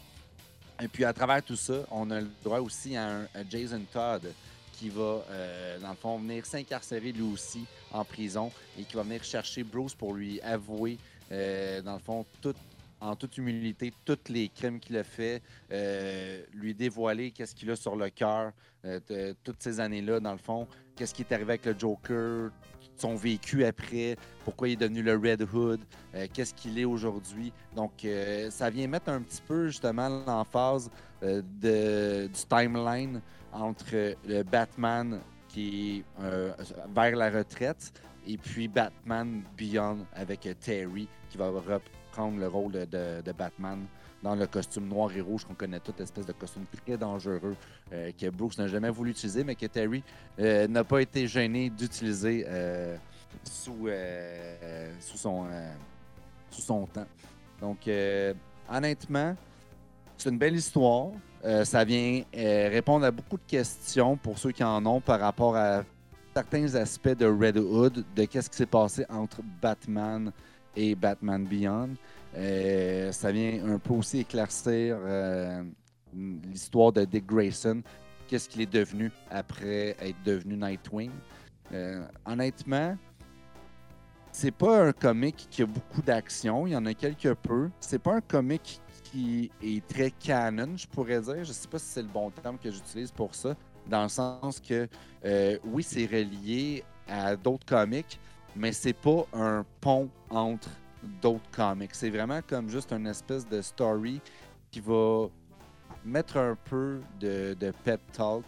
Et 0.82 0.88
puis, 0.88 1.04
à 1.04 1.12
travers 1.12 1.42
tout 1.42 1.56
ça, 1.56 1.74
on 1.90 2.10
a 2.10 2.20
le 2.20 2.30
droit 2.42 2.58
aussi 2.58 2.96
à 2.96 3.08
un, 3.08 3.26
Jason 3.48 3.82
Todd 3.92 4.32
qui 4.72 4.88
va, 4.88 5.22
euh, 5.30 5.78
dans 5.78 5.90
le 5.90 5.96
fond, 5.96 6.18
venir 6.18 6.46
s'incarcérer 6.46 7.12
lui 7.12 7.22
aussi 7.22 7.66
en 7.92 8.02
prison 8.02 8.50
et 8.78 8.84
qui 8.84 8.96
va 8.96 9.02
venir 9.02 9.22
chercher 9.22 9.62
Bruce 9.62 9.94
pour 9.94 10.14
lui 10.14 10.40
avouer, 10.40 10.96
dans 11.30 11.94
le 11.94 12.00
fond, 12.04 12.24
tout, 12.40 12.54
en 13.00 13.16
toute 13.16 13.38
humilité, 13.38 13.92
tous 14.04 14.18
les 14.28 14.48
crimes 14.48 14.78
qu'il 14.78 14.96
a 14.96 15.04
fait, 15.04 15.42
euh, 15.72 16.42
lui 16.52 16.74
dévoiler 16.74 17.30
qu'est-ce 17.30 17.54
qu'il 17.54 17.70
a 17.70 17.76
sur 17.76 17.96
le 17.96 18.10
cœur 18.10 18.52
euh, 18.84 19.34
toutes 19.42 19.62
ces 19.62 19.80
années-là, 19.80 20.20
dans 20.20 20.32
le 20.32 20.38
fond, 20.38 20.66
qu'est-ce 20.96 21.14
qui 21.14 21.22
est 21.22 21.32
arrivé 21.32 21.52
avec 21.52 21.66
le 21.66 21.74
Joker, 21.78 22.50
son 22.96 23.14
vécu 23.14 23.64
après, 23.64 24.16
pourquoi 24.44 24.68
il 24.68 24.72
est 24.72 24.76
devenu 24.76 25.02
le 25.02 25.16
Red 25.16 25.46
Hood, 25.52 25.80
euh, 26.14 26.26
qu'est-ce 26.32 26.54
qu'il 26.54 26.78
est 26.78 26.84
aujourd'hui. 26.84 27.52
Donc, 27.74 28.06
ça 28.50 28.70
vient 28.70 28.86
mettre 28.86 29.10
un 29.10 29.22
petit 29.22 29.42
peu 29.46 29.68
justement 29.68 30.08
l'emphase 30.26 30.90
du 31.22 32.30
timeline 32.48 33.20
entre 33.52 34.16
le 34.26 34.42
Batman 34.42 35.20
qui 35.48 35.98
est 35.98 36.22
vers 36.94 37.16
la 37.16 37.30
retraite 37.30 37.92
et 38.26 38.36
puis 38.36 38.68
Batman 38.68 39.42
Beyond 39.56 40.06
avec 40.14 40.48
Terry 40.60 41.08
qui 41.28 41.38
va 41.38 41.50
reprendre 42.10 42.38
le 42.38 42.48
rôle 42.48 42.72
de, 42.72 43.32
Batman 43.32 43.86
dans 44.22 44.34
le 44.34 44.46
costume 44.46 44.88
noir 44.88 45.10
et 45.16 45.20
rouge 45.20 45.44
qu'on 45.44 45.54
connaît 45.54 45.80
toute 45.80 46.00
espèce 46.00 46.26
de 46.26 46.32
costume 46.32 46.64
très 46.84 46.96
dangereux 46.96 47.56
euh, 47.92 48.10
que 48.18 48.28
Bruce 48.28 48.58
n'a 48.58 48.66
jamais 48.66 48.90
voulu 48.90 49.12
utiliser, 49.12 49.44
mais 49.44 49.54
que 49.54 49.66
Terry 49.66 50.02
euh, 50.38 50.68
n'a 50.68 50.84
pas 50.84 51.00
été 51.00 51.26
gêné 51.26 51.70
d'utiliser 51.70 52.44
euh, 52.46 52.96
sous, 53.44 53.88
sous, 55.00 55.16
son, 55.16 55.46
sous 56.50 56.60
son 56.60 56.86
temps. 56.86 57.06
Donc, 57.60 57.88
honnêtement, 58.68 59.36
c'est 60.18 60.28
une 60.28 60.38
belle 60.38 60.56
histoire. 60.56 61.10
Ça 61.64 61.84
vient 61.84 62.22
répondre 62.34 63.06
à 63.06 63.10
beaucoup 63.10 63.36
de 63.36 63.46
questions 63.46 64.16
pour 64.16 64.38
ceux 64.38 64.50
qui 64.50 64.64
en 64.64 64.84
ont 64.84 65.00
par 65.00 65.20
rapport 65.20 65.56
à 65.56 65.84
certains 66.34 66.74
aspects 66.74 67.16
de 67.16 67.26
Red 67.26 67.56
Hood, 67.56 68.04
de 68.14 68.24
qu'est-ce 68.24 68.50
qui 68.50 68.56
s'est 68.56 68.66
passé 68.66 69.06
entre 69.08 69.40
Batman 69.62 70.28
et 70.28 70.32
Batman 70.96 71.44
Beyond. 71.44 71.90
Euh, 72.36 73.12
ça 73.12 73.32
vient 73.32 73.64
un 73.66 73.78
peu 73.78 73.94
aussi 73.94 74.20
éclaircir 74.20 74.96
euh, 75.00 75.62
l'histoire 76.14 76.92
de 76.92 77.04
Dick 77.04 77.26
Grayson, 77.26 77.82
qu'est-ce 78.28 78.48
qu'il 78.48 78.60
est 78.60 78.72
devenu 78.72 79.10
après 79.30 79.96
être 80.00 80.22
devenu 80.24 80.56
Nightwing? 80.56 81.10
Euh, 81.72 82.04
honnêtement, 82.24 82.96
c'est 84.32 84.52
pas 84.52 84.84
un 84.86 84.92
comic 84.92 85.48
qui 85.50 85.62
a 85.62 85.66
beaucoup 85.66 86.02
d'action, 86.02 86.66
il 86.66 86.72
y 86.72 86.76
en 86.76 86.86
a 86.86 86.94
quelque 86.94 87.34
peu. 87.34 87.70
C'est 87.80 87.98
pas 87.98 88.14
un 88.14 88.20
comic 88.20 88.80
qui 89.02 89.50
est 89.60 89.84
très 89.86 90.12
canon, 90.12 90.76
je 90.76 90.86
pourrais 90.86 91.20
dire. 91.20 91.44
Je 91.44 91.52
sais 91.52 91.66
pas 91.66 91.78
si 91.78 91.86
c'est 91.86 92.02
le 92.02 92.08
bon 92.08 92.30
terme 92.30 92.58
que 92.58 92.70
j'utilise 92.70 93.10
pour 93.10 93.34
ça, 93.34 93.56
dans 93.88 94.04
le 94.04 94.08
sens 94.08 94.60
que 94.60 94.88
euh, 95.24 95.58
oui, 95.64 95.82
c'est 95.82 96.06
relié 96.06 96.84
à 97.08 97.34
d'autres 97.34 97.66
comics, 97.66 98.20
mais 98.56 98.72
c'est 98.72 98.92
pas 98.92 99.26
un 99.32 99.64
pont 99.80 100.08
entre 100.30 100.68
d'autres 101.22 101.50
comics. 101.50 101.94
C'est 101.94 102.10
vraiment 102.10 102.40
comme 102.46 102.68
juste 102.68 102.92
une 102.92 103.06
espèce 103.06 103.48
de 103.48 103.62
story 103.62 104.20
qui 104.70 104.80
va 104.80 105.26
mettre 106.04 106.36
un 106.36 106.56
peu 106.64 107.00
de, 107.18 107.54
de 107.58 107.72
pep 107.84 108.00
talk 108.12 108.44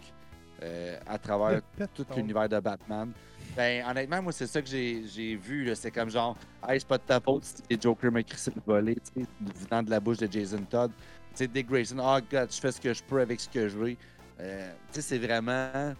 euh, 0.62 0.98
à 1.06 1.18
travers 1.18 1.60
tout 1.94 2.06
l'univers 2.16 2.48
de 2.48 2.60
Batman. 2.60 3.12
Ben, 3.56 3.84
honnêtement, 3.86 4.22
moi, 4.22 4.32
c'est 4.32 4.46
ça 4.46 4.62
que 4.62 4.68
j'ai 4.68 5.36
vu. 5.36 5.70
C'est 5.74 5.90
comme 5.90 6.10
genre, 6.10 6.36
hey, 6.66 6.80
c'est 6.80 6.88
pas 6.88 6.98
de 6.98 7.02
ta 7.02 7.20
faute 7.20 7.44
si 7.44 7.62
les 7.68 7.78
Joker 7.80 8.10
m'a 8.10 8.22
crissé 8.22 8.50
le 8.54 8.62
volet, 8.64 8.94
tu 8.94 9.22
sais, 9.22 9.28
venant 9.68 9.82
de 9.82 9.90
la 9.90 10.00
bouche 10.00 10.18
de 10.18 10.30
Jason 10.30 10.62
Todd. 10.70 10.90
Tu 11.32 11.38
sais, 11.38 11.46
Dick 11.48 11.68
Grayson, 11.68 11.98
oh, 11.98 12.18
God, 12.30 12.50
je 12.50 12.60
fais 12.60 12.72
ce 12.72 12.80
que 12.80 12.94
je 12.94 13.02
peux 13.02 13.20
avec 13.20 13.40
ce 13.40 13.48
que 13.48 13.68
je 13.68 13.76
veux. 13.76 13.96
Euh, 14.40 14.72
tu 14.92 15.00
sais, 15.00 15.02
c'est 15.02 15.18
vraiment. 15.18 15.94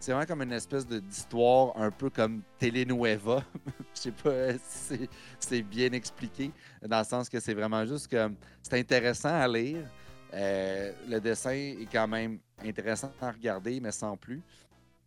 C'est 0.00 0.12
vraiment 0.12 0.26
comme 0.26 0.42
une 0.42 0.52
espèce 0.52 0.86
d'histoire 0.86 1.76
un 1.76 1.90
peu 1.90 2.08
comme 2.08 2.42
Telenueva. 2.58 3.44
Je 3.94 4.00
sais 4.00 4.12
pas 4.12 4.52
si 4.58 5.08
c'est- 5.40 5.62
bien 5.62 5.92
expliqué, 5.92 6.52
dans 6.82 6.98
le 7.00 7.04
sens 7.04 7.28
que 7.28 7.40
c'est 7.40 7.54
vraiment 7.54 7.84
juste 7.84 8.08
comme. 8.08 8.36
C'est 8.62 8.78
intéressant 8.78 9.28
à 9.34 9.48
lire. 9.48 9.88
Euh, 10.34 10.92
le 11.08 11.20
dessin 11.20 11.50
est 11.50 11.88
quand 11.90 12.06
même 12.06 12.38
intéressant 12.64 13.12
à 13.20 13.32
regarder, 13.32 13.80
mais 13.80 13.90
sans 13.92 14.16
plus. 14.16 14.42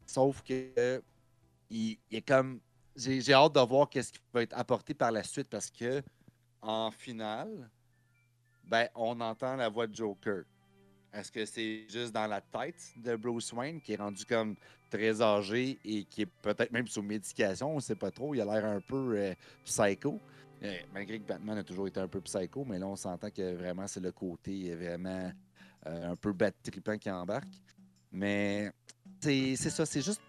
Sauf 0.05 0.41
que 0.43 1.01
il, 1.69 1.97
il 2.09 2.17
est 2.17 2.21
comme. 2.27 2.59
J'ai 2.95 3.21
j'ai 3.21 3.33
hâte 3.33 3.53
de 3.55 3.61
voir 3.61 3.87
qu'est-ce 3.89 4.11
qui 4.11 4.19
va 4.33 4.41
être 4.43 4.57
apporté 4.57 4.93
par 4.93 5.11
la 5.11 5.23
suite 5.23 5.47
parce 5.49 5.69
que 5.71 6.01
en 6.61 6.91
finale, 6.91 7.69
ben, 8.63 8.89
on 8.95 9.19
entend 9.21 9.55
la 9.55 9.69
voix 9.69 9.87
de 9.87 9.95
Joker. 9.95 10.43
Est-ce 11.13 11.31
que 11.31 11.45
c'est 11.45 11.85
juste 11.89 12.13
dans 12.13 12.27
la 12.27 12.39
tête 12.39 12.93
de 12.95 13.15
Bruce 13.17 13.51
Wayne 13.51 13.81
qui 13.81 13.93
est 13.93 13.97
rendu 13.97 14.25
comme 14.25 14.55
très 14.89 15.21
âgé 15.21 15.77
et 15.83 16.05
qui 16.05 16.21
est 16.21 16.31
peut-être 16.41 16.71
même 16.71 16.87
sous 16.87 17.01
médication? 17.01 17.71
On 17.71 17.75
ne 17.75 17.81
sait 17.81 17.95
pas 17.95 18.11
trop. 18.11 18.33
Il 18.33 18.39
a 18.41 18.45
l'air 18.45 18.65
un 18.65 18.79
peu 18.79 19.17
euh, 19.17 19.33
psycho. 19.65 20.19
Euh, 20.63 20.77
malgré 20.93 21.19
que 21.19 21.25
Batman 21.25 21.57
a 21.57 21.63
toujours 21.63 21.87
été 21.87 21.99
un 21.99 22.07
peu 22.07 22.21
psycho, 22.21 22.63
mais 22.63 22.79
là, 22.79 22.87
on 22.87 22.95
s'entend 22.95 23.29
que 23.29 23.55
vraiment, 23.55 23.87
c'est 23.87 23.99
le 23.99 24.11
côté 24.11 24.73
vraiment 24.75 25.31
euh, 25.87 26.11
un 26.11 26.15
peu 26.15 26.31
bat 26.31 26.51
trippant 26.63 26.97
qui 26.97 27.09
embarque. 27.09 27.59
Mais 28.11 28.71
c'est 29.19 29.55
ça, 29.55 29.85
c'est 29.85 30.01
juste. 30.01 30.21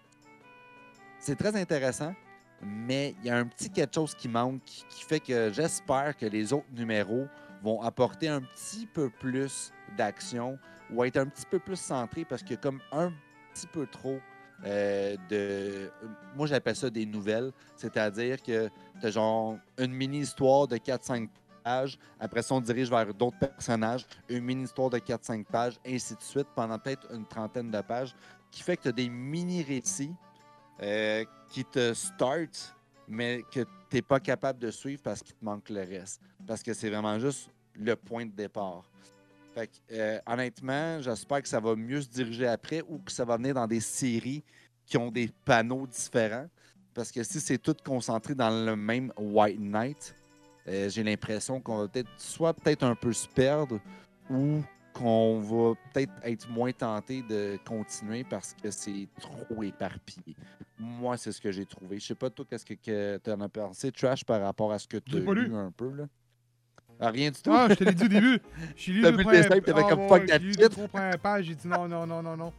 C'est 1.20 1.36
très 1.36 1.54
intéressant, 1.54 2.12
mais 2.60 3.14
il 3.20 3.26
y 3.26 3.30
a 3.30 3.36
un 3.36 3.46
petit 3.46 3.70
quelque 3.70 3.94
chose 3.94 4.14
qui 4.14 4.28
manque 4.28 4.62
qui 4.64 5.04
fait 5.04 5.20
que 5.20 5.52
j'espère 5.52 6.16
que 6.16 6.26
les 6.26 6.52
autres 6.52 6.72
numéros 6.72 7.28
vont 7.62 7.80
apporter 7.82 8.28
un 8.28 8.40
petit 8.40 8.86
peu 8.86 9.08
plus 9.08 9.72
d'action 9.96 10.58
ou 10.92 11.04
être 11.04 11.16
un 11.16 11.26
petit 11.26 11.46
peu 11.46 11.58
plus 11.58 11.76
centrés 11.76 12.24
parce 12.24 12.42
qu'il 12.42 12.52
y 12.52 12.58
a 12.58 12.62
comme 12.62 12.80
un 12.92 13.12
petit 13.52 13.66
peu 13.66 13.86
trop 13.86 14.18
euh, 14.64 15.16
de. 15.28 15.90
Moi, 16.36 16.46
j'appelle 16.46 16.76
ça 16.76 16.88
des 16.90 17.06
nouvelles, 17.06 17.52
c'est-à-dire 17.76 18.40
que 18.42 18.68
tu 19.00 19.06
as 19.06 19.10
genre 19.10 19.58
une 19.78 19.92
mini-histoire 19.92 20.68
de 20.68 20.76
4-5 20.76 21.28
pages. 21.64 21.98
Après 22.20 22.42
ça, 22.42 22.54
on 22.54 22.60
dirige 22.60 22.90
vers 22.90 23.12
d'autres 23.12 23.38
personnages, 23.38 24.06
une 24.28 24.44
mini-histoire 24.44 24.90
de 24.90 24.98
4-5 24.98 25.44
pages, 25.44 25.78
ainsi 25.86 26.14
de 26.14 26.22
suite, 26.22 26.46
pendant 26.54 26.78
peut-être 26.78 27.12
une 27.12 27.26
trentaine 27.26 27.70
de 27.70 27.80
pages, 27.80 28.14
qui 28.50 28.62
fait 28.62 28.76
que 28.76 28.82
tu 28.82 28.88
as 28.88 28.92
des 28.92 29.08
mini-récits 29.08 30.14
euh, 30.82 31.24
qui 31.48 31.64
te 31.64 31.92
start, 31.94 32.76
mais 33.08 33.42
que 33.52 33.60
tu 33.60 33.96
n'es 33.96 34.02
pas 34.02 34.20
capable 34.20 34.58
de 34.58 34.70
suivre 34.70 35.02
parce 35.02 35.22
qu'il 35.22 35.34
te 35.34 35.44
manque 35.44 35.68
le 35.70 35.80
reste. 35.80 36.20
Parce 36.46 36.62
que 36.62 36.72
c'est 36.72 36.88
vraiment 36.88 37.18
juste 37.18 37.50
le 37.74 37.96
point 37.96 38.26
de 38.26 38.32
départ. 38.32 38.84
Fait 39.54 39.66
que, 39.66 39.72
euh, 39.92 40.18
honnêtement, 40.26 41.00
j'espère 41.00 41.42
que 41.42 41.48
ça 41.48 41.60
va 41.60 41.76
mieux 41.76 42.00
se 42.00 42.08
diriger 42.08 42.46
après 42.46 42.82
ou 42.88 42.98
que 42.98 43.12
ça 43.12 43.24
va 43.24 43.36
venir 43.36 43.54
dans 43.54 43.66
des 43.66 43.80
séries 43.80 44.42
qui 44.86 44.96
ont 44.96 45.10
des 45.10 45.30
panneaux 45.44 45.86
différents. 45.86 46.48
Parce 46.94 47.10
que 47.10 47.22
si 47.22 47.40
c'est 47.40 47.58
tout 47.58 47.76
concentré 47.84 48.34
dans 48.34 48.50
le 48.50 48.76
même 48.76 49.12
White 49.16 49.60
Knight, 49.60 50.14
euh, 50.68 50.88
j'ai 50.88 51.02
l'impression 51.02 51.60
qu'on 51.60 51.78
va 51.78 51.88
peut-être 51.88 52.10
soit 52.16 52.54
peut-être 52.54 52.82
un 52.82 52.94
peu 52.94 53.12
se 53.12 53.28
perdre 53.28 53.80
ou 54.30 54.62
qu'on 54.92 55.40
va 55.40 55.74
peut-être 55.92 56.12
être 56.22 56.48
moins 56.48 56.72
tenté 56.72 57.22
de 57.22 57.58
continuer 57.64 58.24
parce 58.24 58.54
que 58.54 58.70
c'est 58.70 59.08
trop 59.20 59.62
éparpillé. 59.62 60.36
Moi, 60.78 61.16
c'est 61.16 61.32
ce 61.32 61.40
que 61.40 61.50
j'ai 61.50 61.66
trouvé. 61.66 61.98
Je 61.98 62.06
sais 62.06 62.14
pas, 62.14 62.30
toi, 62.30 62.44
qu'est-ce 62.48 62.64
que, 62.64 63.18
tu 63.18 63.30
en 63.30 63.40
as 63.40 63.48
pensé, 63.48 63.90
Trash, 63.90 64.24
par 64.24 64.40
rapport 64.40 64.72
à 64.72 64.78
ce 64.78 64.86
que 64.86 64.98
tu 64.98 65.16
as 65.16 65.34
lu 65.34 65.54
un 65.54 65.70
peu, 65.70 65.90
là? 65.92 66.06
Ah, 67.04 67.10
rien 67.10 67.30
du 67.32 67.42
tout. 67.42 67.50
Ah, 67.52 67.66
je 67.68 67.74
te 67.74 67.84
l'ai 67.84 67.92
dit 67.94 68.04
au 68.04 68.08
début. 68.20 68.38
J'ai 68.76 68.92
lu 68.92 69.02
T'as 69.02 69.10
le 69.10 69.16
vu 69.16 69.18
le 69.18 69.24
premier- 69.24 69.42
dessin, 69.42 69.60
t'avais 69.60 69.82
Ah, 69.84 69.88
comme 69.90 70.08
fuck 70.08 70.26
that 70.26 70.38
J'ai 70.38 70.46
lu 70.52 70.68
trois 70.70 70.88
premières 70.88 71.18
pages, 71.18 71.44
j'ai 71.46 71.54
dit 71.56 71.66
non, 71.68 71.88
non, 71.88 72.06
non, 72.06 72.22
non, 72.22 72.36
non. 72.36 72.52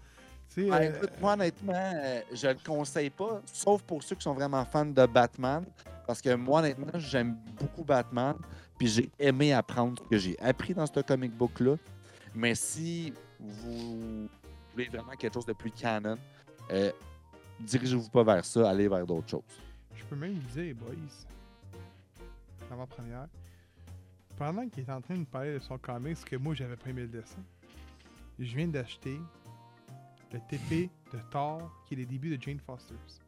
Tu 0.54 0.64
sais, 0.66 0.70
Ah, 0.72 0.76
euh, 0.80 0.96
écoute, 0.98 1.12
moi, 1.22 1.34
honnêtement, 1.34 1.74
euh, 1.96 2.22
je 2.34 2.48
le 2.48 2.58
conseille 2.66 3.10
pas, 3.10 3.42
sauf 3.46 3.82
pour 3.84 4.04
ceux 4.04 4.16
qui 4.18 4.22
sont 4.24 4.34
vraiment 4.34 4.64
fans 4.66 4.86
de 4.86 5.06
Batman. 5.06 5.64
Parce 6.06 6.22
que 6.22 6.36
moi, 6.36 6.60
honnêtement, 6.60 6.92
j'aime 6.96 7.38
beaucoup 7.60 7.84
Batman. 7.86 8.36
Puis 8.78 8.88
j'ai 8.88 9.10
aimé 9.18 9.54
apprendre 9.54 10.02
ce 10.04 10.10
que 10.10 10.18
j'ai 10.18 10.38
appris 10.42 10.74
dans 10.74 10.86
ce 10.86 11.00
comic 11.00 11.32
book-là. 11.32 11.76
Mais 12.36 12.54
si 12.56 13.14
vous 13.40 14.28
voulez 14.74 14.90
vraiment 14.90 15.14
quelque 15.18 15.34
chose 15.36 15.46
de 15.46 15.54
plus 15.54 15.72
canon, 15.72 16.18
euh, 16.72 16.92
dirigez-vous 17.62 18.10
pas 18.10 18.24
vers 18.24 18.44
ça, 18.44 18.70
allez 18.70 18.88
vers 18.90 19.06
d'autres 19.06 19.30
choses. 19.30 19.42
je 19.96 20.04
peux 20.04 20.16
même 20.16 20.34
vous 20.34 20.60
dire, 20.62 20.76
boys, 20.76 20.94
avant-première, 22.72 23.28
pendant 24.38 24.68
qu'il 24.68 24.84
est 24.84 24.92
en 24.92 25.02
train 25.02 25.18
de 25.18 25.26
parler 25.26 25.54
de 25.54 25.60
son 25.60 25.78
comics, 25.78 26.24
que 26.26 26.36
moi 26.36 26.54
j'avais 26.54 26.76
pas 26.76 26.90
aimé 26.90 27.02
le 27.02 27.08
dessin, 27.08 27.42
je 28.40 28.56
viens 28.56 28.68
d'acheter 28.68 29.20
le 30.32 30.40
TP 30.50 30.90
de 31.14 31.20
Thor, 31.32 31.72
qui 31.86 31.94
est 31.94 31.98
les 31.98 32.06
débuts 32.06 32.36
de 32.36 32.42
Jane 32.42 32.60
Foster's. 32.60 33.22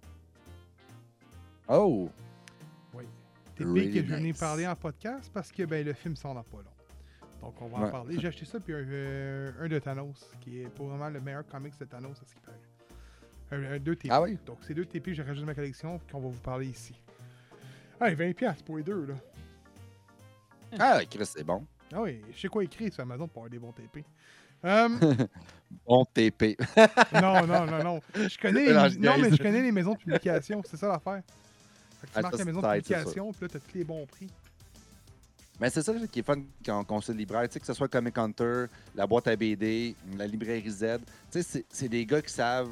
Oh! 1.68 2.10
TP 3.56 3.68
Really 3.68 3.90
que 3.90 4.02
je 4.02 4.14
venais 4.14 4.32
nice. 4.32 4.40
parler 4.40 4.68
en 4.68 4.76
podcast 4.76 5.32
parce 5.34 5.52
que 5.52 5.64
ben, 5.64 5.86
le 5.86 5.94
film 5.94 6.16
sort 6.16 6.34
dans 6.34 6.44
pas 6.44 6.58
long. 6.58 6.64
Donc 7.42 7.62
on 7.62 7.68
va 7.68 7.88
en 7.88 7.90
parler. 7.90 8.20
J'ai 8.20 8.28
acheté 8.28 8.46
ça 8.46 8.60
puis 8.60 8.74
un, 8.74 8.78
euh, 8.78 9.52
un 9.62 9.68
de 9.68 9.80
Thanos, 9.80 10.30
qui 10.42 10.62
est 10.62 10.70
pour 10.70 10.88
vraiment 10.88 11.10
le 11.10 11.22
meilleur 11.22 11.46
comics 11.48 11.78
de 11.80 11.86
Thanos, 11.86 12.18
à 12.22 12.26
ce 12.26 12.34
qui 12.34 12.42
paraît. 12.42 13.76
Un, 13.76 13.80
deux 13.80 13.96
TP. 13.96 14.10
Ah 14.12 14.22
oui? 14.22 14.38
Donc 14.46 14.58
c'est 14.62 14.74
deux 14.74 14.86
TP 14.86 15.06
que 15.06 15.14
j'ai 15.14 15.22
rajouté 15.22 15.42
dans 15.42 15.48
ma 15.48 15.56
collection 15.56 16.00
qu'on 16.12 16.20
va 16.20 16.30
vous 16.30 16.40
parler 16.40 16.68
ici. 16.68 17.00
Ah, 18.00 18.12
20$ 18.12 18.64
pour 18.64 18.78
les 18.78 18.84
deux, 18.84 19.06
là. 19.06 19.14
Ah, 20.80 21.00
Chris, 21.10 21.26
c'est 21.26 21.44
bon. 21.44 21.66
Ah 21.94 22.02
oui, 22.02 22.22
je 22.34 22.40
sais 22.42 22.48
quoi 22.48 22.64
écrire 22.64 22.92
sur 22.94 23.04
Amazon 23.04 23.28
pour 23.28 23.44
avoir 23.44 23.50
des 23.52 23.60
bons 23.60 23.72
TP. 23.72 24.04
Euh, 24.64 24.90
Bon 25.86 26.04
TP. 26.06 26.58
non, 27.14 27.46
non, 27.46 27.66
non, 27.68 27.84
non. 27.84 28.02
Je 28.16 28.36
connais, 28.40 28.66
les, 28.66 28.98
Non, 28.98 29.18
mais 29.20 29.30
je 29.30 29.38
connais 29.38 29.62
les 29.62 29.72
maisons 29.72 29.94
de 29.94 29.98
publication, 30.00 30.64
c'est 30.66 30.78
ça 30.78 30.88
l'affaire. 30.88 31.22
Tu 32.02 32.08
Ah, 32.16 32.22
marques 32.22 32.38
la 32.40 32.46
maison 32.46 32.62
de 32.62 32.68
publication, 32.74 33.32
puis 33.32 33.42
là, 33.42 33.48
t'as 33.52 33.60
tous 33.60 33.78
les 33.78 33.84
bons 33.84 34.06
prix. 34.08 34.28
Mais 35.60 35.70
c'est 35.70 35.84
ça 35.84 35.94
qui 36.12 36.20
est 36.20 36.24
fun 36.24 36.42
quand, 36.66 36.84
quand 36.84 37.02
c'est 37.02 37.14
libraire, 37.14 37.48
tu 37.48 37.54
sais, 37.54 37.60
que 37.60 37.66
ce 37.68 37.74
soit 37.74 37.88
Comic 37.88 38.18
Hunter, 38.18 38.66
la 38.96 39.06
boîte 39.06 39.28
à 39.28 39.36
BD, 39.36 39.94
la 40.18 40.26
librairie 40.26 40.70
Z. 40.72 41.00
Tu 41.32 41.44
sais, 41.44 41.64
c'est- 41.70 41.88
des 41.90 42.06
gars 42.06 42.22
qui 42.22 42.34
savent 42.34 42.72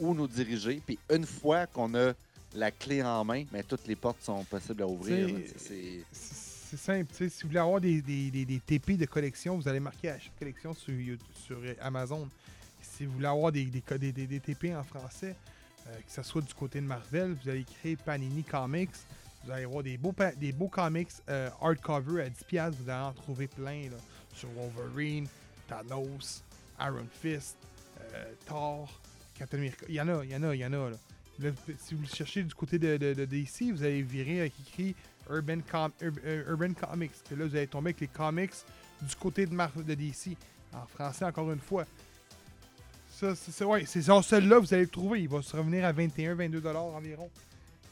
où 0.00 0.14
nous 0.14 0.26
diriger. 0.28 0.80
Puis 0.86 0.98
une 1.10 1.26
fois 1.26 1.66
qu'on 1.66 1.94
a 1.96 2.12
la 2.54 2.70
clé 2.70 3.02
en 3.02 3.24
main, 3.24 3.44
mais 3.52 3.62
toutes 3.62 3.86
les 3.86 3.96
portes 3.96 4.22
sont 4.22 4.42
possibles 4.44 4.82
à 4.82 4.86
ouvrir. 4.86 5.28
C'est- 5.56 6.04
c'est- 6.76 7.04
simple. 7.04 7.14
Si 7.14 7.42
vous 7.42 7.48
voulez 7.48 7.60
avoir 7.60 7.80
des, 7.80 8.02
des, 8.02 8.30
des, 8.30 8.60
TP 8.60 8.96
de 8.96 9.06
collection, 9.06 9.56
vous 9.56 9.68
allez 9.68 9.80
marquer 9.80 10.10
à 10.10 10.18
chaque 10.18 10.38
collection 10.38 10.74
sur, 10.74 10.94
sur 11.34 11.58
Amazon. 11.80 12.28
Si 12.82 13.06
vous 13.06 13.12
voulez 13.14 13.26
avoir 13.26 13.52
des, 13.52 13.64
des, 13.64 14.40
TP 14.40 14.74
en 14.74 14.84
français, 14.84 15.34
euh, 15.86 15.96
que 15.96 16.12
ce 16.12 16.22
soit 16.22 16.42
du 16.42 16.54
côté 16.54 16.80
de 16.80 16.86
Marvel, 16.86 17.36
vous 17.42 17.48
allez 17.48 17.60
écrire 17.60 17.98
Panini 18.04 18.42
Comics. 18.42 18.90
Vous 19.44 19.50
allez 19.50 19.64
avoir 19.64 19.82
des 19.82 19.98
beaux, 19.98 20.14
des 20.36 20.52
beaux 20.52 20.68
comics 20.68 21.10
euh, 21.28 21.50
hardcover 21.60 22.22
à 22.22 22.28
10$. 22.28 22.70
Vous 22.70 22.88
allez 22.88 23.04
en 23.04 23.12
trouver 23.12 23.46
plein 23.46 23.90
là, 23.90 23.96
sur 24.34 24.48
Wolverine, 24.50 25.26
Thanos, 25.68 26.42
Iron 26.80 27.06
Fist, 27.20 27.56
euh, 28.14 28.32
Thor, 28.46 28.88
Captain 29.38 29.58
America. 29.58 29.84
Il 29.88 29.94
y 29.94 30.00
en 30.00 30.08
a, 30.08 30.24
il 30.24 30.30
y 30.30 30.36
en 30.36 30.42
a, 30.44 30.54
il 30.54 30.60
y 30.60 30.66
en 30.66 30.72
a. 30.72 30.90
Là. 30.90 30.96
Si 31.78 31.94
vous 31.94 32.02
le 32.02 32.08
cherchez 32.08 32.42
du 32.42 32.54
côté 32.54 32.78
de, 32.78 33.24
DC, 33.24 33.72
vous 33.72 33.82
allez 33.82 34.02
virer 34.02 34.40
avec 34.40 34.52
écrit 34.66 34.94
Urban, 35.30 35.58
Com- 35.70 35.92
Ur- 36.00 36.48
Urban 36.48 36.72
Comics. 36.74 37.12
Que 37.28 37.34
là, 37.34 37.46
vous 37.46 37.56
allez 37.56 37.66
tomber 37.66 37.88
avec 37.90 38.00
les 38.00 38.06
comics 38.08 38.52
du 39.02 39.14
côté 39.16 39.46
de, 39.46 39.82
de 39.82 39.94
DC. 39.94 40.36
En 40.72 40.86
français, 40.86 41.24
encore 41.24 41.50
une 41.52 41.60
fois. 41.60 41.84
Ça, 43.10 43.34
c'est 43.36 43.64
ouais, 43.64 43.84
celui-là, 43.86 44.58
vous 44.58 44.74
allez 44.74 44.82
le 44.84 44.88
trouver. 44.88 45.22
Il 45.22 45.28
va 45.28 45.40
se 45.40 45.56
revenir 45.56 45.84
à 45.84 45.92
21-22$ 45.92 46.76
environ. 46.76 47.30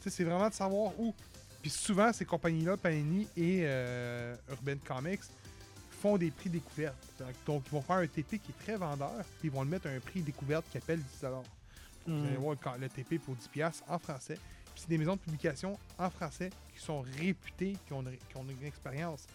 C'est 0.05 0.23
vraiment 0.25 0.49
de 0.49 0.53
savoir 0.53 0.91
où. 0.99 1.13
Puis 1.61 1.69
souvent, 1.71 2.11
ces 2.11 2.25
compagnies-là, 2.25 2.75
Panini 2.75 3.23
et 3.37 3.61
euh, 3.63 4.35
Urban 4.49 4.75
Comics, 4.85 5.21
font 6.01 6.17
des 6.17 6.29
prix 6.29 6.49
découvertes. 6.49 6.97
Donc, 7.17 7.29
Donc, 7.45 7.63
ils 7.67 7.71
vont 7.71 7.81
faire 7.81 7.95
un 7.97 8.07
TP 8.07 8.31
qui 8.31 8.51
est 8.51 8.63
très 8.65 8.75
vendeur, 8.75 9.13
puis 9.39 9.47
ils 9.47 9.51
vont 9.51 9.63
le 9.63 9.69
mettre 9.69 9.87
à 9.87 9.91
un 9.91 9.99
prix 10.01 10.21
découverte 10.21 10.65
qui 10.69 10.77
appelle 10.77 10.99
10$. 11.21 11.29
Vous 12.07 12.13
allez 12.25 12.37
Hmm. 12.37 12.41
voir 12.41 12.55
le, 12.79 12.89
TP 12.89 13.17
pour 13.19 13.35
10$ 13.35 13.81
en 13.87 13.97
français. 13.99 14.35
Puis 14.73 14.81
c'est 14.81 14.89
des 14.89 14.97
maisons 14.97 15.13
de 15.15 15.19
publication 15.21 15.77
en 15.99 16.09
français 16.09 16.49
qui 16.73 16.79
sont 16.83 17.01
réputées, 17.19 17.75
qui 17.85 17.93
ont, 17.93 18.01
une- 18.01 18.17
qui 18.17 18.37
ont 18.37 18.45
une 18.49 18.65
expérience. 18.67 19.25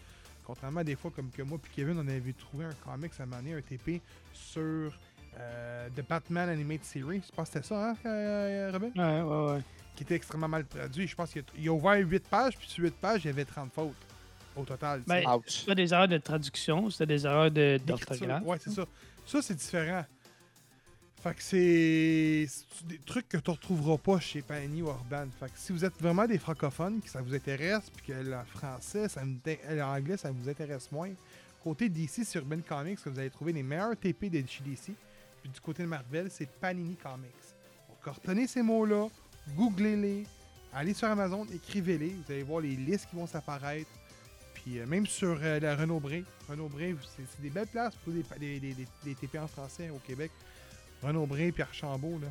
Contrairement 0.45 0.81
à 0.81 0.83
des 0.83 0.95
fois 0.95 1.11
comme 1.15 1.29
que 1.29 1.41
moi 1.43 1.57
puis 1.61 1.71
Kevin, 1.75 1.97
on 1.99 2.07
avait 2.07 2.33
trouvé 2.33 2.65
un 2.65 2.73
comics 2.83 3.11
à 3.19 3.23
un 3.23 3.25
moment 3.27 3.41
donné, 3.41 3.53
un 3.55 3.61
TP 3.61 4.01
sur 4.33 4.91
euh, 5.37 5.89
The 5.95 6.01
Batman 6.07 6.49
Animated 6.49 6.83
Series. 6.85 7.21
Je 7.29 7.35
pense 7.35 7.49
que 7.49 7.53
c'était 7.53 7.67
ça, 7.67 7.91
hein, 7.91 7.95
euh, 8.05 8.71
Robin? 8.73 8.89
Ouais, 8.95 9.21
ouais, 9.21 9.53
ouais. 9.55 9.61
Qui 9.95 10.03
était 10.03 10.15
extrêmement 10.15 10.47
mal 10.47 10.65
traduit. 10.65 11.07
Je 11.07 11.15
pense 11.15 11.31
qu'il 11.31 11.43
a, 11.69 11.71
ouvert 11.71 11.97
8 11.97 12.27
pages, 12.27 12.57
puis 12.57 12.67
sur 12.67 12.83
8 12.83 12.95
pages, 12.95 13.21
il 13.25 13.27
y 13.27 13.29
avait 13.29 13.45
30 13.45 13.71
fautes 13.71 13.93
au 14.55 14.63
total. 14.63 15.01
Ben. 15.07 15.23
C'était 15.45 15.65
pas 15.67 15.75
des 15.75 15.93
erreurs 15.93 16.07
de 16.07 16.17
traduction, 16.17 16.89
c'était 16.89 17.05
des 17.05 17.25
erreurs 17.25 17.51
de- 17.51 17.77
D'écriture. 17.85 18.07
d'orthographe. 18.27 18.43
Ouais, 18.45 18.57
c'est 18.59 18.71
ça. 18.71 18.85
Ça, 19.25 19.41
c'est 19.43 19.55
différent. 19.55 20.03
Fait 21.21 21.33
que 21.33 21.43
c'est 21.43 22.45
c'est 22.47 22.87
des 22.87 22.97
trucs 22.99 23.27
que 23.27 23.37
tu 23.37 23.51
retrouveras 23.51 23.97
pas 23.97 24.19
chez 24.21 24.41
Panini 24.41 24.81
ou 24.81 24.87
Urban. 24.87 25.27
Fait 25.37 25.47
que 25.47 25.51
si 25.57 25.73
vous 25.73 25.83
êtes 25.83 25.99
vraiment 25.99 26.25
des 26.25 26.37
francophones, 26.37 27.01
que 27.01 27.09
ça 27.09 27.21
vous 27.21 27.33
intéresse, 27.35 27.89
puis 27.89 28.07
que 28.07 28.13
le 28.13 28.37
français, 28.55 29.09
ça 29.09 29.21
euh, 29.21 29.75
l'anglais, 29.75 30.15
ça 30.15 30.31
vous 30.31 30.47
intéresse 30.47 30.89
moins, 30.93 31.09
côté 31.61 31.89
DC 31.89 32.23
sur 32.25 32.41
Urban 32.41 32.61
Comics, 32.65 33.01
que 33.03 33.09
vous 33.09 33.19
allez 33.19 33.29
trouver 33.29 33.51
les 33.51 33.63
meilleurs 33.63 33.97
TP 33.97 34.29
de 34.29 34.47
chez 34.47 34.63
DC. 34.63 34.93
Puis 35.41 35.49
du 35.53 35.59
côté 35.59 35.83
de 35.83 35.87
Marvel, 35.89 36.29
c'est 36.31 36.49
Panini 36.49 36.95
Comics. 36.95 37.27
Donc 37.89 38.15
retenez 38.15 38.47
ces 38.47 38.61
mots-là, 38.61 39.07
googlez-les, 39.57 40.25
allez 40.73 40.93
sur 40.93 41.09
Amazon, 41.09 41.45
écrivez-les, 41.53 42.09
vous 42.09 42.31
allez 42.31 42.43
voir 42.43 42.61
les 42.61 42.75
listes 42.77 43.09
qui 43.09 43.17
vont 43.17 43.27
s'apparaître. 43.27 43.89
Puis 44.53 44.79
euh, 44.79 44.85
même 44.85 45.05
sur 45.05 45.37
euh, 45.41 45.59
la 45.59 45.75
Renault 45.75 45.99
Bré, 45.99 46.23
Renault 46.47 46.69
Bré, 46.69 46.95
c'est 47.17 47.23
c'est 47.29 47.41
des 47.41 47.49
belles 47.49 47.67
places 47.67 47.95
pour 48.05 48.13
des- 48.13 48.23
des 49.03 49.15
TP 49.15 49.37
en 49.37 49.47
français 49.47 49.89
au 49.89 49.99
Québec. 49.99 50.31
Renault 51.03 51.25
Bré 51.25 51.51
puis 51.51 51.63
Archambault, 51.63 52.19
là. 52.19 52.27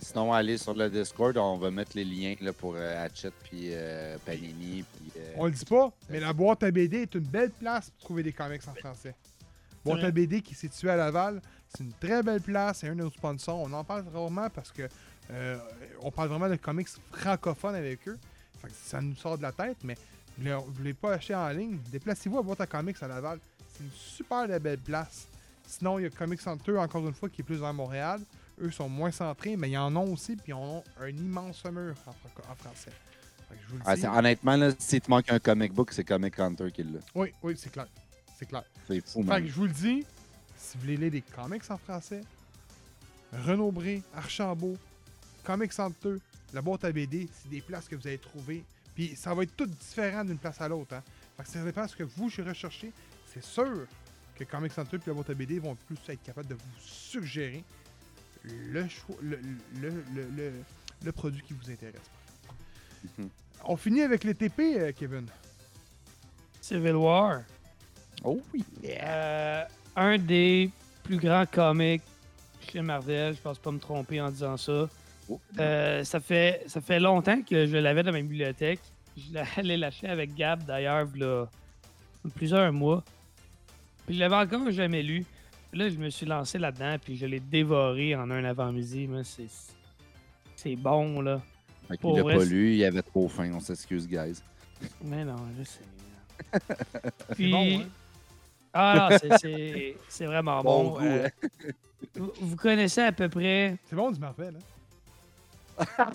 Sinon, 0.00 0.32
allez 0.32 0.58
sur 0.58 0.74
le 0.74 0.90
Discord, 0.90 1.36
on 1.36 1.56
va 1.58 1.70
mettre 1.70 1.92
les 1.94 2.04
liens 2.04 2.34
là, 2.40 2.52
pour 2.52 2.74
euh, 2.74 3.04
Hatchet 3.04 3.30
puis 3.44 3.68
euh, 3.70 4.18
Panini. 4.26 4.82
Puis, 4.82 5.12
euh, 5.16 5.34
On 5.36 5.46
le 5.46 5.52
dit 5.52 5.64
pas, 5.64 5.92
mais 6.10 6.18
la 6.18 6.32
boîte 6.32 6.64
à 6.64 6.72
BD 6.72 7.02
est 7.02 7.14
une 7.14 7.22
belle 7.22 7.52
place 7.52 7.90
pour 7.90 8.06
trouver 8.06 8.24
des 8.24 8.32
comics 8.32 8.66
en 8.66 8.74
français. 8.74 9.14
Boîte 9.84 10.02
à 10.02 10.10
BD 10.10 10.42
qui 10.42 10.54
est 10.54 10.56
située 10.56 10.90
à 10.90 10.96
Laval, 10.96 11.40
c'est 11.68 11.84
une 11.84 11.92
très 11.92 12.22
belle 12.22 12.40
place, 12.40 12.78
c'est 12.78 12.88
un 12.88 12.96
de 12.96 13.02
nos 13.02 13.10
sponsors. 13.10 13.60
On 13.60 13.72
en 13.72 13.84
parle 13.84 14.04
rarement 14.12 14.50
parce 14.50 14.72
que 14.72 14.88
euh, 15.30 15.58
on 16.00 16.10
parle 16.10 16.28
vraiment 16.28 16.48
de 16.48 16.56
comics 16.56 16.88
francophones 17.12 17.74
avec 17.74 18.06
eux. 18.08 18.18
Fait 18.60 18.68
que 18.68 18.74
ça 18.74 19.00
nous 19.00 19.16
sort 19.16 19.38
de 19.38 19.42
la 19.42 19.52
tête, 19.52 19.78
mais 19.84 19.94
vous 19.94 20.42
voulez, 20.42 20.54
vous 20.54 20.72
voulez 20.72 20.94
pas 20.94 21.14
acheter 21.14 21.34
en 21.34 21.48
ligne, 21.50 21.78
déplacez-vous 21.90 22.38
à 22.38 22.42
Boîte 22.42 22.60
à 22.60 22.66
Comics 22.66 23.00
à 23.02 23.08
Laval. 23.08 23.38
C'est 23.72 23.84
une 23.84 23.90
super 23.92 24.46
belle 24.60 24.78
place. 24.78 25.28
Sinon, 25.78 25.98
il 25.98 26.02
y 26.02 26.06
a 26.06 26.10
Comics 26.10 26.40
Center, 26.42 26.76
encore 26.76 27.08
une 27.08 27.14
fois, 27.14 27.30
qui 27.30 27.40
est 27.40 27.44
plus 27.44 27.56
vers 27.56 27.72
Montréal. 27.72 28.20
Eux 28.60 28.70
sont 28.70 28.90
moins 28.90 29.10
centrés, 29.10 29.56
mais 29.56 29.70
ils 29.70 29.78
en 29.78 29.96
ont 29.96 30.12
aussi, 30.12 30.36
puis 30.36 30.48
ils 30.48 30.54
ont 30.54 30.84
un 31.00 31.08
immense 31.08 31.64
mur 31.64 31.94
en, 32.06 32.54
français. 32.54 32.92
Je 33.50 33.68
vous 33.68 33.76
le 33.78 33.82
ah, 33.86 33.96
dis. 33.96 34.06
honnêtement, 34.06 34.56
là, 34.56 34.72
si 34.78 35.00
tu 35.00 35.10
manques 35.10 35.32
un 35.32 35.38
comic 35.38 35.72
book, 35.72 35.90
c'est 35.92 36.04
Comic 36.04 36.38
Hunter 36.38 36.70
qui 36.70 36.82
l'a. 36.82 36.98
Oui, 37.14 37.32
oui, 37.42 37.54
c'est 37.56 37.72
clair. 37.72 37.86
C'est 38.38 38.44
clair. 38.44 38.64
C'est 38.86 39.00
fou, 39.00 39.22
Fait 39.22 39.40
que 39.40 39.48
je 39.48 39.52
vous 39.54 39.64
le 39.64 39.72
dis, 39.72 40.04
si 40.58 40.76
vous 40.76 40.82
voulez 40.82 40.96
lire 40.98 41.10
des 41.10 41.22
comics 41.22 41.62
en 41.70 41.78
français, 41.78 42.20
Renaud 43.32 43.72
Bré, 43.72 44.02
Archambault, 44.14 44.76
Comics 45.42 45.72
Center, 45.72 46.16
la 46.52 46.60
boîte 46.60 46.84
à 46.84 46.92
BD, 46.92 47.30
c'est 47.32 47.48
des 47.48 47.62
places 47.62 47.88
que 47.88 47.96
vous 47.96 48.06
allez 48.06 48.18
trouver. 48.18 48.62
Puis 48.94 49.16
ça 49.16 49.32
va 49.32 49.44
être 49.44 49.56
tout 49.56 49.66
différent 49.66 50.22
d'une 50.22 50.38
place 50.38 50.60
à 50.60 50.68
l'autre. 50.68 50.94
Hein. 50.94 51.02
Fait 51.38 51.44
que 51.44 51.48
ça 51.48 51.64
dépend 51.64 51.84
de 51.84 51.90
ce 51.90 51.96
que 51.96 52.04
vous 52.04 52.28
recherchez. 52.44 52.92
C'est 53.32 53.42
sûr 53.42 53.86
que 54.44 54.50
Comics 54.50 54.72
Center 54.72 54.96
et 54.96 55.00
la 55.06 55.12
boîte 55.14 55.30
à 55.30 55.34
BD 55.34 55.58
vont 55.58 55.74
plus 55.86 55.96
être 56.08 56.22
capables 56.22 56.48
de 56.48 56.54
vous 56.54 56.60
suggérer 56.80 57.62
le, 58.44 58.88
choix, 58.88 59.16
le, 59.22 59.38
le, 59.80 59.90
le, 60.14 60.22
le- 60.36 60.52
le 61.04 61.12
produit 61.12 61.42
qui 61.42 61.52
vous 61.54 61.70
intéresse. 61.70 62.00
Mhm. 63.18 63.28
On 63.64 63.76
finit 63.76 64.02
avec 64.02 64.24
les 64.24 64.34
TP, 64.34 64.60
euh, 64.76 64.92
Kevin. 64.92 65.26
Civil 66.60 66.94
War. 66.96 67.42
Oh 68.24 68.40
oui. 68.54 68.64
Euh, 68.84 69.64
un 69.96 70.18
des 70.18 70.70
plus 71.02 71.16
grands 71.16 71.46
comics 71.46 72.02
chez 72.70 72.80
Marvel, 72.80 73.34
je 73.34 73.40
pense 73.40 73.58
pas 73.58 73.72
me 73.72 73.78
tromper 73.80 74.20
en 74.20 74.30
disant 74.30 74.56
ça. 74.56 74.88
Oh. 75.28 75.40
Euh, 75.58 76.04
ça, 76.04 76.20
fait, 76.20 76.62
ça 76.68 76.80
fait 76.80 77.00
longtemps 77.00 77.42
que 77.42 77.66
je 77.66 77.76
l'avais 77.76 78.02
dans 78.04 78.12
ma 78.12 78.20
bibliothèque. 78.22 78.80
Je 79.16 79.32
l'allais 79.34 79.76
l'acheter 79.76 80.08
avec 80.08 80.34
Gab 80.34 80.64
d'ailleurs, 80.64 81.06
plusieurs 82.36 82.72
mois. 82.72 83.02
Puis 84.06 84.14
je 84.16 84.20
l'avais 84.20 84.36
encore 84.36 84.70
jamais 84.70 85.02
lu. 85.02 85.24
Là, 85.72 85.88
je 85.88 85.96
me 85.96 86.10
suis 86.10 86.26
lancé 86.26 86.58
là-dedans, 86.58 86.96
puis 87.02 87.16
je 87.16 87.24
l'ai 87.26 87.40
dévoré 87.40 88.14
en 88.14 88.30
un 88.30 88.44
avant-midi. 88.44 89.06
mais 89.08 89.24
C'est, 89.24 89.46
c'est 90.56 90.76
bon, 90.76 91.20
là. 91.22 91.40
Fait 91.88 91.96
qu'il 91.98 92.14
l'a 92.14 92.22
vrai, 92.22 92.36
pas 92.36 92.44
lu, 92.44 92.74
il 92.74 92.84
avait 92.84 93.02
trop 93.02 93.28
faim, 93.28 93.50
on 93.54 93.60
s'excuse, 93.60 94.06
guys. 94.06 94.40
Mais 95.04 95.24
non, 95.24 95.36
je 95.58 95.64
sais. 95.64 95.80
Puis, 97.34 97.50
bon, 97.50 97.80
hein? 97.80 97.86
ah 98.74 99.08
non, 99.10 99.18
c'est- 99.18 99.38
c'est 99.38 99.96
c'est 100.08 100.26
vraiment 100.26 100.62
Bon 100.62 100.84
bon. 100.84 100.90
goût, 100.98 101.04
Euh, 101.04 101.28
vous, 102.16 102.32
vous 102.40 102.56
connaissez 102.56 103.00
à 103.02 103.12
peu 103.12 103.28
près, 103.28 103.76
C'est 103.86 103.96
bon 103.96 104.10
du 104.10 104.18
Marvel, 104.20 104.56
hein? 105.78 106.06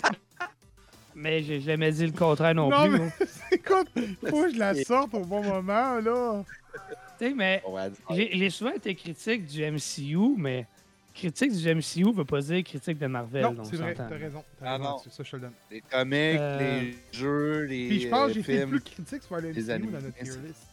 mais 1.14 1.42
j'ai 1.42 1.60
jamais 1.60 1.90
dit 1.92 2.06
le 2.06 2.12
contraire 2.12 2.54
non, 2.54 2.70
Non, 2.70 2.88
plus. 2.88 2.98
mais-. 3.00 3.10
Écoute, 3.52 3.88
faut 4.28 4.42
que 4.44 4.52
je 4.52 4.58
la 4.58 4.74
sorte 4.84 5.14
au 5.14 5.24
bon 5.24 5.42
moment, 5.42 5.98
là. 6.00 6.44
Tu 7.18 7.26
sais, 7.28 7.34
mais 7.34 7.62
j'ai 8.10 8.50
souvent 8.50 8.72
été 8.72 8.94
critique 8.94 9.46
du 9.46 9.62
MCU, 9.70 10.34
mais 10.36 10.66
critique 11.14 11.52
du 11.52 11.74
MCU 11.74 12.12
veut 12.14 12.24
pas 12.24 12.40
dire 12.40 12.62
critique 12.62 12.98
de 12.98 13.06
Marvel. 13.08 13.42
non, 13.42 13.56
on 13.58 13.64
c'est 13.64 13.76
vrai, 13.76 13.94
t'as 13.94 14.06
raison. 14.06 14.44
T'as 14.60 14.66
Ah 14.66 14.72
raison 14.78 14.84
non. 14.90 14.98
ça, 14.98 15.22
je 15.24 15.30
te 15.30 15.36
le 15.36 15.42
donne. 15.42 15.52
Les 15.70 15.80
comics, 15.80 16.38
Euh, 16.38 16.80
les 16.80 16.96
jeux, 17.12 17.62
les 17.64 17.88
Puis 17.88 18.00
je 18.02 18.08
pense 18.08 18.28
que 18.28 18.34
j'ai 18.34 18.42
films. 18.42 18.70
plus 18.70 18.80
critique 18.82 19.22
sur 19.22 19.36
le 19.36 19.50
les 19.50 19.64
MCU 19.64 19.86
dans 19.86 20.00
notre 20.00 20.14
tier 20.14 20.32
list. 20.46 20.66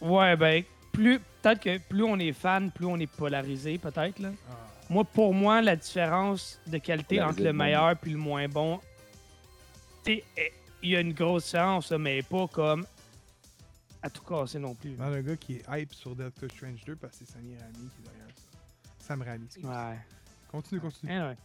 Ouais, 0.00 0.36
ben, 0.36 0.62
plus 0.92 1.18
peut-être 1.42 1.60
que 1.60 1.78
plus 1.78 2.02
on 2.04 2.18
est 2.18 2.32
fan, 2.32 2.70
plus 2.70 2.86
on 2.86 2.96
est 2.98 3.10
polarisé, 3.10 3.76
peut-être. 3.78 4.18
là. 4.18 4.30
Ah. 4.50 4.54
Moi, 4.88 5.04
pour 5.04 5.34
moi, 5.34 5.60
la 5.60 5.76
différence 5.76 6.58
de 6.66 6.78
qualité 6.78 7.16
Polarisé 7.16 7.40
entre 7.40 7.44
le 7.44 7.52
meilleur 7.52 7.96
puis 7.96 8.12
le 8.12 8.16
moins 8.18 8.48
bon, 8.48 8.80
tu 10.04 10.14
sais, 10.16 10.24
eh, 10.38 10.52
il 10.82 10.90
y 10.90 10.96
a 10.96 11.00
une 11.00 11.12
grosse 11.12 11.44
différence, 11.44 11.92
mais 11.92 12.22
pas 12.22 12.48
comme 12.48 12.86
à 14.02 14.10
tout 14.10 14.22
casser 14.22 14.58
non 14.58 14.74
plus. 14.74 14.92
Dans 14.96 15.04
un 15.12 15.20
gars 15.20 15.36
qui 15.36 15.56
est 15.56 15.64
hype 15.70 15.92
sur 15.92 16.14
Doctor 16.14 16.50
Strange 16.50 16.84
2 16.86 16.96
parce 16.96 17.18
que 17.18 17.24
c'est 17.24 17.32
Sammy 17.32 17.54
Rami 17.56 17.72
qui 17.74 18.02
est 18.02 18.04
derrière 18.04 18.34
ça. 18.34 18.58
Sam 19.06 19.22
Rami. 19.22 19.46
Ouais. 19.62 19.98
Continue, 20.50 20.80
continue. 20.80 21.12
Anyway. 21.12 21.36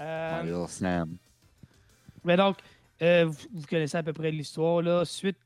Euh, 0.00 0.42
My 0.42 0.48
little 0.48 0.68
Sam. 0.68 1.16
Mais 2.24 2.36
donc, 2.36 2.56
euh, 3.02 3.26
vous, 3.26 3.36
vous 3.52 3.66
connaissez 3.68 3.96
à 3.96 4.02
peu 4.02 4.12
près 4.12 4.30
l'histoire, 4.30 4.82
là. 4.82 5.04
Suite 5.04 5.36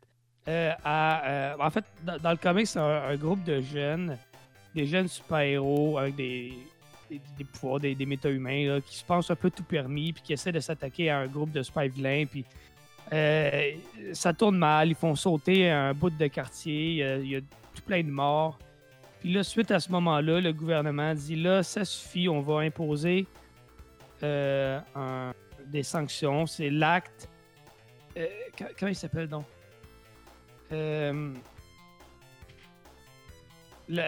euh, 0.47 0.73
à. 0.85 1.27
euh, 1.29 1.55
en 1.59 1.71
fait, 1.71 1.85
dans, 2.05 2.19
dans 2.19 2.31
le 2.31 2.37
comic, 2.37 2.67
c'est 2.67 2.79
un, 2.79 3.03
un 3.09 3.17
groupe 3.17 3.43
de 3.45 3.61
jeunes, 3.61 4.17
des 4.75 4.87
jeunes 4.87 5.09
super-héros 5.09 5.99
avec 5.99 6.15
des, 6.17 6.55
des, 7.11 7.21
des 7.37 7.45
pouvoirs, 7.45 7.81
des, 7.81 7.95
des 7.95 8.07
méta-humains, 8.07 8.67
là, 8.69 8.81
qui 8.81 8.97
se 8.97 9.05
pensent 9.05 9.31
un 9.31 9.37
peu 9.37 9.51
tout 9.51 9.65
permis, 9.65 10.13
puis 10.13 10.23
qui 10.23 10.33
essaient 10.33 10.53
de 10.53 10.61
s'attaquer 10.61 11.11
à 11.11 11.19
un 11.19 11.27
groupe 11.27 11.51
de 11.51 11.63
super 11.63 11.89
vilains, 11.89 12.25
puis. 12.27 12.45
Euh, 13.13 13.71
ça 14.13 14.33
tourne 14.33 14.59
mal, 14.59 14.89
ils 14.89 14.95
font 14.95 15.15
sauter 15.15 15.71
un 15.71 15.95
bout 15.95 16.11
de 16.11 16.27
quartier, 16.27 16.91
il 16.91 16.97
y 16.97 17.03
a- 17.03 17.17
il 17.17 17.29
y, 17.31 17.37
a 17.37 17.41
tout 17.41 17.83
plein 17.87 18.03
de 18.03 18.11
morts. 18.11 18.59
Puis 19.21 19.33
là, 19.33 19.43
suite 19.43 19.71
à 19.71 19.81
ce 19.81 19.91
moment-là, 19.93 20.41
le 20.41 20.53
gouvernement 20.53 21.15
dit 21.15 21.37
là, 21.37 21.63
ça 21.63 21.85
suffit, 21.85 22.29
on 22.29 22.41
va 22.41 22.61
imposer 22.61 23.27
euh, 24.23 24.81
un- 24.97 25.33
des 25.67 25.83
sanctions. 25.83 26.47
C'est 26.47 26.71
l'acte. 26.71 27.29
euh, 28.17 28.27
co- 28.59 28.65
comment 28.79 28.91
il 28.91 28.95
s'appelle 28.97 29.29
donc? 29.29 29.45
Le, 30.71 31.35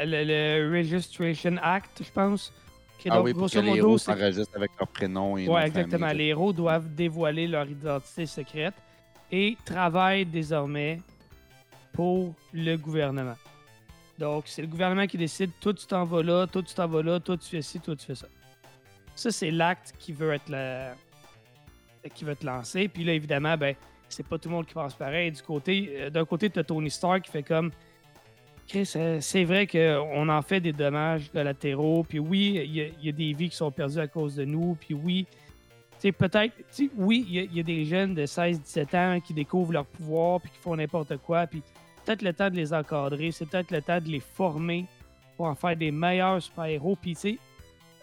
le- 0.05 0.25
le 0.25 0.71
Registration 0.77 1.57
Act, 1.63 2.03
je 2.05 2.11
pense. 2.13 2.53
Qui 2.99 3.09
Ah 3.09 3.17
donc, 3.17 3.25
oui, 3.27 3.33
pour 3.33 3.47
que 3.49 3.53
grosso 3.53 3.61
les 3.63 3.71
modo, 3.71 3.77
héros 3.79 3.99
s'enregistrent 3.99 4.57
avec 4.57 4.71
leur 4.79 4.89
prénom 4.89 5.39
et 5.39 5.49
Ouais, 5.49 5.67
exactement. 5.67 6.09
famille. 6.09 6.19
Les 6.19 6.27
héros 6.31 6.53
doivent 6.53 6.93
dévoiler 6.95 7.47
leur 7.47 7.67
identité 7.67 8.27
secrète 8.27 8.75
et 9.33 9.57
travaillent 9.65 10.27
désormais 10.27 11.01
pour 11.93 12.35
le 12.53 12.77
gouvernement. 12.77 13.37
Donc, 14.19 14.45
c'est 14.47 14.63
le 14.63 14.69
gouvernement 14.69 15.07
qui 15.07 15.17
décide 15.17 15.51
toi, 15.61 15.73
tu 15.73 15.87
t'en 15.87 16.05
vas 16.05 16.23
là, 16.23 16.47
toi, 16.47 16.63
tu 16.63 16.75
t'en 16.75 16.87
vas 16.87 17.03
là, 17.03 17.21
toi, 17.21 17.37
tu 17.37 17.49
fais 17.49 17.63
ci, 17.63 17.81
toi, 17.81 17.97
tu 17.97 18.05
fais 18.07 18.15
ça. 18.15 18.27
Ça, 19.15 19.31
c'est 19.31 19.51
l'acte 19.51 19.95
qui 19.99 20.13
veut 20.13 20.33
être 20.33 20.49
la... 20.49 20.95
qui 22.15 22.25
veut 22.25 22.37
te 22.37 22.45
lancer. 22.45 22.89
Puis 22.89 23.05
là, 23.05 23.13
évidemment, 23.15 23.57
ben, 23.57 23.75
c'est 24.09 24.27
pas 24.27 24.39
tout 24.39 24.49
le 24.49 24.57
monde 24.57 24.67
qui 24.67 24.75
pense 24.75 24.95
pareil. 24.95 25.31
Du 25.33 25.43
côté, 25.43 25.91
euh, 25.95 26.11
d'un 26.11 26.25
côté, 26.25 26.51
tu 26.51 26.59
as 26.59 26.65
Tony 26.65 26.91
Stark 26.91 27.23
qui 27.23 27.31
fait 27.31 27.43
comme 27.43 27.71
Chris, 28.69 28.93
euh, 28.97 29.21
c'est 29.21 29.45
vrai 29.45 29.67
qu'on 29.67 30.29
en 30.29 30.43
fait 30.43 30.61
des 30.61 30.73
dommages 30.73 31.31
collatéraux. 31.33 32.05
Puis 32.05 32.19
oui, 32.19 32.61
il 32.65 32.77
y, 33.05 33.09
a- 33.09 33.13
des 33.13 33.33
vies 33.33 33.49
qui 33.51 33.57
sont 33.57 33.71
perdues 33.71 33.99
à 33.99 34.07
cause 34.07 34.37
de 34.37 34.45
nous. 34.45 34.77
Puis 34.81 34.95
oui, 34.95 35.27
peut-être, 36.13 36.55
oui, 36.97 37.25
il 37.29 37.35
y 37.35 37.39
a- 37.41 37.43
il 37.43 37.55
y, 37.57 37.61
a 37.61 37.63
des 37.63 37.85
jeunes 37.85 38.15
de 38.15 38.25
16-17 38.27 38.95
ans 38.95 39.21
qui 39.21 39.35
découvrent 39.35 39.73
leur 39.73 39.87
pouvoir 39.87 40.41
puis 40.41 40.51
qui 40.51 40.59
font 40.59 40.75
n'importe 40.77 41.17
quoi. 41.19 41.47
Puis 41.47 41.63
peut-être 42.05 42.23
le 42.23 42.33
temps 42.33 42.49
de 42.51 42.57
les 42.57 42.73
encadrer, 42.73 43.31
c'est 43.33 43.47
peut-être 43.47 43.71
le 43.71 43.83
temps 43.83 44.01
de 44.01 44.09
les 44.09 44.21
former 44.21 44.87
pour 45.37 45.47
en 45.47 45.55
faire 45.55 45.77
des 45.77 45.91
meilleurs 45.91 46.41
super-héros. 46.43 46.97
Puis, 46.97 47.15
tu 47.15 47.21
sais, 47.21 47.39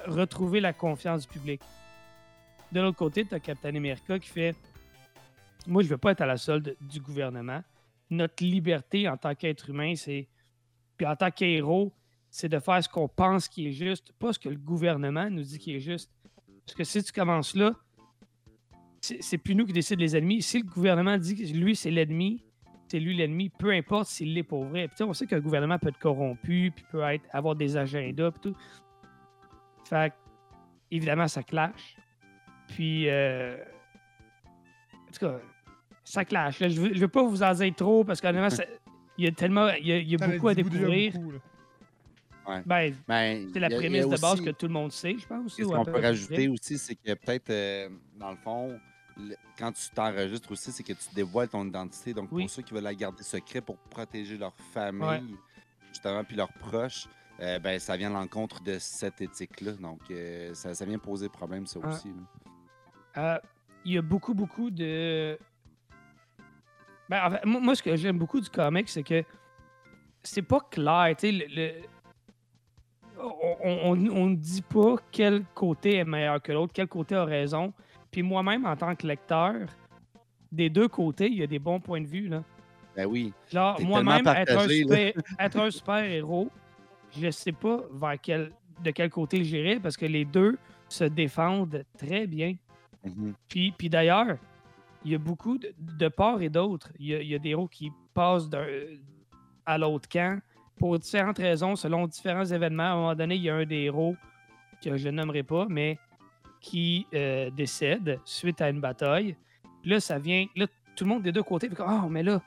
retrouver 0.06 0.60
la 0.60 0.74
confiance 0.74 1.24
du 1.24 1.28
public. 1.28 1.62
De 2.72 2.82
l'autre 2.82 2.98
côté, 2.98 3.26
tu 3.26 3.34
as 3.34 3.40
Captain 3.40 3.76
America 3.76 4.20
qui 4.20 4.30
fait 4.30 4.56
Moi, 5.66 5.84
je 5.84 5.88
veux 5.90 5.98
pas 5.98 6.12
être 6.12 6.22
à 6.22 6.26
la 6.26 6.38
solde 6.38 6.76
du 6.80 7.02
gouvernement. 7.02 7.62
Notre 8.10 8.44
liberté 8.44 9.10
en 9.10 9.18
tant 9.18 9.36
qu'être 9.36 9.70
humain, 9.70 9.96
c'est. 9.96 10.28
Puis 10.96 11.06
en 11.06 11.16
tant 11.16 11.30
qu'héros, 11.30 11.92
c'est 12.30 12.48
de 12.48 12.60
faire 12.60 12.82
ce 12.84 12.88
qu'on 12.88 13.08
pense 13.10 13.48
qui 13.50 13.68
est 13.68 13.72
juste, 13.72 14.14
pas 14.14 14.32
ce 14.32 14.40
que 14.40 14.50
le 14.50 14.56
gouvernement 14.58 15.30
nous 15.30 15.42
dit 15.44 15.60
qui 15.60 15.76
est 15.76 15.80
juste. 15.80 16.10
Parce 16.66 16.76
que 16.76 16.84
si 16.84 17.04
tu 17.04 17.12
commences 17.12 17.54
là, 17.56 17.74
c'est 19.02 19.38
plus 19.38 19.56
nous 19.56 19.66
qui 19.66 19.74
décident 19.74 20.00
les 20.00 20.16
ennemis. 20.16 20.42
Si 20.42 20.60
le 20.60 20.66
gouvernement 20.66 21.18
dit 21.18 21.36
que 21.36 21.54
lui, 21.54 21.76
c'est 21.76 21.92
l'ennemi, 21.92 22.44
c'est 22.88 23.00
lui 23.00 23.16
l'ennemi, 23.16 23.50
peu 23.50 23.72
importe 23.72 24.08
s'il 24.08 24.34
l'est 24.34 24.44
pour 24.44 24.66
vrai. 24.66 24.88
Puis, 24.88 25.04
on 25.04 25.14
sait 25.14 25.28
qu'un 25.28 25.40
gouvernement 25.40 25.78
peut 25.78 25.90
être 25.90 26.00
corrompu, 26.00 26.72
puis 26.76 26.86
peut 26.92 27.02
être, 27.02 27.26
avoir 27.32 27.56
des 27.56 27.78
agendas, 27.78 28.32
puis 28.32 28.52
tout. 28.52 28.58
Fait 29.86 30.14
évidemment, 30.92 31.28
ça 31.28 31.44
clash. 31.44 31.98
Puis, 32.68 33.10
euh, 33.10 33.58
en 34.94 35.12
tout 35.12 35.20
cas, 35.20 35.40
ça 36.04 36.26
clash. 36.26 36.60
là. 36.60 36.70
Je 36.70 36.82
veux, 36.82 36.94
je 36.94 37.00
veux 37.00 37.08
pas 37.08 37.24
vous 37.24 37.44
en 37.44 37.54
dire 37.54 37.76
trop 37.76 38.04
parce 38.04 38.22
qu'honnêtement, 38.22 38.64
il 39.18 39.26
y 39.26 39.28
a 39.28 39.32
tellement, 39.32 39.70
il 39.70 39.88
y 39.88 39.94
a, 39.94 39.98
y 39.98 40.16
beaucoup 40.16 40.48
à 40.48 40.56
découvrir. 40.56 41.14
beaucoup, 41.14 41.34
Ben, 42.66 42.94
Ben, 43.08 43.50
c'est 43.54 43.60
la 43.60 43.70
prémisse 43.70 44.08
de 44.08 44.18
base 44.18 44.42
que 44.42 44.50
tout 44.52 44.68
le 44.68 44.74
monde 44.74 44.92
sait, 44.92 45.18
je 45.18 45.28
pense. 45.28 45.54
Ce 45.56 45.62
qu'on 45.64 45.84
peu 45.84 45.92
peut 45.94 46.02
rajouter 46.02 46.48
aussi, 46.48 46.78
c'est 46.78 46.96
que 46.96 47.14
peut-être, 47.14 47.50
euh, 47.50 47.90
dans 48.18 48.32
le 48.32 48.38
fond, 48.38 48.80
le- 49.18 49.36
quand 49.58 49.72
tu 49.72 49.90
t'enregistres 49.90 50.52
aussi, 50.52 50.72
c'est 50.72 50.84
que 50.84 50.94
tu 50.94 51.14
dévoiles 51.14 51.50
ton 51.50 51.66
identité. 51.66 52.14
Donc, 52.14 52.30
Oui. 52.32 52.44
pour 52.44 52.52
ceux 52.52 52.62
qui 52.62 52.74
veulent 52.74 52.84
la 52.84 52.96
garder 52.96 53.24
secret 53.24 53.62
pour 53.62 53.78
protéger 53.78 54.38
leur 54.38 54.54
famille, 54.74 55.36
justement, 55.90 56.24
puis 56.24 56.36
leurs 56.38 56.54
proches, 56.54 57.08
euh, 57.40 57.60
ben, 57.60 57.80
ça 57.80 57.98
vient 57.98 58.10
à 58.16 58.20
l'encontre 58.22 58.62
de 58.64 58.78
cette 58.80 59.20
éthique-là. 59.22 59.74
Donc, 59.74 60.00
euh, 60.10 60.54
ça, 60.54 60.74
ça 60.74 60.86
vient 60.86 60.98
poser 61.00 61.30
problème, 61.30 61.66
ça 61.68 61.80
Ah. 61.84 61.88
aussi. 61.90 62.14
il 63.86 63.94
y 63.94 63.98
a 63.98 64.02
beaucoup, 64.02 64.34
beaucoup 64.34 64.70
de. 64.70 65.38
Ben, 67.10 67.26
en 67.26 67.32
fait, 67.32 67.46
moi, 67.46 67.62
moi, 67.62 67.76
ce 67.76 67.82
que 67.84 67.96
j'aime 67.96 68.18
beaucoup 68.18 68.40
du 68.42 68.50
comic, 68.50 68.90
c'est 68.90 69.04
que 69.04 69.24
c'est 70.24 70.42
pas 70.42 70.60
clair. 70.70 71.16
tu 71.18 71.28
sais, 71.28 71.32
Le, 71.32 71.46
le- 71.48 71.82
On 73.20 73.96
ne 73.96 74.36
dit 74.36 74.62
pas 74.62 74.96
quel 75.12 75.44
côté 75.54 75.96
est 75.96 76.06
meilleur 76.06 76.42
que 76.42 76.52
l'autre, 76.52 76.74
quel 76.74 76.88
côté 76.88 77.16
a 77.16 77.26
raison. 77.26 77.74
Puis 78.12 78.24
moi-même, 78.24 78.66
en 78.66 78.76
tant 78.76 78.96
que 78.96 79.06
lecteur, 79.06 79.68
des 80.52 80.70
deux 80.70 80.88
côtés, 80.88 81.28
il 81.28 81.38
y 81.38 81.44
a 81.44 81.48
des 81.48 81.60
bons 81.60 81.80
points 81.80 82.02
de 82.02 82.08
vue. 82.08 82.28
Là. 82.28 82.44
Ben 82.96 83.06
oui. 83.06 83.34
Genre, 83.52 83.80
moi-même, 83.82 84.26
être, 84.28 84.58
un 84.58 84.68
super- 84.68 85.72
super-héros, 85.72 86.50
je 87.16 87.30
sais 87.30 87.52
pas 87.52 87.82
vers 87.92 88.20
quel, 88.22 88.52
de 88.84 88.92
quel 88.92 89.10
côté 89.10 89.44
j'irai 89.44 89.80
parce 89.80 89.98
que 89.98 90.06
les 90.06 90.26
deux 90.26 90.58
se 90.90 91.04
défendent 91.04 91.84
très 91.98 92.28
bien. 92.28 92.56
Mhm. 93.04 93.34
Puis, 93.48 93.72
puis 93.72 93.90
d'ailleurs, 93.90 94.38
il 95.06 95.12
y 95.12 95.16
a 95.16 95.20
beaucoup 95.20 95.58
de, 95.58 95.74
de 95.78 96.08
part 96.08 96.42
et 96.42 96.50
d'autre. 96.50 96.92
Il 97.00 97.08
y, 97.08 97.16
a, 97.16 97.22
il 97.22 97.28
y 97.28 97.36
a 97.36 97.40
des 97.40 97.50
héros 97.50 97.68
qui 97.68 97.92
passent 98.14 98.50
d'un 98.50 98.66
à 99.66 99.78
l'autre 99.78 100.08
camp 100.10 100.42
pour 100.78 100.98
différentes 101.00 101.38
raisons, 101.38 101.76
selon 101.76 102.08
différents 102.08 102.46
événements. 102.46 102.84
À 102.84 102.92
un 102.92 102.96
moment 102.96 103.16
donné, 103.16 103.36
il 103.36 103.44
y 103.44 103.50
a 103.50 103.56
un 103.56 103.66
des 103.66 103.84
héros 103.84 104.16
que 104.84 104.96
je 104.98 105.10
nommerai 105.10 105.44
pas, 105.44 105.66
mais 105.70 105.98
qui 106.62 107.08
euh, 107.14 107.50
décède 107.50 108.20
suite 108.26 108.62
à 108.62 108.70
une 108.70 108.82
bataille. 108.82 109.36
Là, 109.84 110.00
ça 110.00 110.20
vient. 110.20 110.46
Là, 110.56 110.68
tout 110.96 111.04
le 111.04 111.10
monde 111.10 111.24
des 111.24 111.32
deux 111.32 111.44
côtés 111.44 111.70
Ah, 111.80 112.08
mais 112.10 112.24
là, 112.24 112.42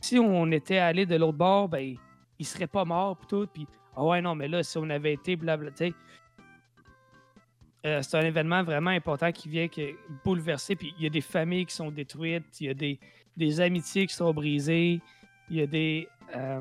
si 0.00 0.18
on 0.18 0.50
était 0.50 0.78
allé 0.78 1.06
de 1.06 1.16
l'autre 1.16 1.38
bord, 1.38 1.68
ben, 1.68 1.96
il 2.38 2.46
serait 2.46 2.66
pas 2.66 2.84
mort, 2.84 3.16
puis 3.16 3.26
tout. 3.26 3.46
Puis, 3.52 3.66
ah 3.96 4.04
ouais, 4.04 4.20
non, 4.20 4.34
mais 4.34 4.48
là, 4.48 4.62
si 4.62 4.78
on 4.78 4.88
avait 4.90 5.14
été, 5.14 5.36
blabla, 5.36 5.70
tu 5.70 5.76
sais. 5.76 5.94
Euh, 7.86 8.02
c'est 8.02 8.16
un 8.16 8.22
événement 8.24 8.62
vraiment 8.64 8.90
important 8.90 9.30
qui 9.30 9.48
vient 9.48 9.68
que 9.68 9.94
bouleverser. 10.24 10.74
Puis 10.74 10.94
il 10.98 11.04
y 11.04 11.06
a 11.06 11.10
des 11.10 11.20
familles 11.20 11.66
qui 11.66 11.74
sont 11.74 11.90
détruites, 11.90 12.60
il 12.60 12.66
y 12.66 12.70
a 12.70 12.74
des, 12.74 12.98
des 13.36 13.60
amitiés 13.60 14.06
qui 14.06 14.14
sont 14.14 14.32
brisées, 14.32 15.00
il 15.48 15.56
y 15.56 15.62
a 15.62 15.66
des. 15.66 16.08
euh, 16.34 16.60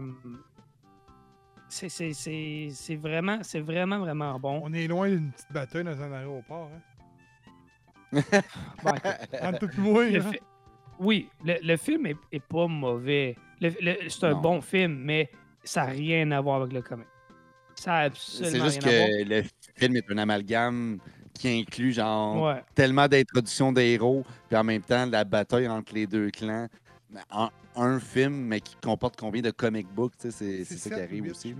c'est- 1.69 1.89
c'est 1.89 2.13
c'est- 2.13 2.69
c'est 2.71 2.95
vraiment, 2.95 3.39
c'est 3.43 3.59
vraiment, 3.59 3.99
vraiment 3.99 4.39
bon. 4.39 4.61
On 4.63 4.73
est 4.73 4.87
loin 4.87 5.09
d'une 5.09 5.31
petite 5.31 5.51
bataille 5.51 5.83
dans 5.83 6.01
un 6.01 6.11
aéroport. 6.13 6.69
Hein. 6.73 6.81
Bon, 8.83 8.91
toi 8.93 9.69
et 9.77 9.79
moi, 9.79 10.05
le 10.09 10.21
hein. 10.21 10.31
fi- 10.31 10.39
Oui, 10.99 11.29
le, 11.43 11.55
le 11.61 11.77
film 11.77 12.05
est, 12.07 12.15
est 12.31 12.39
pas 12.43 12.67
mauvais. 12.67 13.35
C'est 13.61 14.23
un 14.23 14.31
Non. 14.31 14.41
bon 14.41 14.61
film, 14.61 14.93
mais 15.03 15.29
ça 15.63 15.85
n'a 15.85 15.91
rien 15.91 16.31
à 16.31 16.41
voir 16.41 16.61
avec 16.61 16.73
le 16.73 16.81
comic. 16.81 17.07
Ça 17.75 17.95
a 17.95 17.99
absolument 18.05 18.51
C'est 18.51 18.63
juste 18.63 18.83
rien 18.83 19.03
à 19.03 19.07
que 19.23 19.29
le 19.29 19.43
film 19.75 19.95
est 19.97 20.11
un 20.11 20.17
amalgame 20.17 20.97
qui 21.33 21.49
inclut 21.59 21.91
genre. 21.91 22.41
Ouais. 22.41 22.63
tellement 22.73 23.07
d'introductions 23.07 23.71
des 23.71 23.89
héros, 23.91 24.25
puis 24.47 24.57
en 24.57 24.63
même 24.63 24.81
temps 24.81 25.05
la 25.05 25.23
bataille 25.23 25.67
entre 25.67 25.93
les 25.93 26.07
deux 26.07 26.31
clans. 26.31 26.67
En- 27.29 27.49
un 27.77 27.99
film, 27.99 28.33
mais 28.33 28.59
qui 28.61 28.75
comporte 28.81 29.15
combien 29.19 29.41
de 29.41 29.51
comic 29.51 29.87
books, 29.87 30.13
tu 30.17 30.31
sais, 30.31 30.31
c'est 30.31 30.63
c'est 30.65 30.77
ça 30.77 30.89
qui 30.89 31.01
arrive 31.01 31.29
aussi. 31.31 31.53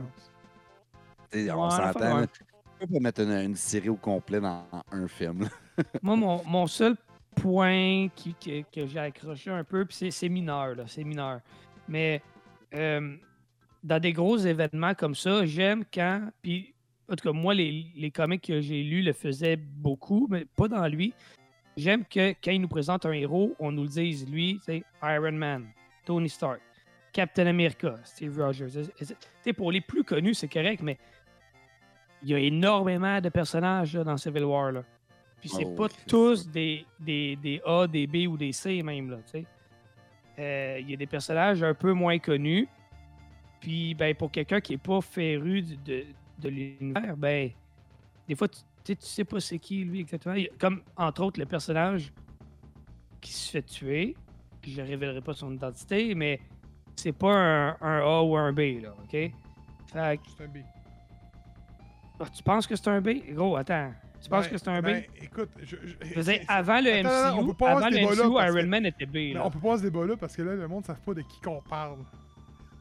Ouais, 1.34 1.51
on 1.51 1.70
s'entend. 1.70 2.20
ouais. 2.22 2.28
Tu 2.28 2.88
peux 2.88 2.93
pas 2.93 2.99
mettre 2.99 3.22
une, 3.22 3.32
une 3.32 3.55
série 3.55 3.89
au 3.89 3.95
complet 3.95 4.39
dans 4.39 4.63
un 4.91 5.07
film. 5.07 5.47
Moi, 6.01 6.15
mon, 6.15 6.43
mon 6.45 6.68
seul 6.68 6.95
point 7.36 8.07
qui, 8.15 8.34
que, 8.36 8.61
que 8.74 8.86
j'ai 8.88 8.99
accroché 8.99 9.49
un 9.51 9.63
peu, 9.63 9.86
puis 9.86 9.95
c'est- 9.95 10.11
c'est 10.11 10.30
mineur, 10.30 10.76
là, 10.76 10.84
c'est 10.88 11.03
mineur. 11.03 11.41
Mais 11.88 12.22
euh, 12.74 13.15
dans 13.84 13.99
des 13.99 14.13
gros 14.13 14.38
événements 14.38 14.93
comme 14.93 15.15
ça, 15.15 15.45
j'aime 15.45 15.84
quand. 15.91 16.30
Puis, 16.41 16.74
en 17.09 17.15
tout 17.15 17.28
cas, 17.28 17.34
moi, 17.34 17.53
les, 17.53 17.86
les 17.95 18.11
comics 18.11 18.41
que 18.41 18.59
j'ai 18.61 18.84
lus 18.84 19.01
le 19.01 19.13
faisaient 19.13 19.55
beaucoup, 19.57 20.28
mais 20.30 20.45
pas 20.55 20.68
dans 20.68 20.88
lui. 20.88 21.13
J'aime 21.78 22.05
que 22.05 22.32
quand 22.43 22.51
il 22.51 22.61
nous 22.61 22.68
présente 22.68 23.05
un 23.05 23.11
héros, 23.11 23.55
on 23.59 23.72
nous 23.72 23.84
le 23.84 23.89
dise, 23.89 24.28
lui, 24.30 24.59
c'est 24.65 24.84
Iron 25.03 25.32
Man, 25.32 25.68
Tony 26.08 26.30
Stark, 26.30 26.62
Captain 27.12 27.47
America, 27.47 27.95
Steve 28.05 28.39
Rogers. 28.41 28.70
Pour 29.58 29.72
les 29.74 29.82
plus 29.82 30.03
connus, 30.05 30.36
c'est 30.36 30.47
correct, 30.47 30.82
mais 30.82 30.97
il 32.24 32.30
y 32.30 32.34
a 32.34 32.39
énormément 32.39 33.20
de 33.20 33.28
personnages 33.30 33.95
là, 33.97 34.03
dans 34.05 34.16
Civil 34.16 34.45
War. 34.45 34.72
Là. 34.72 34.84
Puis 35.41 35.49
c'est 35.49 35.66
Oh, 35.66 35.76
pas 35.76 35.89
tous 36.08 36.47
des, 36.49 36.86
des, 36.99 37.36
des 37.36 37.62
A, 37.66 37.86
des 37.88 38.08
B 38.08 38.28
ou 38.30 38.38
des 38.38 38.53
C 38.53 38.82
même. 38.84 39.12
Là, 39.12 39.18
tu 39.18 39.32
sais. 39.32 39.45
Euh, 40.39 40.78
Il 40.80 40.89
y 40.89 40.93
a 40.93 40.97
des 40.97 41.08
personnages 41.08 41.62
un 41.62 41.74
peu 41.74 41.91
moins 41.91 42.18
connus. 42.20 42.68
Puis 43.60 43.93
ben, 43.93 44.16
pour 44.16 44.32
quelqu'un 44.32 44.62
qui 44.62 44.74
est 44.74 44.78
pas 44.78 45.01
féru 45.01 45.62
du- 45.62 45.78
de, 45.78 46.05
de 46.39 46.49
l'univers, 46.49 47.18
ben 47.18 47.49
des 48.28 48.36
fois 48.36 48.47
tu, 48.47 48.95
sais- 48.99 49.26
pas 49.26 49.39
c'est 49.41 49.60
qui 49.60 49.84
lui 49.84 49.99
exactement. 50.01 50.36
Comme 50.60 50.82
entre 50.95 51.24
autres 51.24 51.39
le 51.39 51.45
personnage 51.47 52.14
qui 53.20 53.34
se 53.34 53.51
fait 53.51 53.64
tuer. 53.64 54.16
Puis 54.68 54.76
je 54.76 54.82
ne 54.82 54.88
révélerai 54.88 55.22
pas 55.22 55.34
son 55.34 55.53
identité, 55.53 56.13
mais 56.13 56.41
c'est 56.97 57.13
pas 57.13 57.32
un, 57.32 57.68
un 57.80 57.99
A 58.01 58.22
ou 58.22 58.36
un 58.36 58.51
B, 58.51 58.82
là, 58.84 58.89
OK? 59.01 59.11
Fait 59.11 59.32
que- 59.93 59.93
C'est 59.93 60.43
un 60.43 60.47
B. 60.49 60.57
ah, 62.20 62.26
tu 62.36 62.43
penses 62.43 62.68
que 62.68 62.76
c'est 62.76 62.89
un 62.89 62.99
B? 62.99 63.09
Gros, 63.30 63.55
attends. 63.55 63.93
Tu 64.22 64.28
penses 64.30 64.49
que 64.49 64.57
c'est 64.57 64.68
un 64.68 64.82
B? 64.82 64.86
ben, 64.86 65.03
écoute, 65.22 65.51
je, 65.61 65.78
je- 65.78 65.93
Je 66.09 66.15
veux 66.15 66.24
dire, 66.24 66.41
c'est- 66.41 66.45
avant 66.49 66.82
le 66.82 66.91
Attends, 66.99 67.38
on 67.38 67.43
MCU, 67.43 67.47
peut 67.47 67.53
pas 67.53 67.70
avant 67.78 67.88
le 67.88 67.95
MCU, 67.97 68.45
Iron 68.45 68.53
que- 68.55 68.65
Man 68.65 68.86
était 68.88 69.05
B. 69.05 69.36
Là. 69.36 69.45
on 69.45 69.49
peut 69.49 69.59
pas 69.59 69.68
avoir 69.68 69.78
ce 69.78 69.84
débat-là 69.84 70.18
parce 70.18 70.36
que 70.36 70.41
là, 70.41 70.53
le 70.55 70.68
monde 70.68 70.82
ne 70.82 70.88
savent 70.88 70.99
pas 70.99 71.13
de 71.13 71.22
qui 71.22 71.39
qu'on 71.39 71.61
parle. 71.61 71.99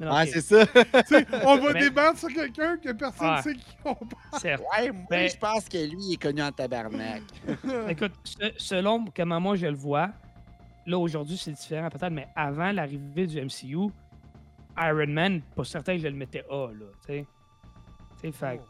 Non, 0.01 0.13
Ouais, 0.13 0.27
c'est 0.27 0.41
ça. 0.41 0.67
tu 0.67 0.75
sais, 1.07 1.25
on 1.45 1.57
va 1.59 1.73
Mais- 1.73 1.81
débattre 1.83 2.19
sur 2.19 2.29
quelqu'un 2.31 2.79
que 2.79 2.91
personne 2.95 3.37
ne 3.37 3.43
sait 3.43 3.55
qui 3.55 3.77
on 3.85 3.95
parle. 3.95 4.41
certes. 4.41 4.63
Ouais, 4.77 4.91
moi, 4.91 5.07
Ben- 5.09 5.31
je 5.31 5.37
pense 5.39 5.69
que 5.69 5.79
lui, 5.89 5.99
il 6.01 6.13
est 6.15 6.21
connu 6.23 6.43
en 6.43 6.51
tabarnak. 6.51 7.23
Écoute, 7.89 8.13
se- 8.25 8.53
selon 8.57 9.05
comment 9.15 9.39
moi 9.41 9.55
je 9.55 9.67
le 9.67 9.77
vois, 9.77 10.11
là 10.87 10.99
aujourd'hui 10.99 11.37
c'est 11.37 11.53
différent 11.53 11.89
peut-être, 11.91 12.13
mais 12.13 12.29
avant 12.35 12.73
l'arrivée 12.73 13.27
du 13.27 13.41
MCU, 13.41 13.91
Iron 14.79 15.07
Man, 15.09 15.41
pas 15.55 15.65
certain 15.65 15.95
que 15.97 16.03
je 16.03 16.09
le 16.09 16.15
mettais 16.15 16.45
A, 16.51 16.69
là, 16.69 16.87
tu 17.01 17.07
sais. 17.07 17.27
Tu 18.21 18.31
sais, 18.31 18.33
fait 18.33 18.61
Oh, 18.63 18.67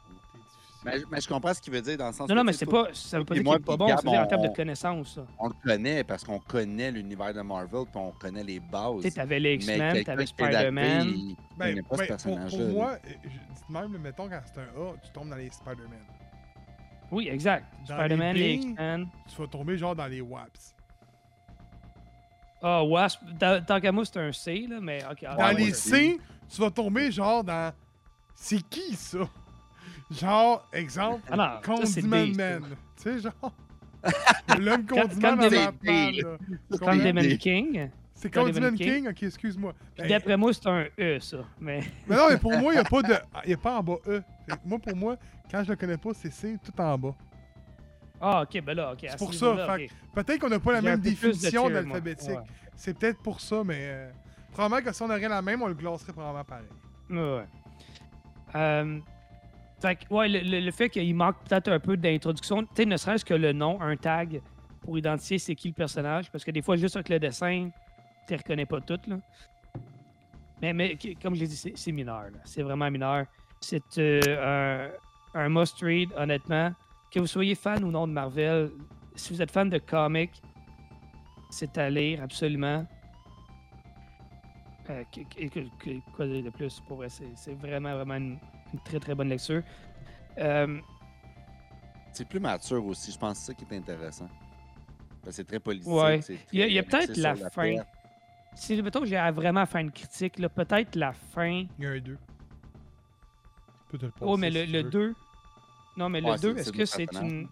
mais, 0.85 0.99
mais 1.11 1.21
je 1.21 1.27
comprends 1.29 1.53
ce 1.53 1.61
qu'il 1.61 1.73
veut 1.73 1.81
dire 1.83 1.97
dans 1.97 2.07
le 2.07 2.13
sens 2.13 2.29
Non, 2.29 2.37
non, 2.37 2.45
mais 2.45 2.53
c'est 2.53 2.65
pas, 2.67 2.89
ça 2.93 3.19
veut 3.19 3.25
pas 3.25 3.35
dire 3.35 3.43
qu'il 3.43 3.53
est 3.55 3.59
pas 3.59 3.77
bon, 3.77 3.89
c'est-à-dire 3.89 4.21
en 4.21 4.27
termes 4.27 4.43
de 4.43 4.49
on- 4.49 4.53
connaissances, 4.53 5.15
ça. 5.17 5.27
On 5.39 5.49
le 5.49 5.55
connaît 5.65 6.05
parce 6.05 6.23
qu'on 6.23 6.39
connaît 6.39 6.93
l'univers 6.93 7.35
de 7.35 7.41
Marvel 7.41 7.87
puis 7.87 7.97
on 7.97 8.13
connaît 8.13 8.45
les 8.45 8.61
bases. 8.61 9.03
Tu 9.03 9.03
sais, 9.03 9.11
t'avais 9.11 9.41
les 9.41 9.55
X-Men, 9.55 9.79
t'avais 9.79 10.01
est 10.03 10.11
adapté, 10.11 10.25
Spider-Man. 10.27 11.15
Ben, 11.57 11.77
ce 11.77 12.23
pour, 12.29 12.39
moi, 12.69 12.93
euh, 12.93 13.11
je 13.25 13.73
même, 13.73 13.99
mettons, 13.99 14.29
quand 14.29 14.41
c'est 14.45 14.61
un 14.61 14.81
A, 14.81 14.95
tu 15.03 15.11
tombes 15.11 15.29
dans 15.31 15.37
les 15.37 15.51
Spider-Man. 15.51 16.05
Oui, 17.11 17.29
exact. 17.29 17.65
Spider-Man, 17.85 18.37
les 18.37 18.43
les 18.43 18.55
X-Men. 18.55 19.09
Tu 19.29 19.41
vas 19.41 19.49
tomber 19.49 19.77
genre 19.77 19.97
dans 19.97 20.07
les 20.07 20.21
WAPs. 20.21 20.76
Ah, 22.69 22.83
Wasp, 22.83 23.21
tant 23.39 23.81
qu'à 23.81 23.93
moi, 23.93 24.05
c'est 24.05 24.19
un 24.19 24.33
C, 24.33 24.67
là, 24.69 24.81
mais 24.81 24.99
ok. 25.09 25.25
Dans 25.39 25.57
les 25.57 25.73
C, 25.73 26.19
tu 26.53 26.61
vas 26.61 26.71
tomber 26.71 27.13
genre 27.13 27.45
dans. 27.45 27.73
C'est 28.35 28.61
qui 28.69 28.97
ça? 28.97 29.21
Genre, 30.11 30.69
exemple, 30.73 31.23
Ah 31.31 31.61
Condiment. 31.65 32.27
Man. 32.37 32.77
Tu 32.97 33.03
sais, 33.03 33.19
genre. 33.21 33.53
L'homme 34.59 34.85
condiment 34.85 35.37
dans? 35.37 36.79
Condiment 36.79 37.37
King. 37.39 37.91
C'est 38.15 38.35
Condiment 38.35 38.73
King. 38.73 39.09
Ok, 39.11 39.23
excuse-moi. 39.23 39.73
Puis 39.95 40.03
Ben, 40.03 40.09
d'après 40.09 40.37
moi, 40.37 40.53
c'est 40.53 40.67
un 40.67 40.87
E, 40.99 41.21
ça. 41.21 41.39
Mais 41.61 41.85
Mais 42.09 42.17
non, 42.17 42.31
mais 42.31 42.37
pour 42.37 42.51
moi, 42.59 42.73
il 42.73 42.81
n'y 42.81 42.81
a 42.81 42.85
pas 42.85 43.03
de. 43.03 43.15
Il 43.47 43.53
a 43.53 43.57
pas 43.57 43.79
en 43.79 43.83
bas 43.85 43.99
E. 44.09 44.23
Moi, 44.65 44.79
pour 44.81 44.97
moi, 44.97 45.17
quand 45.49 45.63
je 45.63 45.71
le 45.71 45.77
connais 45.77 45.99
pas, 45.99 46.11
c'est 46.15 46.33
C 46.33 46.57
tout 46.65 46.81
en 46.81 46.99
bas. 46.99 47.15
Ah, 48.21 48.43
ok, 48.43 48.63
ben 48.63 48.75
là, 48.77 48.93
ok. 48.93 48.99
C'est 49.03 49.11
ce 49.13 49.17
pour 49.19 49.33
ça. 49.35 49.77
Peut-être 50.15 50.41
qu'on 50.41 50.49
n'a 50.49 50.59
pas 50.59 50.73
la 50.73 50.81
même 50.83 51.01
définition 51.01 51.63
d'alphabétique. 51.75 52.29
Ouais. 52.31 52.45
C'est 52.75 52.99
peut-être 52.99 53.23
pour 53.23 53.41
ça, 53.41 53.63
mais. 53.65 53.77
euh, 53.81 54.11
probablement 54.53 54.83
que 54.91 54.95
si 54.95 55.03
on 55.03 55.07
aurait 55.07 55.29
la 55.29 55.43
même, 55.43 55.63
on 55.63 55.67
le 55.67 55.75
classerait 55.75 56.13
probablement 56.13 56.45
pareil. 56.45 56.65
Ouais, 57.11 57.17
ouais. 57.19 57.45
Euh, 58.55 58.99
fait 59.81 59.97
que, 59.97 60.15
ouais, 60.15 60.29
le, 60.29 60.39
le- 60.41 60.61
le 60.61 60.71
fait 60.71 60.89
qu'il 60.89 61.15
manque 61.15 61.37
peut-être 61.45 61.69
un 61.69 61.79
peu 61.79 61.97
d'introduction, 61.97 62.63
tu 62.63 62.69
sais, 62.75 62.85
ne 62.87 62.97
serait-ce 62.97 63.25
que 63.25 63.35
le 63.35 63.53
nom, 63.53 63.79
un 63.83 63.97
tag 63.97 64.41
pour 64.81 64.97
identifier 64.97 65.39
c'est 65.39 65.55
qui 65.55 65.69
le 65.69 65.75
personnage, 65.75 66.31
parce 66.31 66.45
que 66.45 66.51
des 66.51 66.63
fois, 66.63 66.77
juste 66.77 66.97
avec 66.97 67.09
le 67.11 67.19
dessin, 67.19 67.69
tu 68.27 68.33
ne 68.33 68.39
reconnais 68.39 68.65
pas 68.67 68.81
tout, 68.81 68.99
là. 69.07 69.17
Mais, 70.63 70.73
mais 70.73 70.97
comme 71.23 71.35
je 71.35 71.41
l'ai 71.41 71.49
dit, 71.49 71.57
c'est 71.57 71.73
c'est 71.77 71.93
mineur, 71.93 72.23
là. 72.23 72.39
C'est 72.45 72.63
vraiment 72.63 72.91
mineur. 72.91 73.27
C'est 73.61 73.83
euh, 73.99 74.91
un, 75.35 75.41
un 75.41 75.49
must-read, 75.51 76.11
honnêtement. 76.17 76.73
Que 77.17 77.21
vous 77.21 77.27
soyez 77.27 77.55
fan 77.55 77.83
ou 77.83 77.91
non 77.91 78.07
de 78.07 78.13
Marvel, 78.13 78.71
si 79.15 79.33
vous 79.33 79.41
êtes 79.41 79.51
fan 79.51 79.71
de 79.71 79.79
comics, 79.79 80.35
c'est 81.49 81.79
à 81.79 81.89
lire, 81.89 82.23
absolument. 82.23 82.87
Euh, 84.91 85.03
quoi 86.15 86.27
de 86.27 86.51
plus? 86.51 86.79
Pour 86.87 86.99
vrai, 86.99 87.09
c'est 87.09 87.55
vraiment, 87.55 87.95
vraiment 87.95 88.17
une, 88.17 88.39
une 88.75 88.81
très 88.85 89.01
très 89.01 89.15
bonne 89.15 89.31
lecture. 89.31 89.63
Euh, 90.37 90.79
C'est 92.13 92.29
plus 92.29 92.39
mature 92.39 92.85
aussi, 92.85 93.11
je 93.13 93.17
pense 93.19 93.39
que 93.39 93.45
c'est 93.47 93.53
ça 93.53 93.55
qui 93.55 93.65
est 93.75 93.79
intéressant. 93.79 94.29
Parce 95.23 95.29
que 95.29 95.31
c'est 95.33 95.45
très 95.45 95.59
politique. 95.59 95.89
Ouais. 95.91 96.21
Il 96.53 96.71
y 96.71 96.79
a- 96.79 96.83
peut-être 96.83 97.17
la 97.17 97.35
fin. 97.49 97.77
si 98.55 98.83
mettons 98.83 99.01
que 99.01 99.07
j'ai 99.07 99.17
à 99.17 99.31
vraiment 99.33 99.65
faire 99.65 99.81
une 99.81 99.91
critique, 99.91 100.39
là, 100.39 100.51
peut-être 100.51 100.95
la 100.97 101.15
fin. 101.15 101.65
Il 101.79 101.83
y 101.83 101.87
a 101.87 101.93
un 101.93 101.99
2. 101.99 102.19
Peut 103.89 103.97
te 103.97 104.05
le 104.05 104.13
Oh, 104.21 104.37
mais 104.37 104.51
le, 104.51 104.67
si 104.67 104.73
le 104.73 104.91
tu 104.91 104.99
veux. 104.99 105.09
2. 105.13 105.15
Non, 105.97 106.09
mais 106.09 106.23
Ouais, 106.23 106.33
le 106.33 106.39
2, 106.39 106.55
c'est- 106.55 106.61
est-ce 106.61 106.71
c'est 106.73 106.77
que 106.77 106.85
c'est 106.85 107.21
une 107.23 107.49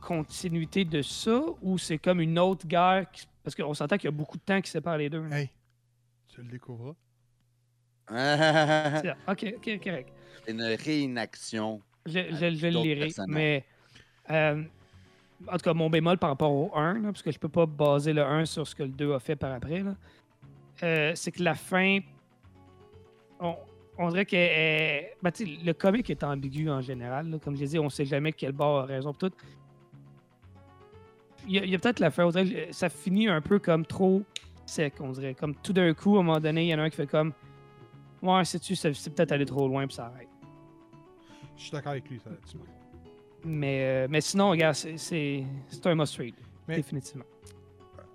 continuité 0.00 0.84
de 0.84 1.02
ça 1.02 1.40
ou 1.62 1.78
c'est 1.78 1.98
comme 1.98 2.20
une 2.20 2.38
autre 2.38 2.66
guerre? 2.66 3.10
qui- 3.10 3.26
Parce 3.42 3.54
qu'on 3.56 3.74
s'entend 3.74 3.96
qu'il 3.96 4.04
y 4.06 4.08
a 4.08 4.16
beaucoup 4.16 4.36
de 4.36 4.42
temps 4.42 4.60
qui 4.60 4.70
sépare 4.70 4.98
les 4.98 5.08
deux. 5.08 5.22
là. 5.26 5.40
Hey, 5.40 5.50
tu 6.28 6.42
le 6.42 6.48
découvriras. 6.48 6.94
C'est- 8.08 9.14
Ok, 9.28 9.54
ok, 9.56 9.80
correct. 9.82 10.12
une 10.46 10.62
réinaction. 10.62 11.80
Je, 12.06 12.20
je, 12.30 12.54
je 12.54 12.66
le 12.68 12.82
lirai. 12.82 13.08
Mais 13.26 13.64
euh, 14.30 14.62
en 15.46 15.52
tout 15.52 15.64
cas, 15.64 15.74
mon 15.74 15.90
bémol 15.90 16.16
par 16.18 16.30
rapport 16.30 16.52
au 16.52 16.70
1, 16.76 16.94
là, 17.00 17.12
parce 17.12 17.22
que 17.22 17.30
je 17.30 17.38
peux 17.38 17.48
pas 17.50 17.66
baser 17.66 18.12
le 18.12 18.22
1 18.24 18.44
sur 18.46 18.66
ce 18.66 18.74
que 18.74 18.82
le 18.82 18.88
2 18.90 19.12
a 19.12 19.18
fait 19.20 19.36
par 19.36 19.52
après, 19.52 19.82
euh, 20.82 21.12
c'est 21.14 21.32
que 21.32 21.42
la 21.42 21.54
fin. 21.54 21.98
On, 23.40 23.56
on 23.98 24.08
dirait 24.10 24.24
que 24.26 24.36
euh, 24.36 25.02
ben, 25.22 25.32
le 25.64 25.72
comic 25.72 26.08
est 26.10 26.22
ambigu 26.22 26.70
en 26.70 26.80
général. 26.80 27.28
là. 27.30 27.38
Comme 27.42 27.56
je 27.56 27.60
l'ai 27.62 27.66
dit, 27.66 27.78
on 27.78 27.90
sait 27.90 28.04
jamais 28.04 28.32
quel 28.32 28.52
bord 28.52 28.80
a 28.80 28.84
raison 28.84 29.12
pour 29.12 29.28
tout. 29.30 29.36
Il 31.46 31.64
y 31.64 31.74
a, 31.74 31.78
peut-être 31.78 32.00
la 32.00 32.10
fin, 32.10 32.24
on 32.26 32.30
dirait 32.30 32.66
que 32.68 32.72
ça 32.74 32.88
finit 32.88 33.28
un 33.28 33.40
peu 33.40 33.58
comme 33.58 33.86
trop 33.86 34.22
sec, 34.66 34.94
on 35.00 35.10
dirait. 35.12 35.34
Comme 35.34 35.54
tout 35.54 35.72
d'un 35.72 35.94
coup, 35.94 36.16
à 36.16 36.20
un 36.20 36.22
moment 36.22 36.40
donné, 36.40 36.64
il 36.64 36.68
y 36.68 36.74
en 36.74 36.78
a 36.78 36.82
un 36.82 36.90
qui 36.90 36.96
fait 36.96 37.06
comme 37.06 37.32
Ouais, 38.20 38.44
sais-tu, 38.44 38.74
c'est 38.76 38.92
c'est 38.94 39.10
peut-être 39.14 39.32
aller 39.32 39.46
trop 39.46 39.66
loin, 39.68 39.86
puis 39.86 39.94
ça 39.94 40.06
arrête. 40.06 40.28
Je 41.56 41.62
suis 41.62 41.70
d'accord 41.70 41.92
avec 41.92 42.08
lui, 42.10 42.18
ça 42.20 42.30
là-dessus. 42.30 42.58
Mais, 43.44 43.80
euh, 43.82 44.06
mais 44.10 44.20
sinon, 44.20 44.50
regarde, 44.50 44.74
c'est- 44.74 45.44
un 45.84 45.94
must-read, 45.94 46.34
définitivement. 46.66 47.24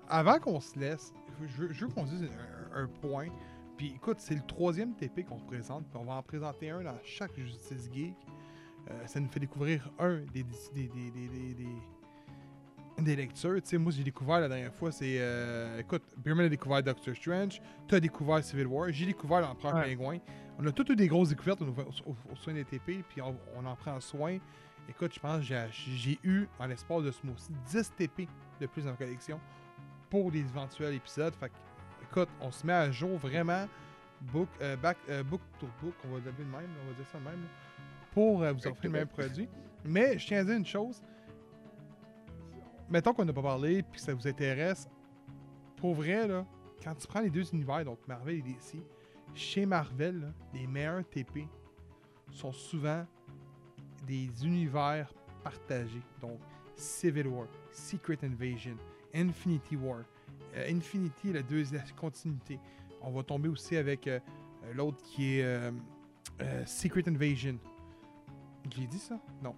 Avant 0.09 0.37
qu'on 0.39 0.59
se 0.59 0.77
laisse, 0.77 1.13
je 1.41 1.61
veux, 1.61 1.71
je 1.73 1.85
veux 1.85 1.91
qu'on 1.91 2.05
se 2.05 2.11
dise 2.11 2.29
un, 2.73 2.83
un 2.83 2.87
point. 2.87 3.27
Puis 3.77 3.93
écoute, 3.95 4.17
c'est 4.19 4.35
le 4.35 4.41
troisième 4.45 4.93
TP 4.95 5.25
qu'on 5.25 5.39
se 5.39 5.43
présente. 5.45 5.85
Puis 5.87 5.97
on 5.99 6.05
va 6.05 6.13
en 6.13 6.23
présenter 6.23 6.69
un 6.69 6.81
dans 6.83 6.97
chaque 7.03 7.35
Justice 7.37 7.89
Geek. 7.93 8.13
Euh, 8.91 9.07
ça 9.07 9.19
nous 9.19 9.29
fait 9.29 9.39
découvrir 9.39 9.89
un 9.99 10.17
des, 10.33 10.43
des, 10.43 10.87
des, 10.89 11.11
des, 11.11 11.67
des, 12.99 13.15
lectures. 13.15 13.55
Tu 13.61 13.69
sais, 13.69 13.77
moi, 13.77 13.91
j'ai 13.91 14.03
découvert 14.03 14.39
la 14.41 14.47
dernière 14.47 14.73
fois, 14.73 14.91
c'est. 14.91 15.15
euh, 15.19 15.79
écoute, 15.79 16.03
Bierman 16.17 16.45
a 16.45 16.49
découvert 16.49 16.83
Doctor 16.83 17.15
Strange. 17.15 17.61
Tu 17.87 17.95
as 17.95 17.99
découvert 17.99 18.43
Civil 18.43 18.67
War. 18.67 18.91
J'ai 18.91 19.05
découvert 19.05 19.41
l'Empereur 19.41 19.75
Ouais. 19.75 19.95
Pingouin. 19.95 20.17
On 20.59 20.65
a 20.67 20.71
toutes 20.71 20.89
eu 20.89 20.95
des 20.95 21.07
grosses 21.07 21.29
découvertes 21.29 21.61
au, 21.61 21.65
au, 21.65 22.11
au- 22.11 22.15
au 22.31 22.35
soin 22.35 22.53
des 22.53 22.65
TP. 22.65 23.03
Puis 23.09 23.21
on, 23.21 23.35
on 23.55 23.65
en 23.65 23.75
prend 23.75 23.99
soin. 23.99 24.37
Écoute, 24.89 25.13
je 25.15 25.19
pense 25.19 25.37
que 25.39 25.43
j'ai- 25.45 25.67
j'ai 25.71 26.19
eu, 26.23 26.45
en 26.59 26.65
l'espace 26.67 27.03
de 27.03 27.11
ce 27.11 27.25
mois-ci, 27.25 27.51
10 27.71 27.91
TP 27.97 28.27
de 28.59 28.67
plus 28.67 28.83
dans 28.83 28.91
ma 28.91 28.97
collection 28.97 29.39
pour 30.09 30.29
les 30.29 30.41
éventuels 30.41 30.93
épisodes. 30.93 31.33
Fait 31.35 31.49
que, 31.49 31.53
écoute, 32.13 32.29
on 32.41 32.51
se 32.51 32.65
met 32.65 32.73
à 32.73 32.91
jour 32.91 33.17
vraiment 33.17 33.67
book, 34.21 34.47
euh, 34.61 34.75
back, 34.75 34.97
euh, 35.09 35.23
book 35.23 35.41
to 35.59 35.67
book, 35.81 35.95
on 36.05 36.09
va 36.09 36.17
le 36.17 36.31
de 36.31 36.43
même, 36.43 36.69
on 36.83 36.87
va 36.87 36.93
dire 36.93 37.07
ça 37.11 37.17
de 37.17 37.23
même, 37.23 37.41
là, 37.41 37.49
pour 38.11 38.43
euh, 38.43 38.53
vous 38.53 38.67
offrir 38.67 38.91
le 38.91 38.99
même 38.99 39.07
produit. 39.07 39.49
Mais 39.83 40.19
je 40.19 40.27
tiens 40.27 40.41
à 40.41 40.43
dire 40.43 40.55
une 40.55 40.65
chose. 40.65 41.01
Mettons 42.87 43.13
qu'on 43.13 43.25
n'a 43.25 43.33
pas 43.33 43.41
parlé 43.41 43.81
puis 43.81 43.99
que 43.99 44.05
ça 44.05 44.13
vous 44.13 44.27
intéresse. 44.27 44.87
Pour 45.77 45.95
vrai, 45.95 46.27
là, 46.27 46.45
quand 46.83 46.93
tu 46.93 47.07
prends 47.07 47.21
les 47.21 47.31
deux 47.31 47.49
univers, 47.51 47.83
donc 47.83 47.97
Marvel 48.07 48.35
et 48.35 48.41
DC, 48.43 48.83
chez 49.33 49.65
Marvel, 49.65 50.21
là, 50.21 50.27
les 50.53 50.67
meilleurs 50.67 51.03
TP 51.09 51.47
sont 52.29 52.51
souvent 52.51 53.07
des 54.05 54.29
univers 54.45 55.11
partagés. 55.43 56.03
Donc, 56.21 56.39
Civil 56.75 57.27
War, 57.27 57.47
Secret 57.71 58.19
Invasion, 58.21 58.77
Infinity 59.15 59.75
War. 59.75 60.03
Euh, 60.55 60.69
Infinity, 60.71 61.33
la 61.33 61.41
deuxième 61.41 61.81
continuité. 61.95 62.59
On 63.01 63.11
va 63.11 63.23
tomber 63.23 63.49
aussi 63.49 63.75
avec 63.75 64.07
euh, 64.07 64.19
l'autre 64.73 64.97
qui 65.03 65.39
est 65.39 65.43
euh, 65.43 65.71
Secret 66.65 67.03
Invasion. 67.07 67.57
J'ai 68.75 68.87
dit 68.87 68.99
ça? 68.99 69.19
Non. 69.43 69.55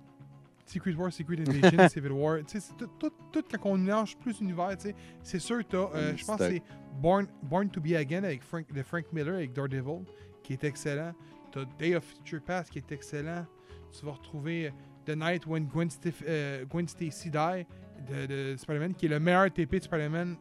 Secret 0.65 0.93
War, 0.95 1.11
Secret 1.13 1.37
Invasion, 1.39 1.87
Civil 1.89 2.11
War. 2.11 2.39
Tu 2.47 2.59
sais, 2.59 2.73
tout, 2.77 2.89
tout, 2.99 3.11
tout 3.31 3.43
quand 3.61 3.69
on 3.71 3.77
mélange 3.77 4.17
plus 4.17 4.39
d'univers, 4.39 4.75
tu 4.77 4.87
sais, 4.89 4.95
c'est 5.21 5.39
sûr 5.39 5.59
que 5.59 5.63
t'as, 5.71 5.77
euh, 5.95 6.13
Mm, 6.13 6.17
je 6.17 6.25
pense 6.25 6.37
que 6.37 6.49
c'est- 6.49 6.63
Born, 7.01 7.27
Born 7.43 7.69
to 7.69 7.81
Be 7.81 7.91
Again 7.93 8.23
avec 8.23 8.41
Frank, 8.41 8.71
de 8.73 8.81
Frank 8.81 9.05
Miller 9.13 9.35
avec 9.35 9.53
Daredevil, 9.53 10.05
qui 10.41 10.53
est 10.53 10.63
excellent. 10.63 11.13
T'as 11.51 11.65
Day 11.77 11.95
of 11.95 12.03
Future 12.05 12.41
Past 12.41 12.71
qui 12.71 12.79
est 12.79 12.91
excellent. 12.91 13.45
Tu 13.91 14.05
vas 14.05 14.13
retrouver 14.13 14.71
The 15.05 15.09
Night 15.15 15.45
When 15.45 15.65
Gwen, 15.67 15.89
Stif- 15.89 16.23
euh, 16.27 16.65
Gwen 16.65 16.87
Stacy 16.87 17.29
Die 17.29 17.65
de, 18.09 18.25
de 18.25 18.55
Spider-Man, 18.57 18.93
qui 18.95 19.05
est 19.05 19.09
le 19.09 19.19
meilleur 19.19 19.51
TP 19.51 19.77
de 19.77 19.83
Spider-Man, 19.83 20.35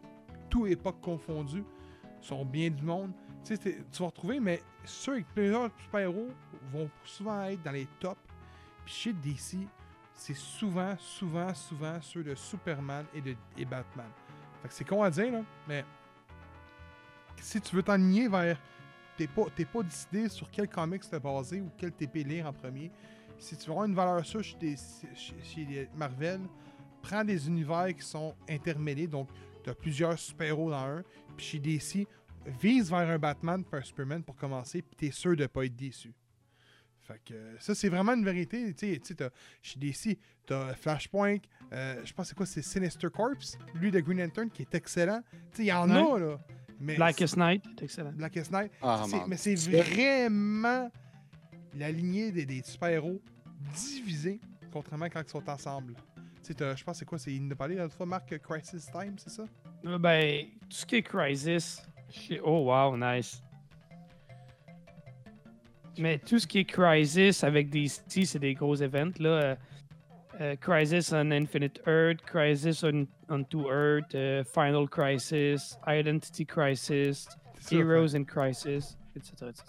tout 0.55 0.67
époque 0.69 1.01
confondu. 1.01 1.65
Ils 2.23 2.27
sont 2.27 2.45
bien 2.45 2.71
du 2.71 2.83
monde. 2.85 3.11
Tu 3.43 3.55
vas 3.99 4.07
retrouver, 4.07 4.39
mais 4.39 4.63
ceux 4.85 5.15
avec 5.15 5.27
plusieurs 5.35 5.69
super-héros 5.83 6.29
vont 6.73 6.89
souvent 7.05 7.43
être 7.43 7.61
dans 7.65 7.73
les 7.73 7.89
tops. 7.99 8.17
Puis 8.85 8.95
chez 8.95 9.13
DC, 9.13 9.67
c'est 10.13 10.37
souvent, 10.37 10.95
souvent, 10.97 11.53
souvent 11.55 12.01
ceux 12.01 12.23
de 12.23 12.37
Superman 12.37 13.05
et 13.13 13.21
de 13.21 13.35
et 13.59 13.65
Batman. 13.65 14.07
Fait 14.63 14.69
que 14.69 14.75
c'est 14.75 14.85
con 14.89 15.03
à 15.03 15.11
dire, 15.11 15.43
mais 15.67 15.85
si 17.41 17.61
tu 17.61 17.75
veux 17.75 17.83
t'enligner 17.83 18.29
vers. 18.29 18.57
T'es 19.17 19.27
pas, 19.29 19.45
t'es 19.55 19.65
pas 19.65 19.83
décidé 19.83 20.29
sur 20.29 20.51
quel 20.51 20.69
comics 20.69 21.09
te 21.09 21.17
baser 21.17 21.61
ou 21.61 21.71
quel 21.79 21.93
TP 21.93 22.25
lire 22.25 22.47
en 22.47 22.53
premier. 22.53 22.91
Si 23.39 23.57
tu 23.57 23.67
veux 23.67 23.71
avoir 23.73 23.87
une 23.87 23.95
valeur 23.95 24.25
sûre 24.27 24.43
chez, 24.43 24.57
des- 24.57 24.77
chez- 25.43 25.89
Marvel, 25.97 26.41
prends 27.03 27.23
des 27.25 27.47
univers 27.49 27.95
qui 27.95 28.03
sont 28.05 28.35
intermêlés, 28.49 29.07
donc 29.07 29.29
tu 29.65 29.71
as 29.71 29.75
plusieurs 29.75 30.19
super-héros 30.19 30.71
dans 30.71 30.77
un. 30.77 31.03
Puis 31.37 31.47
chez 31.47 31.59
DC, 31.59 32.07
vise 32.61 32.91
vers 32.91 33.09
un 33.09 33.19
Batman 33.19 33.65
puis 33.65 33.81
un 33.81 33.83
Superman 33.83 34.23
pour 34.23 34.37
commencer, 34.37 34.83
puis 34.83 34.97
t'es 34.97 35.11
sûr 35.11 35.35
de 35.35 35.47
pas 35.47 35.65
être 35.65 35.75
déçu. 35.75 36.13
Fait 37.01 37.21
que 37.23 37.35
euh, 37.35 37.59
ça, 37.59 37.75
c'est 37.75 37.91
vraiment 37.91 38.15
une 38.15 38.25
vérité. 38.25 38.73
Tu 38.75 38.95
sais, 38.95 39.15
tu 39.15 39.25
chez 39.61 39.79
DC, 39.79 40.19
t'as 40.47 40.75
Flashpoint, 40.75 41.37
euh, 41.73 42.01
je 42.05 42.13
pense 42.15 42.29
c'est 42.29 42.35
quoi, 42.35 42.47
c'est 42.47 42.63
Sinister 42.63 43.09
Corps, 43.13 43.35
lui 43.75 43.91
de 43.91 44.01
Green 44.01 44.19
Lantern 44.19 44.51
qui 44.51 44.63
est 44.63 44.75
excellent. 44.75 45.21
Tu 45.31 45.57
sais, 45.57 45.63
il 45.65 45.67
y 45.67 45.73
en 45.73 45.91
a, 45.91 46.19
là. 46.19 46.39
Mais 46.81 46.97
Blackest 46.97 47.37
Night, 47.37 47.63
c'est 47.79 47.85
excellent. 47.85 48.13
Blackest 48.13 48.51
Night. 48.53 48.73
Ah, 48.83 49.05
mais 49.29 49.37
c'est 49.37 49.55
vraiment 49.55 50.91
la 51.75 51.91
lignée 51.91 52.33
des, 52.33 52.47
des 52.47 52.63
super-héros 52.63 53.21
divisés, 53.75 54.41
contrairement 54.73 55.07
quand 55.07 55.23
ils 55.23 55.31
sont 55.31 55.49
ensemble. 55.49 55.95
Tu 56.45 56.53
sais, 56.53 56.77
je 56.77 56.85
pense 56.85 56.99
c'est 56.99 57.05
quoi, 57.05 57.19
c'est, 57.19 57.33
il 57.33 57.47
nous 57.47 57.53
a 57.53 57.57
parlé 57.57 57.77
l'autre 57.77 57.95
fois, 57.95 58.07
Marc, 58.07 58.39
Crisis 58.39 58.87
Time, 58.91 59.15
c'est 59.17 59.31
ça? 59.31 59.45
Euh, 59.87 59.99
Ben, 59.99 60.47
tout 60.69 60.77
ce 60.77 60.87
qui 60.87 60.97
est 60.97 61.03
Crisis. 61.03 61.83
Oh, 62.43 62.71
wow, 62.71 62.97
nice. 62.97 63.43
Mais 65.99 66.19
tout 66.19 66.39
ce 66.39 66.47
qui 66.47 66.59
est 66.61 66.65
Crisis 66.65 67.43
avec 67.45 67.71
DC, 67.71 68.27
c'est 68.27 68.39
des 68.39 68.55
gros 68.55 68.77
events. 68.83 69.19
Là. 69.19 69.29
Euh, 69.29 69.57
euh, 70.41 70.57
Crisis 70.57 71.13
on 71.13 71.31
Infinite 71.31 71.81
Earth, 71.87 72.21
Crisis 72.23 72.83
on, 72.83 73.07
on 73.29 73.45
Two 73.45 73.71
Earth, 73.71 74.15
euh, 74.15 74.43
Final 74.43 74.89
Crisis, 74.89 75.79
Identity 75.87 76.45
Crisis, 76.45 77.29
Heroes 77.71 78.15
in 78.17 78.25
Crisis, 78.25 78.97
etc. 79.15 79.51
etc. 79.51 79.65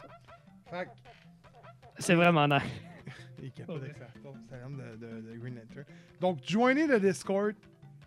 C'est 1.99 2.15
vraiment 2.15 2.47
nice. 2.47 2.63
Il 3.57 3.63
Ouais. 3.65 3.75
avec 3.75 3.97
sa 3.97 4.07
force, 4.21 4.37
c'est 4.49 4.55
de, 4.61 4.95
de- 4.97 5.21
de 5.21 5.37
Green 5.37 5.55
Lantern. 5.55 5.85
Donc, 6.19 6.39
joignez 6.45 6.87
le 6.87 6.99
Discord. 6.99 7.55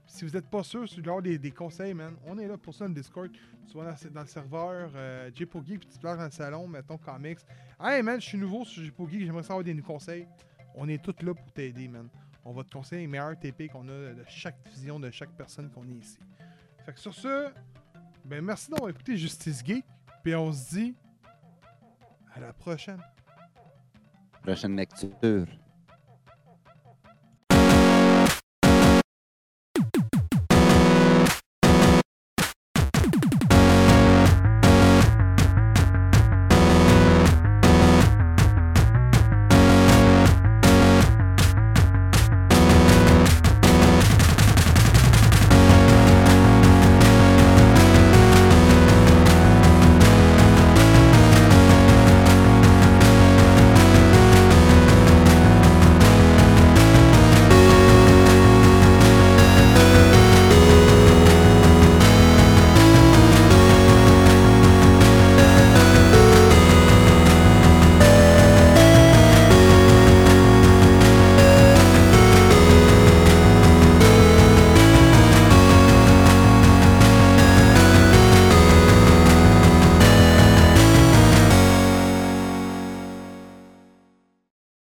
Si 0.07 0.24
vous 0.24 0.30
n'êtes 0.30 0.49
pas 0.49 0.62
sûr 0.62 0.89
sur 0.89 1.05
l'ordre 1.05 1.22
des, 1.24 1.36
des 1.39 1.51
conseils, 1.51 1.93
man, 1.93 2.14
on 2.26 2.39
est 2.39 2.49
là 2.49 2.57
pour 2.57 2.74
ça, 2.74 2.89
le 2.89 2.95
Discord. 2.95 3.30
Tu 3.70 3.76
vas 3.76 3.84
dans, 3.93 4.11
dans 4.11 4.20
le 4.22 4.26
serveur 4.26 4.91
euh, 4.95 5.30
puis 5.30 5.47
tu 5.47 5.78
te 5.86 5.99
places 6.01 6.16
dans 6.18 6.24
le 6.24 6.30
salon, 6.30 6.66
mettons 6.66 6.97
comics. 6.97 7.39
Hey, 7.78 8.03
man, 8.03 8.18
je 8.20 8.26
suis 8.26 8.39
nouveau 8.39 8.64
sur 8.64 8.82
Geek, 8.82 9.20
j'aimerais 9.26 9.43
savoir 9.43 9.62
des 9.62 9.74
conseils. 9.82 10.26
On 10.74 10.89
est 10.89 11.03
tous 11.03 11.22
là 11.24 11.34
pour 11.34 11.53
t'aider, 11.53 11.89
man. 11.89 12.09
On 12.45 12.53
va 12.53 12.64
te 12.64 12.70
conseiller 12.70 13.03
les 13.03 13.07
meilleurs 13.07 13.39
TP 13.39 13.68
qu'on 13.68 13.86
a 13.89 14.14
de 14.14 14.24
chaque 14.28 14.57
vision 14.68 14.99
de 14.99 15.11
chaque 15.11 15.32
personne 15.36 15.70
qu'on 15.70 15.86
est 15.89 15.93
ici. 16.01 16.18
Fait 16.86 16.95
que 16.95 17.01
sur 17.01 17.12
ce, 17.12 17.51
ben 18.24 18.43
merci 18.43 18.70
d'avoir 18.70 18.89
écouté 18.89 19.14
Justice 19.18 19.62
Geek, 19.62 19.84
puis 20.22 20.34
on 20.34 20.51
se 20.53 20.70
dit 20.70 20.95
à 22.34 22.41
la 22.41 22.53
prochaine. 22.55 23.01
Prochaine 24.49 24.76
lecture. 24.76 25.46